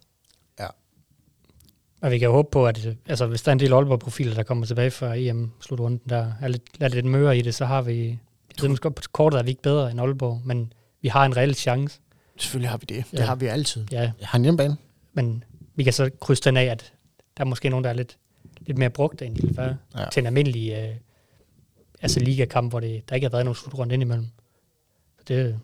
Og 2.02 2.10
vi 2.10 2.18
kan 2.18 2.26
jo 2.26 2.32
håbe 2.32 2.48
på, 2.52 2.66
at 2.66 2.88
altså, 3.06 3.26
hvis 3.26 3.42
der 3.42 3.48
er 3.48 3.52
en 3.52 3.60
del 3.60 3.72
Aalborg-profiler, 3.72 4.34
der 4.34 4.42
kommer 4.42 4.66
tilbage 4.66 4.90
fra 4.90 5.14
EM-slutrunden, 5.16 6.00
der 6.08 6.32
er 6.40 6.48
lidt, 6.48 6.62
er 6.80 6.88
lidt 6.88 7.06
møre 7.06 7.38
i 7.38 7.42
det, 7.42 7.54
så 7.54 7.64
har 7.64 7.82
vi... 7.82 8.06
Jeg 8.08 8.62
ved 8.62 8.68
måske 8.68 8.82
godt, 8.82 8.94
på 8.94 9.02
kortet 9.12 9.38
er 9.38 9.42
vi 9.42 9.50
ikke 9.50 9.62
bedre 9.62 9.90
end 9.90 10.00
Aalborg, 10.00 10.40
men 10.44 10.72
vi 11.02 11.08
har 11.08 11.24
en 11.24 11.36
reel 11.36 11.54
chance. 11.54 12.00
Selvfølgelig 12.36 12.70
har 12.70 12.78
vi 12.78 12.84
det. 12.88 13.04
Det 13.10 13.18
Ja. 13.18 13.24
har 13.24 13.34
vi 13.34 13.46
altid. 13.46 13.86
Ja, 13.92 14.00
Jeg 14.00 14.28
har 14.28 14.38
en 14.38 14.42
hjemmebane. 14.42 14.76
men 15.12 15.44
vi 15.74 15.82
kan 15.84 15.92
så 15.92 16.10
krydse 16.20 16.42
den 16.42 16.56
af, 16.56 16.64
at 16.64 16.92
der 17.36 17.44
er 17.44 17.48
måske 17.48 17.68
nogen, 17.68 17.84
der 17.84 17.90
er 17.90 17.94
lidt, 17.94 18.18
lidt 18.60 18.78
mere 18.78 18.90
brugt, 18.90 19.22
end 19.22 19.36
de 19.36 19.54
Ja. 19.62 19.74
ja. 20.02 20.08
til 20.12 20.20
en 20.20 20.26
almindelig 20.26 20.72
øh, 20.72 20.96
altså 22.02 22.20
ligakamp, 22.20 22.72
hvor 22.72 22.80
det, 22.80 23.08
der 23.08 23.14
ikke 23.14 23.24
har 23.24 23.30
været 23.30 23.44
nogen 23.44 23.54
slutrunde 23.54 23.94
indimellem. 23.94 24.26
Så 25.18 25.24
det, 25.28 25.60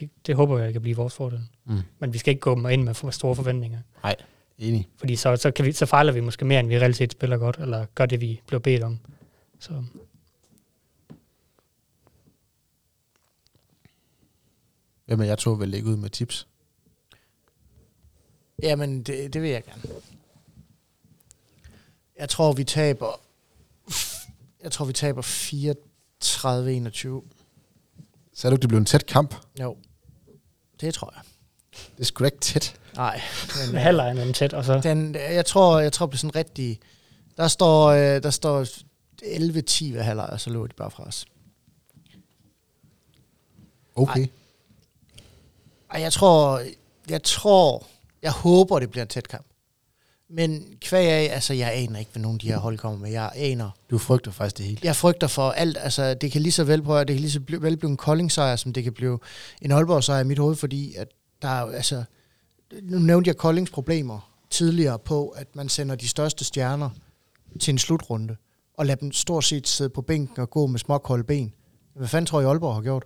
det, 0.00 0.10
det 0.26 0.36
håber 0.36 0.58
jeg 0.58 0.72
kan 0.72 0.82
blive 0.82 0.96
vores 0.96 1.14
fordel. 1.14 1.40
Mm. 1.64 1.80
Men 1.98 2.12
vi 2.12 2.18
skal 2.18 2.30
ikke 2.30 2.40
gå 2.40 2.68
ind 2.68 2.82
med 2.82 2.94
for 2.94 3.10
store 3.10 3.36
forventninger. 3.36 3.78
Nej, 4.02 4.16
enig. 4.58 4.88
Fordi 4.96 5.16
så, 5.16 5.36
så, 5.36 5.50
kan 5.50 5.64
vi, 5.64 5.72
så 5.72 5.86
fejler 5.86 6.12
vi 6.12 6.20
måske 6.20 6.44
mere, 6.44 6.60
end 6.60 6.68
vi 6.68 6.78
reelt 6.78 6.96
set 6.96 7.12
spiller 7.12 7.36
godt, 7.36 7.56
eller 7.60 7.86
gør 7.94 8.06
det, 8.06 8.20
vi 8.20 8.40
bliver 8.46 8.60
bedt 8.60 8.82
om. 8.82 8.98
Så 9.58 9.84
Hvem 15.10 15.20
af 15.20 15.26
jer 15.26 15.34
to 15.34 15.52
vil 15.52 15.68
lægge 15.68 15.88
ud 15.88 15.96
med 15.96 16.10
tips? 16.10 16.46
Jamen, 18.62 19.02
det, 19.02 19.32
det 19.32 19.42
vil 19.42 19.50
jeg 19.50 19.64
gerne. 19.64 19.82
Jeg 22.18 22.28
tror, 22.28 22.52
vi 22.52 22.64
taber... 22.64 23.20
Jeg 24.62 24.72
tror, 24.72 24.84
vi 24.84 24.92
taber 24.92 25.22
34-21. 25.22 25.26
Så 28.34 28.48
er 28.48 28.50
det 28.50 28.62
det 28.62 28.68
blev 28.68 28.78
en 28.78 28.84
tæt 28.84 29.06
kamp. 29.06 29.34
Jo, 29.60 29.76
det 30.80 30.94
tror 30.94 31.14
jeg. 31.16 31.22
Det 31.72 32.00
er 32.00 32.04
sgu 32.04 32.22
da 32.22 32.26
ikke 32.26 32.38
tæt. 32.38 32.80
Nej. 32.94 33.20
Men, 33.64 33.72
med 33.72 33.80
halvlejen 33.80 34.18
er 34.18 34.24
den 34.24 34.34
tæt, 34.34 34.52
og 34.52 34.64
så 34.64 34.80
Den, 34.80 35.14
jeg 35.14 35.46
tror, 35.46 35.78
jeg 35.78 35.92
tror 35.92 36.06
på 36.06 36.16
sådan 36.16 36.34
rigtig... 36.34 36.80
Der 37.36 37.48
står, 37.48 37.86
øh, 37.86 38.22
der 38.22 38.30
står 38.30 38.64
11-10 39.22 39.92
ved 39.94 40.02
halvleg, 40.02 40.26
og 40.26 40.40
så 40.40 40.50
lå 40.50 40.66
de 40.66 40.74
bare 40.74 40.90
fra 40.90 41.04
os. 41.04 41.26
Okay. 43.94 44.20
Ej. 44.20 44.28
Ej, 45.90 46.00
jeg 46.00 46.12
tror, 46.12 46.60
jeg 47.08 47.22
tror, 47.22 47.86
jeg 48.22 48.32
håber, 48.32 48.78
det 48.78 48.90
bliver 48.90 49.02
en 49.02 49.08
tæt 49.08 49.28
kamp. 49.28 49.46
Men 50.32 50.64
kvæg 50.80 51.08
af, 51.08 51.34
altså 51.34 51.54
jeg 51.54 51.72
aner 51.74 51.98
ikke, 51.98 52.12
hvad 52.12 52.22
nogen 52.22 52.36
af 52.36 52.40
de 52.40 52.46
her 52.46 52.58
hold 52.58 52.78
kommer 52.78 52.98
med. 52.98 53.10
Jeg 53.10 53.30
aner. 53.34 53.70
Du 53.90 53.98
frygter 53.98 54.30
faktisk 54.30 54.58
det 54.58 54.66
hele. 54.66 54.80
Jeg 54.84 54.96
frygter 54.96 55.26
for 55.26 55.50
alt. 55.50 55.78
Altså, 55.80 56.14
det 56.14 56.32
kan 56.32 56.42
lige 56.42 56.52
så 56.52 56.64
vel 56.64 56.82
på, 56.82 56.98
det 56.98 57.06
kan 57.06 57.16
lige 57.16 57.30
så 57.30 57.40
vel 57.48 57.76
blive 57.76 57.90
en 57.90 57.96
Kolding-sejr, 57.96 58.56
som 58.56 58.72
det 58.72 58.84
kan 58.84 58.92
blive 58.92 59.18
en 59.62 59.72
Aalborg-sejr 59.72 60.20
i 60.20 60.24
mit 60.24 60.38
hoved, 60.38 60.56
fordi 60.56 60.94
at 60.94 61.08
der 61.42 61.48
er 61.48 61.72
altså, 61.72 62.04
nu 62.82 62.98
nævnte 62.98 63.28
jeg 63.28 63.36
Koldings 63.36 63.70
problemer 63.70 64.32
tidligere 64.50 64.98
på, 64.98 65.28
at 65.28 65.56
man 65.56 65.68
sender 65.68 65.94
de 65.94 66.08
største 66.08 66.44
stjerner 66.44 66.90
til 67.60 67.72
en 67.72 67.78
slutrunde, 67.78 68.36
og 68.74 68.86
lader 68.86 68.96
dem 68.96 69.12
stort 69.12 69.44
set 69.44 69.68
sidde 69.68 69.90
på 69.90 70.02
bænken 70.02 70.40
og 70.40 70.50
gå 70.50 70.66
med 70.66 70.78
småkolde 70.78 71.24
ben. 71.24 71.52
Hvad 71.94 72.08
fanden 72.08 72.26
tror 72.26 72.40
I, 72.40 72.44
Aalborg 72.44 72.74
har 72.74 72.82
gjort? 72.82 73.04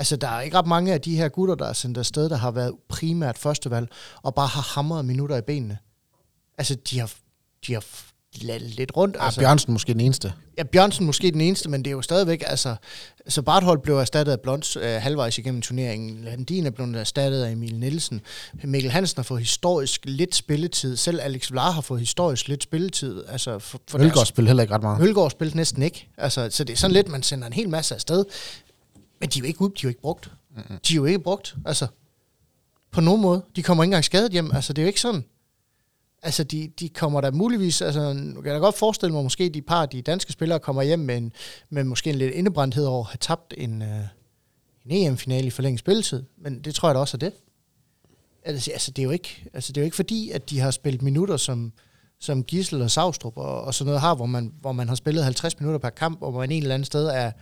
Altså, 0.00 0.16
der 0.16 0.28
er 0.28 0.40
ikke 0.40 0.58
ret 0.58 0.66
mange 0.66 0.92
af 0.92 1.00
de 1.00 1.16
her 1.16 1.28
gutter, 1.28 1.54
der 1.54 1.66
er 1.66 1.72
sendt 1.72 1.98
afsted, 1.98 2.28
der 2.28 2.36
har 2.36 2.50
været 2.50 2.74
primært 2.88 3.38
førstevalg, 3.38 3.88
og 4.22 4.34
bare 4.34 4.46
har 4.46 4.62
hamret 4.74 5.04
minutter 5.04 5.36
i 5.36 5.40
benene. 5.40 5.78
Altså, 6.58 6.74
de 6.74 6.98
har, 6.98 7.12
de 7.66 7.72
har 7.72 7.84
det 8.34 8.62
lidt 8.62 8.96
rundt. 8.96 9.16
Ja, 9.16 9.24
altså. 9.24 9.40
Bjørnsen 9.40 9.72
måske 9.72 9.92
den 9.92 10.00
eneste. 10.00 10.32
Ja, 10.58 10.62
Bjørnsen 10.62 11.06
måske 11.06 11.30
den 11.30 11.40
eneste, 11.40 11.68
men 11.68 11.84
det 11.84 11.90
er 11.90 11.92
jo 11.92 12.02
stadigvæk, 12.02 12.42
altså, 12.46 12.76
så 13.28 13.42
Barthold 13.42 13.82
blev 13.82 13.98
erstattet 13.98 14.32
af 14.32 14.40
Blonds 14.40 14.76
øh, 14.76 14.82
halvvejs 14.82 15.38
igennem 15.38 15.62
turneringen. 15.62 16.24
Landin 16.24 16.66
er 16.66 16.70
blevet 16.70 16.96
erstattet 16.96 17.42
af 17.42 17.50
Emil 17.50 17.74
Nielsen. 17.74 18.20
Mikkel 18.64 18.90
Hansen 18.90 19.18
har 19.18 19.22
fået 19.22 19.40
historisk 19.40 20.00
lidt 20.04 20.34
spilletid. 20.34 20.96
Selv 20.96 21.20
Alex 21.22 21.50
Vlar 21.50 21.70
har 21.70 21.80
fået 21.80 22.00
historisk 22.00 22.48
lidt 22.48 22.62
spilletid. 22.62 23.24
Altså, 23.28 23.58
for, 23.58 23.80
for 23.90 23.98
Mølgaard 23.98 24.26
spiller 24.26 24.48
heller 24.48 24.62
ikke 24.62 24.74
ret 24.74 24.82
meget. 24.82 25.00
Mølgaard 25.00 25.30
spiller 25.30 25.56
næsten 25.56 25.82
ikke. 25.82 26.08
Altså, 26.18 26.48
så 26.50 26.64
det 26.64 26.72
er 26.72 26.76
sådan 26.76 26.94
lidt, 26.94 27.08
man 27.08 27.22
sender 27.22 27.46
en 27.46 27.52
hel 27.52 27.68
masse 27.68 27.94
afsted. 27.94 28.24
Men 29.20 29.28
de 29.28 29.38
er 29.38 29.40
jo 29.40 29.46
ikke, 29.46 29.64
de 29.64 29.66
er 29.66 29.80
jo 29.82 29.88
ikke 29.88 30.00
brugt. 30.00 30.32
Mm-hmm. 30.56 30.78
De 30.88 30.92
er 30.92 30.96
jo 30.96 31.04
ikke 31.04 31.18
brugt. 31.18 31.56
Altså, 31.64 31.86
på 32.90 33.00
nogen 33.00 33.22
måde. 33.22 33.42
De 33.56 33.62
kommer 33.62 33.84
ikke 33.84 33.88
engang 33.88 34.04
skadet 34.04 34.32
hjem. 34.32 34.52
Altså, 34.52 34.72
det 34.72 34.82
er 34.82 34.84
jo 34.84 34.88
ikke 34.88 35.00
sådan. 35.00 35.24
Altså, 36.22 36.44
de, 36.44 36.72
de 36.80 36.88
kommer 36.88 37.20
der 37.20 37.30
muligvis, 37.30 37.82
altså, 37.82 38.12
nu 38.12 38.40
kan 38.40 38.46
jeg 38.46 38.54
da 38.54 38.64
godt 38.64 38.78
forestille 38.78 39.12
mig, 39.12 39.22
måske 39.22 39.48
de 39.48 39.62
par 39.62 39.86
de 39.86 40.02
danske 40.02 40.32
spillere 40.32 40.58
kommer 40.58 40.82
hjem 40.82 40.98
med, 40.98 41.16
en, 41.16 41.32
med 41.70 41.84
måske 41.84 42.10
en 42.10 42.16
lidt 42.16 42.34
indebrændthed 42.34 42.84
over 42.84 43.04
at 43.04 43.10
have 43.10 43.18
tabt 43.20 43.54
en, 43.56 43.82
uh, 43.82 43.88
en 44.84 44.90
EM-finale 44.90 45.46
i 45.46 45.50
forlænget 45.50 45.80
spilletid, 45.80 46.22
men 46.38 46.60
det 46.60 46.74
tror 46.74 46.88
jeg 46.88 46.94
da 46.94 47.00
også 47.00 47.16
er 47.16 47.18
det. 47.18 47.32
Altså, 48.44 48.70
altså, 48.70 48.90
det 48.90 49.02
er 49.02 49.04
jo 49.04 49.10
ikke, 49.10 49.44
altså, 49.54 49.72
det 49.72 49.80
er 49.80 49.82
jo 49.82 49.84
ikke 49.84 49.96
fordi, 49.96 50.30
at 50.30 50.50
de 50.50 50.60
har 50.60 50.70
spillet 50.70 51.02
minutter, 51.02 51.36
som, 51.36 51.72
som 52.18 52.44
Gissel 52.44 52.82
og 52.82 52.90
Savstrup 52.90 53.36
og, 53.36 53.60
og 53.64 53.74
sådan 53.74 53.86
noget 53.86 54.00
har, 54.00 54.14
hvor 54.14 54.26
man, 54.26 54.52
hvor 54.60 54.72
man 54.72 54.88
har 54.88 54.94
spillet 54.94 55.24
50 55.24 55.60
minutter 55.60 55.78
per 55.78 55.90
kamp, 55.90 56.22
og 56.22 56.32
man 56.32 56.50
en 56.50 56.62
eller 56.62 56.74
anden 56.74 56.86
sted 56.86 57.06
er 57.06 57.32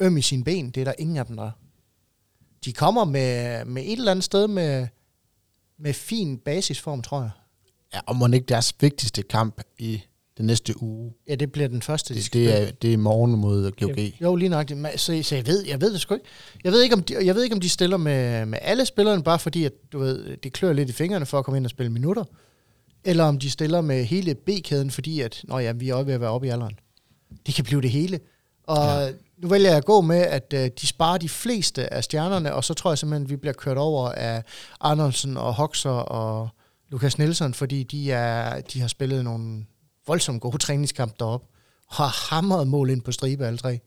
øm 0.00 0.16
i 0.16 0.22
sine 0.22 0.44
ben. 0.44 0.70
Det 0.70 0.80
er 0.80 0.84
der 0.84 0.94
ingen 0.98 1.16
af 1.16 1.26
dem, 1.26 1.36
der 1.36 1.50
De 2.64 2.72
kommer 2.72 3.04
med, 3.04 3.64
med 3.64 3.82
et 3.82 3.92
eller 3.92 4.10
andet 4.10 4.24
sted 4.24 4.48
med, 4.48 4.86
med 5.78 5.92
fin 5.92 6.38
basisform, 6.38 7.02
tror 7.02 7.20
jeg. 7.20 7.30
Ja, 7.94 8.00
og 8.06 8.16
må 8.16 8.26
ikke 8.26 8.46
deres 8.46 8.74
vigtigste 8.80 9.22
kamp 9.22 9.62
i 9.78 10.02
den 10.38 10.46
næste 10.46 10.82
uge? 10.82 11.12
Ja, 11.28 11.34
det 11.34 11.52
bliver 11.52 11.68
den 11.68 11.82
første, 11.82 12.14
de 12.14 12.20
det, 12.20 12.32
det, 12.32 12.62
er, 12.62 12.70
det 12.70 12.92
er 12.92 12.96
morgen 12.98 13.32
mod 13.32 13.70
GOG. 13.70 13.98
Jo, 14.20 14.36
lige 14.36 14.48
nok. 14.48 14.68
Så, 14.96 15.20
så 15.22 15.34
jeg, 15.34 15.46
ved, 15.46 15.64
jeg 15.66 15.80
ved 15.80 15.92
det 15.92 16.00
sgu 16.00 16.14
ikke. 16.14 16.26
Jeg 16.64 16.72
ved 16.72 16.82
ikke, 16.82 16.94
om 16.94 17.02
de, 17.02 17.26
jeg 17.26 17.34
ved 17.34 17.42
ikke, 17.42 17.54
om 17.54 17.60
de 17.60 17.68
stiller 17.68 17.96
med, 17.96 18.46
med 18.46 18.58
alle 18.62 18.86
spillerne, 18.86 19.22
bare 19.22 19.38
fordi, 19.38 19.64
at 19.64 19.72
du 19.92 19.98
ved, 19.98 20.36
det 20.36 20.52
klør 20.52 20.72
lidt 20.72 20.88
i 20.88 20.92
fingrene 20.92 21.26
for 21.26 21.38
at 21.38 21.44
komme 21.44 21.56
ind 21.56 21.66
og 21.66 21.70
spille 21.70 21.92
minutter. 21.92 22.24
Eller 23.04 23.24
om 23.24 23.38
de 23.38 23.50
stiller 23.50 23.80
med 23.80 24.04
hele 24.04 24.34
B-kæden, 24.34 24.90
fordi 24.90 25.20
at, 25.20 25.40
nå 25.44 25.58
ja, 25.58 25.72
vi 25.72 25.88
er 25.88 26.02
ved 26.02 26.14
at 26.14 26.20
være 26.20 26.30
oppe 26.30 26.46
i 26.46 26.50
alderen. 26.50 26.78
Det 27.46 27.54
kan 27.54 27.64
blive 27.64 27.82
det 27.82 27.90
hele. 27.90 28.20
Og 28.62 29.02
ja. 29.02 29.12
Nu 29.38 29.48
vælger 29.48 29.68
jeg 29.68 29.76
at 29.76 29.84
gå 29.84 30.00
med, 30.00 30.20
at 30.20 30.54
uh, 30.54 30.60
de 30.80 30.86
sparer 30.86 31.18
de 31.18 31.28
fleste 31.28 31.94
af 31.94 32.04
stjernerne, 32.04 32.54
og 32.54 32.64
så 32.64 32.74
tror 32.74 32.90
jeg 32.90 32.98
simpelthen, 32.98 33.26
at 33.26 33.30
vi 33.30 33.36
bliver 33.36 33.52
kørt 33.52 33.78
over 33.78 34.08
af 34.08 34.42
Arnoldsen 34.80 35.36
og 35.36 35.54
Hoxer 35.54 35.90
og 35.90 36.48
Lukas 36.90 37.18
Nielsen, 37.18 37.54
fordi 37.54 37.82
de, 37.82 38.12
er, 38.12 38.60
de 38.60 38.80
har 38.80 38.88
spillet 38.88 39.24
nogle 39.24 39.64
voldsomt 40.06 40.40
gode 40.40 40.58
træningskampe 40.66 41.14
deroppe, 41.18 41.46
og 41.88 41.94
har 41.94 42.34
hamret 42.34 42.68
mål 42.68 42.90
ind 42.90 43.02
på 43.02 43.12
stribe 43.12 43.46
alle 43.46 43.58
tre. 43.58 43.80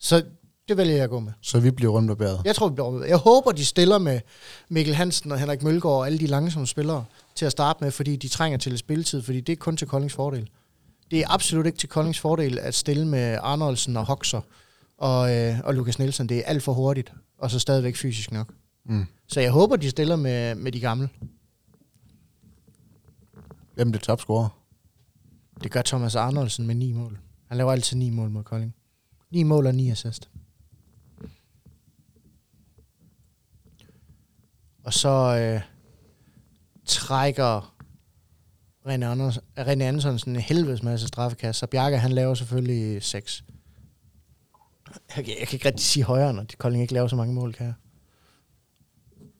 Så 0.00 0.22
det 0.68 0.76
vælger 0.76 0.94
jeg 0.94 1.04
at 1.04 1.10
gå 1.10 1.20
med. 1.20 1.32
Så 1.40 1.60
vi 1.60 1.70
bliver 1.70 1.92
rundt 1.92 2.18
bæret? 2.18 2.40
Jeg 2.44 2.54
tror, 2.54 2.68
vi 2.68 2.74
bliver 2.74 2.88
rundt 2.88 3.08
Jeg 3.08 3.16
håber, 3.16 3.52
de 3.52 3.64
stiller 3.64 3.98
med 3.98 4.20
Mikkel 4.68 4.94
Hansen 4.94 5.32
og 5.32 5.38
Henrik 5.38 5.62
Mølgaard 5.62 5.94
og 5.94 6.06
alle 6.06 6.18
de 6.18 6.26
langsomme 6.26 6.66
spillere 6.66 7.04
til 7.34 7.46
at 7.46 7.52
starte 7.52 7.84
med, 7.84 7.90
fordi 7.90 8.16
de 8.16 8.28
trænger 8.28 8.58
til 8.58 8.78
spilletid, 8.78 9.22
fordi 9.22 9.40
det 9.40 9.52
er 9.52 9.56
kun 9.56 9.76
til 9.76 9.86
Koldings 9.86 10.14
fordel. 10.14 10.48
Det 11.10 11.20
er 11.20 11.24
absolut 11.28 11.66
ikke 11.66 11.78
til 11.78 11.88
Koldings 11.88 12.18
fordel 12.18 12.58
at 12.58 12.74
stille 12.74 13.06
med 13.06 13.38
Arnoldsen 13.42 13.96
og 13.96 14.04
Hoxer 14.04 14.40
og, 15.02 15.36
øh, 15.36 15.60
og 15.64 15.74
Lukas 15.74 15.98
Nielsen. 15.98 16.28
Det 16.28 16.38
er 16.38 16.42
alt 16.44 16.62
for 16.62 16.72
hurtigt, 16.72 17.12
og 17.38 17.50
så 17.50 17.58
stadigvæk 17.58 17.96
fysisk 17.96 18.32
nok. 18.32 18.54
Mm. 18.84 19.06
Så 19.26 19.40
jeg 19.40 19.50
håber, 19.50 19.76
de 19.76 19.90
stiller 19.90 20.16
med, 20.16 20.54
med 20.54 20.72
de 20.72 20.80
gamle. 20.80 21.08
Hvem 23.74 23.88
er 23.88 23.92
det 23.92 24.00
topscorer? 24.00 24.48
Det 25.62 25.70
gør 25.70 25.82
Thomas 25.82 26.14
Arnoldsen 26.14 26.66
med 26.66 26.74
ni 26.74 26.92
mål. 26.92 27.18
Han 27.48 27.56
laver 27.56 27.72
altid 27.72 27.96
ni 27.96 28.10
mål 28.10 28.30
mod 28.30 28.44
Kolding. 28.44 28.74
Ni 29.30 29.42
mål 29.42 29.66
og 29.66 29.74
ni 29.74 29.90
assist. 29.90 30.30
Og 34.84 34.92
så 34.92 35.38
øh, 35.38 35.60
trækker 36.84 37.74
René, 38.86 39.04
Anders, 39.04 39.38
René 39.58 39.82
Andersen 39.82 40.30
en 40.30 40.36
helvedes 40.36 40.82
masse 40.82 41.08
straffekast, 41.08 41.58
så 41.58 41.66
Bjarke 41.66 41.98
han 41.98 42.12
laver 42.12 42.34
selvfølgelig 42.34 43.02
seks. 43.02 43.44
Jeg, 45.16 45.28
jeg 45.28 45.48
kan 45.48 45.56
ikke 45.56 45.66
rigtig 45.68 45.84
sige 45.84 46.04
højere, 46.04 46.32
når 46.34 46.46
Kolding 46.58 46.82
ikke 46.82 46.94
laver 46.94 47.08
så 47.08 47.16
mange 47.16 47.34
mål, 47.34 47.52
kan 47.54 47.66
jeg. 47.66 47.74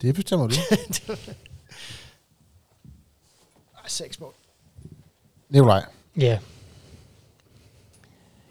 Det 0.01 0.15
bestemmer 0.15 0.47
du. 0.47 0.55
Seks 3.87 4.19
mål. 4.19 4.33
Nikolaj. 5.49 5.85
Ja. 6.17 6.39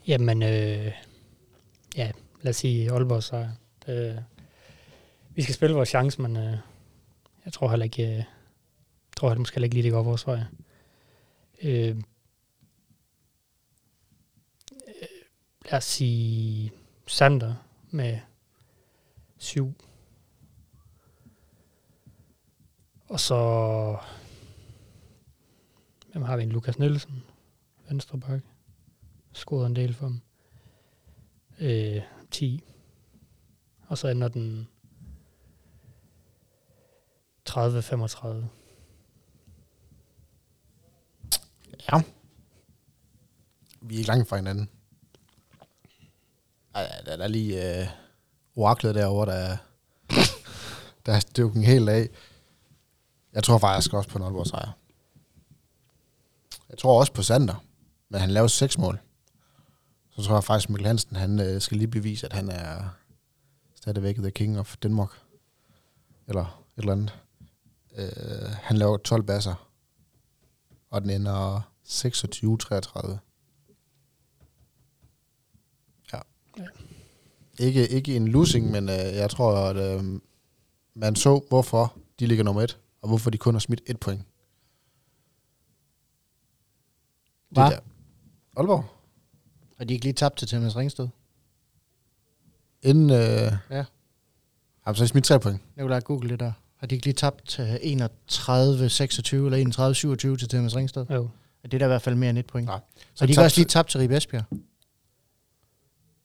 Jamen, 0.07 0.43
øh, 0.43 0.93
ja, 1.97 2.13
lad 2.43 2.51
os 2.51 2.57
sige 2.57 2.93
Aalborg 2.93 3.23
så. 3.23 3.49
Øh, 3.89 4.17
vi 5.35 5.43
skal 5.43 5.55
spille 5.55 5.77
vores 5.77 5.89
chance, 5.89 6.23
men 6.23 6.37
øh, 6.37 6.57
jeg 7.45 7.53
tror 7.53 7.69
heller 7.71 7.85
ikke, 7.85 8.17
øh, 8.17 8.25
tror 9.17 9.29
jeg 9.29 9.39
måske 9.39 9.55
heller 9.55 9.67
ikke 9.67 9.75
lige, 9.75 9.83
det 9.83 9.93
går 9.93 10.03
vores 10.03 10.27
vej. 10.27 10.41
Øh, 11.63 11.89
øh, 11.89 11.97
lad 15.65 15.75
os 15.79 15.85
sige 15.85 16.73
Sander 17.13 17.55
med 17.91 18.19
syv. 19.39 19.75
Og 23.09 23.21
så 23.21 23.99
Hvem 26.13 26.23
har 26.23 26.37
vi? 26.37 26.43
En 26.43 26.53
Lukas 26.53 26.79
Nielsen, 26.79 27.23
venstre 27.89 28.21
bak. 28.21 28.41
Skåret 29.33 29.67
en 29.67 29.77
del 29.77 29.95
for 29.95 30.07
ham. 30.07 30.21
Øh, 31.59 32.03
10. 32.31 32.65
Og 33.87 33.99
så 33.99 34.09
ender 34.09 34.29
den 34.29 34.69
30-35. 37.49 38.27
Ja. 41.93 42.03
Vi 43.81 43.95
er 43.95 43.99
ikke 43.99 44.09
langt 44.09 44.29
fra 44.29 44.37
hinanden. 44.37 44.69
Ej, 46.75 47.03
der 47.07 47.17
er 47.17 47.29
lige 47.29 47.81
øh, 47.81 47.87
oraklet 48.57 48.95
derovre, 48.95 49.33
der, 49.33 49.57
der 51.07 51.13
er 51.13 51.21
stykket 51.21 51.67
helt 51.67 51.89
af. 51.89 52.09
Jeg 53.33 53.45
tror 53.45 53.59
faktisk 53.59 53.93
også 53.95 54.09
på 54.09 54.19
en 54.19 54.25
Aalborg 54.25 54.47
sejr. 54.47 54.71
Jeg 56.69 56.79
tror 56.79 57.01
også 57.01 57.13
på 57.13 57.23
Sander, 57.23 57.65
men 58.09 58.21
han 58.21 58.31
laver 58.31 58.47
seks 58.47 58.79
mål. 58.79 59.01
Så 60.11 60.23
tror 60.23 60.35
jeg 60.35 60.45
faktisk, 60.45 60.67
at 60.67 60.71
Mikkel 60.71 60.87
Hansen 60.87 61.17
han, 61.17 61.41
øh, 61.41 61.61
skal 61.61 61.77
lige 61.77 61.89
bevise, 61.89 62.27
at 62.27 62.33
han 62.33 62.49
er 62.49 62.89
stadigvæk 63.75 64.17
the 64.17 64.31
king 64.31 64.59
of 64.59 64.77
Denmark. 64.83 65.11
Eller 66.29 66.65
et 66.77 66.83
eller 66.83 66.93
andet. 66.93 67.19
Øh, 67.97 68.51
han 68.63 68.77
laver 68.77 68.97
12 68.97 69.23
basser, 69.23 69.69
og 70.91 71.03
den 71.03 71.11
ender 71.11 71.61
26-33. 71.89 73.32
Ja. 76.59 76.65
Ikke, 77.59 77.89
ikke 77.89 78.17
en 78.17 78.29
losing, 78.29 78.71
men 78.71 78.89
øh, 78.89 78.95
jeg 78.95 79.31
tror, 79.31 79.57
at 79.57 79.77
øh, 79.77 80.21
man 80.95 81.17
så, 81.17 81.41
hvorfor 81.49 81.97
de 82.21 82.27
ligger 82.27 82.45
nummer 82.45 82.63
et, 82.63 82.79
og 83.03 83.09
hvorfor 83.09 83.31
de 83.31 83.39
kun 83.39 83.55
har 83.55 83.59
smidt 83.59 83.81
et 83.87 84.01
point. 84.01 84.23
Hvad? 87.51 87.65
Der. 87.65 87.79
Aalborg. 88.57 88.85
Har 89.79 89.85
de 89.85 89.95
ikke 89.95 90.05
lige 90.05 90.13
tabt 90.13 90.39
til 90.39 90.49
Thomas 90.49 90.77
Ringsted? 90.77 91.09
Inden... 92.83 93.11
Øh, 93.11 93.53
ja. 93.71 93.85
Har 94.81 94.93
så 94.93 95.07
smidt 95.07 95.25
tre 95.25 95.41
point? 95.41 95.61
Jeg 95.77 95.85
vil 95.85 95.91
lade 95.91 96.01
google 96.01 96.29
det 96.29 96.41
der. 96.41 96.53
Har 96.77 96.87
de 96.87 96.95
ikke 96.95 97.07
lige 97.07 97.15
tabt 97.15 97.49
til 97.49 97.63
31-26 97.63 97.87
eller 97.87 97.99
31-27 100.35 100.37
til 100.37 100.49
Thomas 100.49 100.77
Ringsted? 100.77 101.07
Jo. 101.11 101.29
Det 101.63 101.75
er 101.75 101.79
da 101.79 101.85
i 101.85 101.89
hvert 101.89 102.03
fald 102.03 102.15
mere 102.15 102.31
end 102.31 102.39
et 102.39 102.47
point. 102.47 102.71
Ja. 102.71 102.79
Så 103.15 103.27
de 103.27 103.35
kan 103.35 103.43
også 103.43 103.61
lige 103.61 103.69
tabt 103.69 103.91
til 103.91 104.01
Ribe 104.01 104.17
Esbjerg. 104.17 104.45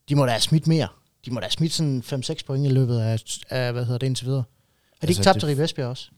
De 0.10 0.16
må 0.16 0.26
da 0.26 0.32
have 0.32 0.42
smidt 0.42 0.68
mere. 0.68 0.88
De 1.26 1.32
må 1.32 1.40
da 1.40 1.46
have 1.46 1.52
smidt 1.52 1.74
sådan 1.74 2.04
5-6 2.06 2.46
point 2.46 2.66
i 2.66 2.70
løbet 2.70 3.00
af, 3.00 3.24
af, 3.50 3.74
hvad 3.74 3.86
hedder 3.86 3.98
det 3.98 4.08
indtil 4.08 4.26
videre. 4.26 4.44
Har 4.44 5.08
de 5.08 5.08
altså, 5.08 5.20
ikke 5.20 5.24
tabt 5.24 5.36
det... 5.36 5.42
til 5.42 5.48
Ribe 5.50 5.64
Esbjerg 5.64 5.88
også? 5.88 6.10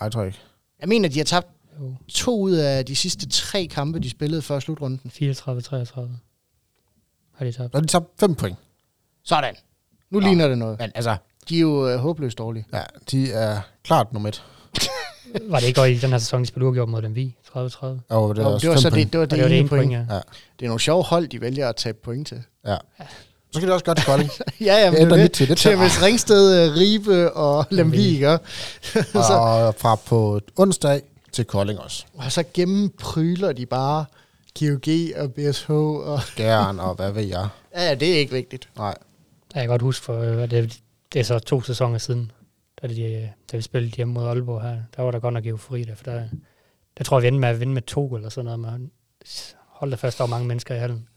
Nej, 0.00 0.04
jeg 0.04 0.12
tror 0.12 0.24
ikke. 0.24 0.38
Jeg 0.80 0.88
mener, 0.88 1.08
de 1.08 1.18
har 1.18 1.24
tabt. 1.24 1.46
To 2.08 2.40
ud 2.40 2.52
af 2.52 2.86
de 2.86 2.96
sidste 2.96 3.28
tre 3.28 3.66
kampe, 3.66 3.98
de 3.98 4.10
spillede 4.10 4.42
før 4.42 4.60
slutrunden. 4.60 5.00
34-33 5.06 6.00
har 7.34 7.44
de 7.44 7.52
tabt. 7.52 7.74
Og 7.74 7.82
de 7.82 7.86
tabt 7.86 8.06
fem 8.20 8.34
point. 8.34 8.56
Sådan. 9.24 9.54
Nu 10.10 10.20
Nå, 10.20 10.26
ligner 10.26 10.48
det 10.48 10.58
noget. 10.58 10.78
Men 10.78 10.92
altså... 10.94 11.16
De 11.48 11.56
er 11.56 11.60
jo 11.60 11.88
øh, 11.88 11.98
håbløst 11.98 12.38
dårlige. 12.38 12.66
Ja, 12.72 12.82
de 13.10 13.32
er 13.32 13.60
klart 13.84 14.12
nummer 14.12 14.28
et. 14.28 14.44
var 15.50 15.60
det 15.60 15.66
ikke 15.66 15.80
også 15.80 15.90
i 15.90 15.98
den 15.98 16.10
her 16.10 16.18
sæson, 16.18 16.42
de 16.42 16.46
spillede 16.46 16.66
uafgjort 16.66 16.88
mod 16.88 17.02
den 17.02 17.14
vi? 17.14 17.36
30-30? 17.46 17.56
Jo, 17.56 17.58
det, 17.58 18.44
var, 18.44 18.58
det 18.58 18.70
var 18.70 18.76
så 18.76 18.90
det, 18.90 19.12
det, 19.12 19.20
var 19.20 19.26
det, 19.26 19.30
det, 19.30 19.42
var 19.42 19.48
det 19.48 19.58
ene 19.58 19.68
point. 19.68 19.90
point 19.90 19.92
ja. 19.92 20.14
ja. 20.14 20.20
Det 20.58 20.64
er 20.64 20.68
nogle 20.68 20.80
sjove 20.80 21.04
hold, 21.04 21.28
de 21.28 21.40
vælger 21.40 21.68
at 21.68 21.76
tabe 21.76 21.98
point 22.02 22.28
til. 22.28 22.42
Ja. 22.66 22.76
Så 23.50 23.58
skal 23.58 23.66
det 23.66 23.72
også 23.72 23.84
godt 23.84 23.98
til 23.98 24.06
Kolding. 24.06 24.30
ja, 24.60 24.84
ja, 24.84 24.90
men 24.90 25.10
det, 25.10 25.18
det, 25.18 25.32
til 25.32 25.48
det. 25.48 25.58
Til 25.58 25.76
hvis 25.76 26.02
Ringsted, 26.02 26.70
øh, 26.70 26.76
Ribe 26.76 27.32
og 27.32 27.66
Lemvig, 27.70 28.12
ikke? 28.12 28.28
og 29.14 29.74
fra 29.74 29.94
på 29.94 30.40
onsdag 30.56 31.02
til 31.32 31.44
Kolding 31.44 31.78
også. 31.78 32.04
Og 32.14 32.32
så 32.32 32.44
gennempryler 32.54 33.52
de 33.52 33.66
bare 33.66 34.04
GOG 34.60 35.22
og 35.22 35.32
BSH 35.32 35.70
og... 35.70 36.20
Gæren 36.36 36.80
og 36.80 36.94
hvad 36.94 37.12
ved 37.12 37.22
jeg. 37.22 37.48
Ja, 37.74 37.88
ja, 37.88 37.94
det 37.94 38.14
er 38.14 38.18
ikke 38.18 38.32
vigtigt. 38.32 38.68
Nej. 38.76 38.94
Jeg 39.54 39.62
kan 39.62 39.68
godt 39.68 39.82
huske, 39.82 40.04
for 40.04 40.20
øh, 40.20 40.50
det, 40.50 40.78
det 41.12 41.20
er 41.20 41.24
så 41.24 41.38
to 41.38 41.62
sæsoner 41.62 41.98
siden, 41.98 42.32
da, 42.82 42.86
de, 42.86 43.30
da 43.52 43.56
vi 43.56 43.62
spillede 43.62 43.96
hjemme 43.96 44.14
mod 44.14 44.24
Aalborg 44.24 44.62
her. 44.62 44.76
Der 44.96 45.02
var 45.02 45.10
der 45.10 45.18
godt 45.18 45.34
nok 45.34 45.46
eufori 45.46 45.84
der, 45.84 45.94
for 45.94 46.04
der, 46.04 46.22
der 46.98 47.04
tror 47.04 47.18
jeg, 47.18 47.22
vi 47.22 47.28
endte 47.28 47.40
med 47.40 47.48
at 47.48 47.60
vinde 47.60 47.72
med 47.72 47.82
to 47.82 48.16
eller 48.16 48.28
sådan 48.28 48.44
noget. 48.44 48.60
Men 48.60 48.90
hold 49.66 49.90
da 49.90 49.96
fast, 49.96 50.18
der 50.18 50.24
var 50.24 50.28
mange 50.28 50.48
mennesker 50.48 50.74
i 50.74 50.78
hallen. 50.78 51.08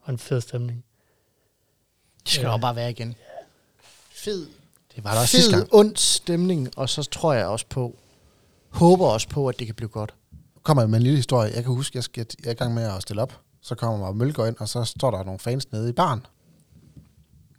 Og 0.00 0.12
en 0.12 0.18
fed 0.18 0.40
stemning. 0.40 0.84
Det 2.24 2.32
skal 2.32 2.44
Ja. 2.44 2.50
ja. 2.50 2.56
bare 2.58 2.76
være 2.76 2.90
igen. 2.90 3.14
Fed, 4.10 4.46
Det 4.96 5.04
var 5.04 5.12
der 5.12 5.20
også 5.20 5.30
sidste 5.36 5.50
fed, 5.50 5.58
gang. 5.60 5.68
ond 5.74 5.96
stemning, 5.96 6.68
og 6.78 6.88
så 6.88 7.02
tror 7.02 7.32
jeg 7.32 7.46
også 7.46 7.66
på, 7.68 7.98
håber 8.68 9.06
også 9.06 9.28
på, 9.28 9.48
at 9.48 9.58
det 9.58 9.66
kan 9.66 9.74
blive 9.74 9.88
godt. 9.88 10.14
Kommer 10.62 10.86
med 10.86 10.96
en 10.98 11.02
lille 11.02 11.16
historie. 11.16 11.52
Jeg 11.54 11.64
kan 11.64 11.72
huske, 11.74 11.96
jeg, 11.96 12.04
skal, 12.04 12.26
jeg 12.38 12.46
er 12.46 12.50
i 12.50 12.54
gang 12.54 12.74
med 12.74 12.82
at 12.82 13.02
stille 13.02 13.22
op. 13.22 13.40
Så 13.60 13.74
kommer 13.74 14.12
Mølgaard 14.12 14.48
ind, 14.48 14.56
og 14.58 14.68
så 14.68 14.84
står 14.84 15.10
der 15.10 15.24
nogle 15.24 15.38
fans 15.40 15.72
nede 15.72 15.88
i 15.88 15.92
baren. 15.92 16.26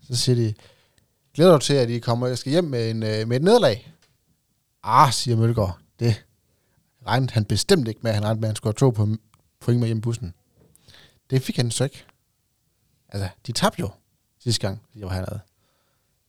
Så 0.07 0.16
siger 0.16 0.36
de, 0.36 0.53
glæder 1.34 1.51
du 1.51 1.57
til, 1.59 1.74
at 1.74 1.89
I 1.89 1.99
kommer, 1.99 2.28
jeg 2.28 2.38
skal 2.38 2.51
hjem 2.51 2.64
med, 2.64 2.89
en, 2.91 3.03
øh, 3.03 3.28
med 3.28 3.38
et 3.38 3.43
nederlag? 3.43 3.93
Ah, 4.84 5.14
siger 5.14 5.38
Mølgaard. 5.38 5.78
Det 5.99 6.26
regnede 7.07 7.34
han 7.34 7.45
bestemt 7.45 7.88
ikke 7.88 7.99
med. 8.03 8.12
Han 8.14 8.24
regnede 8.24 8.39
med, 8.41 8.47
at 8.47 8.49
han 8.49 8.55
skulle 8.55 8.74
have 8.80 8.91
to 8.91 8.91
på 8.91 9.07
point 9.59 9.80
med 9.80 9.88
hjem 9.88 9.97
i 9.97 10.01
bussen. 10.01 10.34
Det 11.30 11.41
fik 11.41 11.55
han 11.57 11.72
så 11.72 11.84
ikke. 11.84 12.05
Altså, 13.09 13.30
de 13.47 13.51
tabte 13.51 13.80
jo 13.80 13.89
sidste 14.44 14.68
gang, 14.68 14.82
de 14.94 15.02
var 15.02 15.14
hernede. 15.14 15.39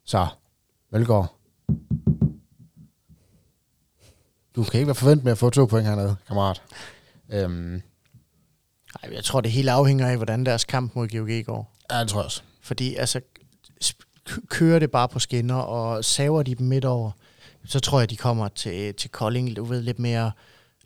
Så, 0.04 0.26
Mølgaard. 0.90 1.34
Du 4.56 4.64
kan 4.64 4.78
ikke 4.80 4.86
være 4.86 4.94
forventet 4.94 5.24
med 5.24 5.32
at 5.32 5.38
få 5.38 5.50
to 5.50 5.64
point 5.66 5.86
hernede, 5.88 6.16
kammerat. 6.26 6.62
Øhm, 7.32 7.82
Ej, 9.02 9.10
jeg 9.14 9.24
tror, 9.24 9.40
det 9.40 9.50
hele 9.52 9.72
afhænger 9.72 10.08
af, 10.08 10.16
hvordan 10.16 10.46
deres 10.46 10.64
kamp 10.64 10.94
mod 10.94 11.08
GOG 11.08 11.44
går. 11.46 11.72
ja, 11.90 12.00
det 12.00 12.08
tror 12.08 12.20
jeg 12.20 12.24
også. 12.24 12.42
Fordi 12.60 12.94
altså, 12.94 13.20
kører 14.48 14.78
det 14.78 14.90
bare 14.90 15.08
på 15.08 15.18
skinner, 15.18 15.54
og 15.54 16.04
saver 16.04 16.42
de 16.42 16.54
dem 16.54 16.66
midt 16.66 16.84
over, 16.84 17.10
så 17.64 17.80
tror 17.80 17.98
jeg, 18.00 18.10
de 18.10 18.16
kommer 18.16 18.48
til, 18.48 18.94
til 18.94 19.10
Kolding, 19.10 19.56
du 19.56 19.64
ved, 19.64 19.82
lidt 19.82 19.98
mere 19.98 20.32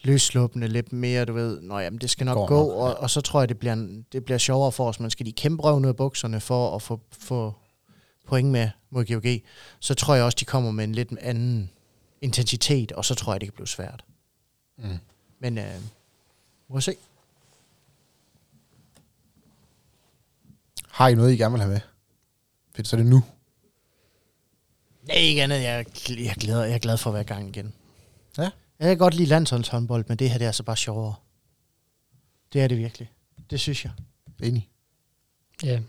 løsluppende, 0.07 0.69
lidt 0.69 0.93
mere, 0.93 1.25
du 1.25 1.33
ved, 1.33 1.61
nå 1.61 1.79
jamen, 1.79 1.99
det 2.01 2.11
skal 2.11 2.27
nok 2.27 2.37
Går 2.37 2.47
gå, 2.47 2.63
nok, 2.63 2.73
og, 2.73 2.97
og 2.97 3.11
så 3.11 3.21
tror 3.21 3.41
jeg, 3.41 3.49
det 3.49 3.59
bliver, 3.59 4.03
det 4.13 4.25
bliver 4.25 4.39
sjovere 4.39 4.73
for 4.73 4.89
os. 4.89 5.01
Man 5.01 5.11
skal 5.11 5.27
de 5.27 5.33
kæmpe 5.33 5.63
røven 5.63 5.85
ud 5.85 5.89
af 5.89 5.97
bukserne 5.97 6.41
for 6.41 6.77
at 6.77 6.83
få, 6.83 7.01
få 7.13 7.55
point 8.27 8.49
med 8.51 8.71
mod 8.91 9.05
GOG, 9.05 9.41
så 9.81 9.95
tror 9.95 10.15
jeg 10.15 10.25
også, 10.25 10.37
de 10.41 10.45
kommer 10.45 10.71
med 10.71 10.85
en 10.85 10.95
lidt 10.95 11.19
anden 11.21 11.71
intensitet, 12.21 12.93
og 12.93 13.05
så 13.05 13.15
tror 13.15 13.33
jeg, 13.33 13.41
det 13.41 13.49
kan 13.49 13.55
blive 13.55 13.69
svært. 13.69 14.05
Mm. 14.79 14.99
Men 15.39 15.59
øh, 15.59 15.75
må 16.69 16.81
se. 16.81 16.95
Har 20.89 21.09
I 21.09 21.15
noget, 21.15 21.33
I 21.33 21.37
gerne 21.37 21.53
vil 21.53 21.61
have 21.61 21.73
med? 21.73 21.81
Fedt, 22.75 22.89
så 22.89 22.97
er 22.97 23.01
det 23.01 23.11
nu. 23.11 23.23
Nej, 25.03 25.17
ikke 25.17 25.43
andet. 25.43 25.63
Jeg, 25.63 25.87
jeg, 26.09 26.35
glæder, 26.41 26.65
jeg 26.65 26.75
er 26.75 26.79
glad 26.79 26.97
for 26.97 27.11
at 27.11 27.15
være 27.15 27.23
i 27.23 27.27
gang 27.27 27.49
igen. 27.49 27.73
Ja. 28.39 28.51
Jeg 28.79 28.89
kan 28.89 28.99
godt 28.99 29.15
lide 29.15 29.29
landsholdshåndbold, 29.29 30.05
men 30.09 30.19
det 30.19 30.31
her 30.31 30.39
det 30.39 30.45
er 30.45 30.49
altså 30.49 30.63
bare 30.63 30.77
sjovere. 30.77 31.15
Det 32.53 32.63
er 32.63 32.69
det 32.69 32.79
virkelig. 32.79 33.11
Det 33.51 33.61
synes 33.61 33.85
jeg. 33.85 33.93
Enig. 34.43 34.71
Ja, 35.63 35.81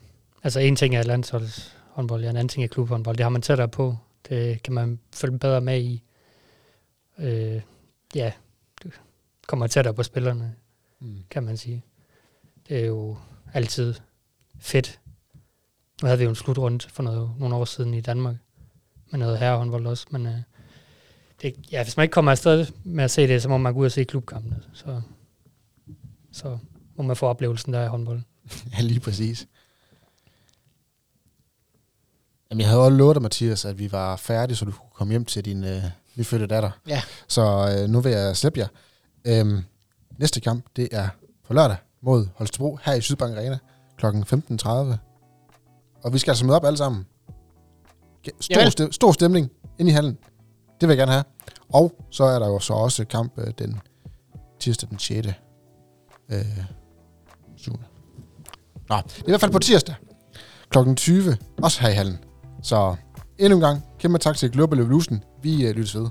altså 0.43 0.59
en 0.59 0.75
ting 0.75 0.95
er 0.95 1.03
landsholdshåndbold, 1.03 2.23
ja, 2.23 2.29
en 2.29 2.35
anden 2.35 2.49
ting 2.49 2.63
er 2.63 2.67
klubhåndbold. 2.67 3.17
Det 3.17 3.23
har 3.23 3.29
man 3.29 3.41
tættere 3.41 3.67
på. 3.67 3.97
Det 4.29 4.63
kan 4.63 4.73
man 4.73 4.99
følge 5.13 5.39
bedre 5.39 5.61
med 5.61 5.81
i. 5.81 6.03
Øh, 7.19 7.61
ja, 8.15 8.31
det 8.83 8.91
kommer 9.47 9.67
tættere 9.67 9.93
på 9.93 10.03
spillerne, 10.03 10.55
Mm. 10.99 11.23
kan 11.29 11.43
man 11.43 11.57
sige. 11.57 11.83
Det 12.69 12.79
er 12.79 12.85
jo 12.85 13.17
altid 13.53 13.95
fedt. 14.59 14.99
Nu 16.01 16.05
havde 16.05 16.17
vi 16.17 16.23
jo 16.23 16.29
en 16.29 16.35
slutrunde 16.35 16.89
for 16.89 17.03
noget, 17.03 17.31
nogle 17.39 17.55
år 17.55 17.65
siden 17.65 17.93
i 17.93 18.01
Danmark, 18.01 18.35
med 19.11 19.19
noget 19.19 19.39
herrehåndbold 19.39 19.88
også, 19.88 20.07
men 20.09 20.25
øh, 20.25 20.39
det, 21.41 21.55
ja, 21.71 21.83
hvis 21.83 21.97
man 21.97 22.03
ikke 22.03 22.13
kommer 22.13 22.31
afsted 22.31 22.67
med 22.83 23.03
at 23.03 23.11
se 23.11 23.27
det, 23.27 23.41
så 23.41 23.49
må 23.49 23.57
man 23.57 23.73
gå 23.73 23.79
ud 23.79 23.85
og 23.85 23.91
se 23.91 24.03
klubkampene. 24.03 24.63
Så, 24.73 25.01
så 26.31 26.57
må 26.95 27.03
man 27.03 27.15
få 27.15 27.25
oplevelsen 27.25 27.73
der 27.73 27.83
i 27.83 27.88
håndbold. 27.88 28.21
Ja, 28.77 28.81
lige 28.81 28.99
præcis. 28.99 29.47
Jamen, 32.49 32.61
jeg 32.61 32.69
havde 32.69 32.81
også 32.81 32.97
lovet 32.97 33.15
dig, 33.15 33.21
Mathias, 33.21 33.65
at 33.65 33.79
vi 33.79 33.91
var 33.91 34.15
færdige, 34.15 34.57
så 34.57 34.65
du 34.65 34.71
kunne 34.71 34.89
komme 34.93 35.11
hjem 35.11 35.25
til 35.25 35.45
din 35.45 35.63
øh, 35.63 35.83
nyfødte 36.15 36.47
datter. 36.47 36.71
Ja. 36.88 37.01
Så 37.27 37.75
øh, 37.77 37.89
nu 37.89 38.01
vil 38.01 38.11
jeg 38.11 38.38
slippe 38.38 38.59
jer. 38.59 38.67
Øhm, 39.25 39.63
næste 40.17 40.41
kamp, 40.41 40.65
det 40.75 40.89
er 40.91 41.09
på 41.47 41.53
lørdag 41.53 41.77
mod 42.01 42.27
Holstebro 42.35 42.79
her 42.83 42.93
i 42.93 43.01
Sydbank 43.01 43.38
Arena 43.38 43.57
kl. 43.97 44.05
15.30. 44.05 44.69
Og 46.03 46.13
vi 46.13 46.17
skal 46.17 46.31
altså 46.31 46.45
møde 46.45 46.55
op 46.55 46.65
alle 46.65 46.77
sammen. 46.77 47.05
Stor, 48.39 48.91
stor 48.91 49.11
stemning 49.11 49.51
ind 49.79 49.89
i 49.89 49.91
hallen. 49.91 50.17
Det 50.82 50.89
vil 50.89 50.97
jeg 50.97 50.97
gerne 50.97 51.11
have. 51.11 51.23
Og 51.69 52.05
så 52.11 52.23
er 52.23 52.39
der 52.39 52.47
jo 52.47 52.59
så 52.59 52.73
også 52.73 53.05
kamp 53.05 53.34
øh, 53.38 53.47
den 53.59 53.82
tirsdag 54.59 54.89
den 54.89 54.99
6. 54.99 55.28
Øh, 56.30 56.45
7. 57.55 57.71
Nå, 58.89 58.95
det 58.95 59.17
er 59.17 59.23
i 59.28 59.32
hvert 59.32 59.39
fald 59.39 59.51
på 59.51 59.59
tirsdag. 59.59 59.95
Klokken 60.69 60.95
20, 60.95 61.38
også 61.63 61.82
her 61.82 61.89
i 61.89 61.93
hallen. 61.93 62.17
Så 62.63 62.95
endnu 63.38 63.57
en 63.57 63.61
gang, 63.61 63.84
kæmpe 63.99 64.17
tak 64.17 64.38
til 64.38 64.51
Global 64.51 64.80
Evolution. 64.80 65.23
Vi 65.43 65.65
øh, 65.65 65.75
lyttes 65.75 65.95
ved. 65.95 66.09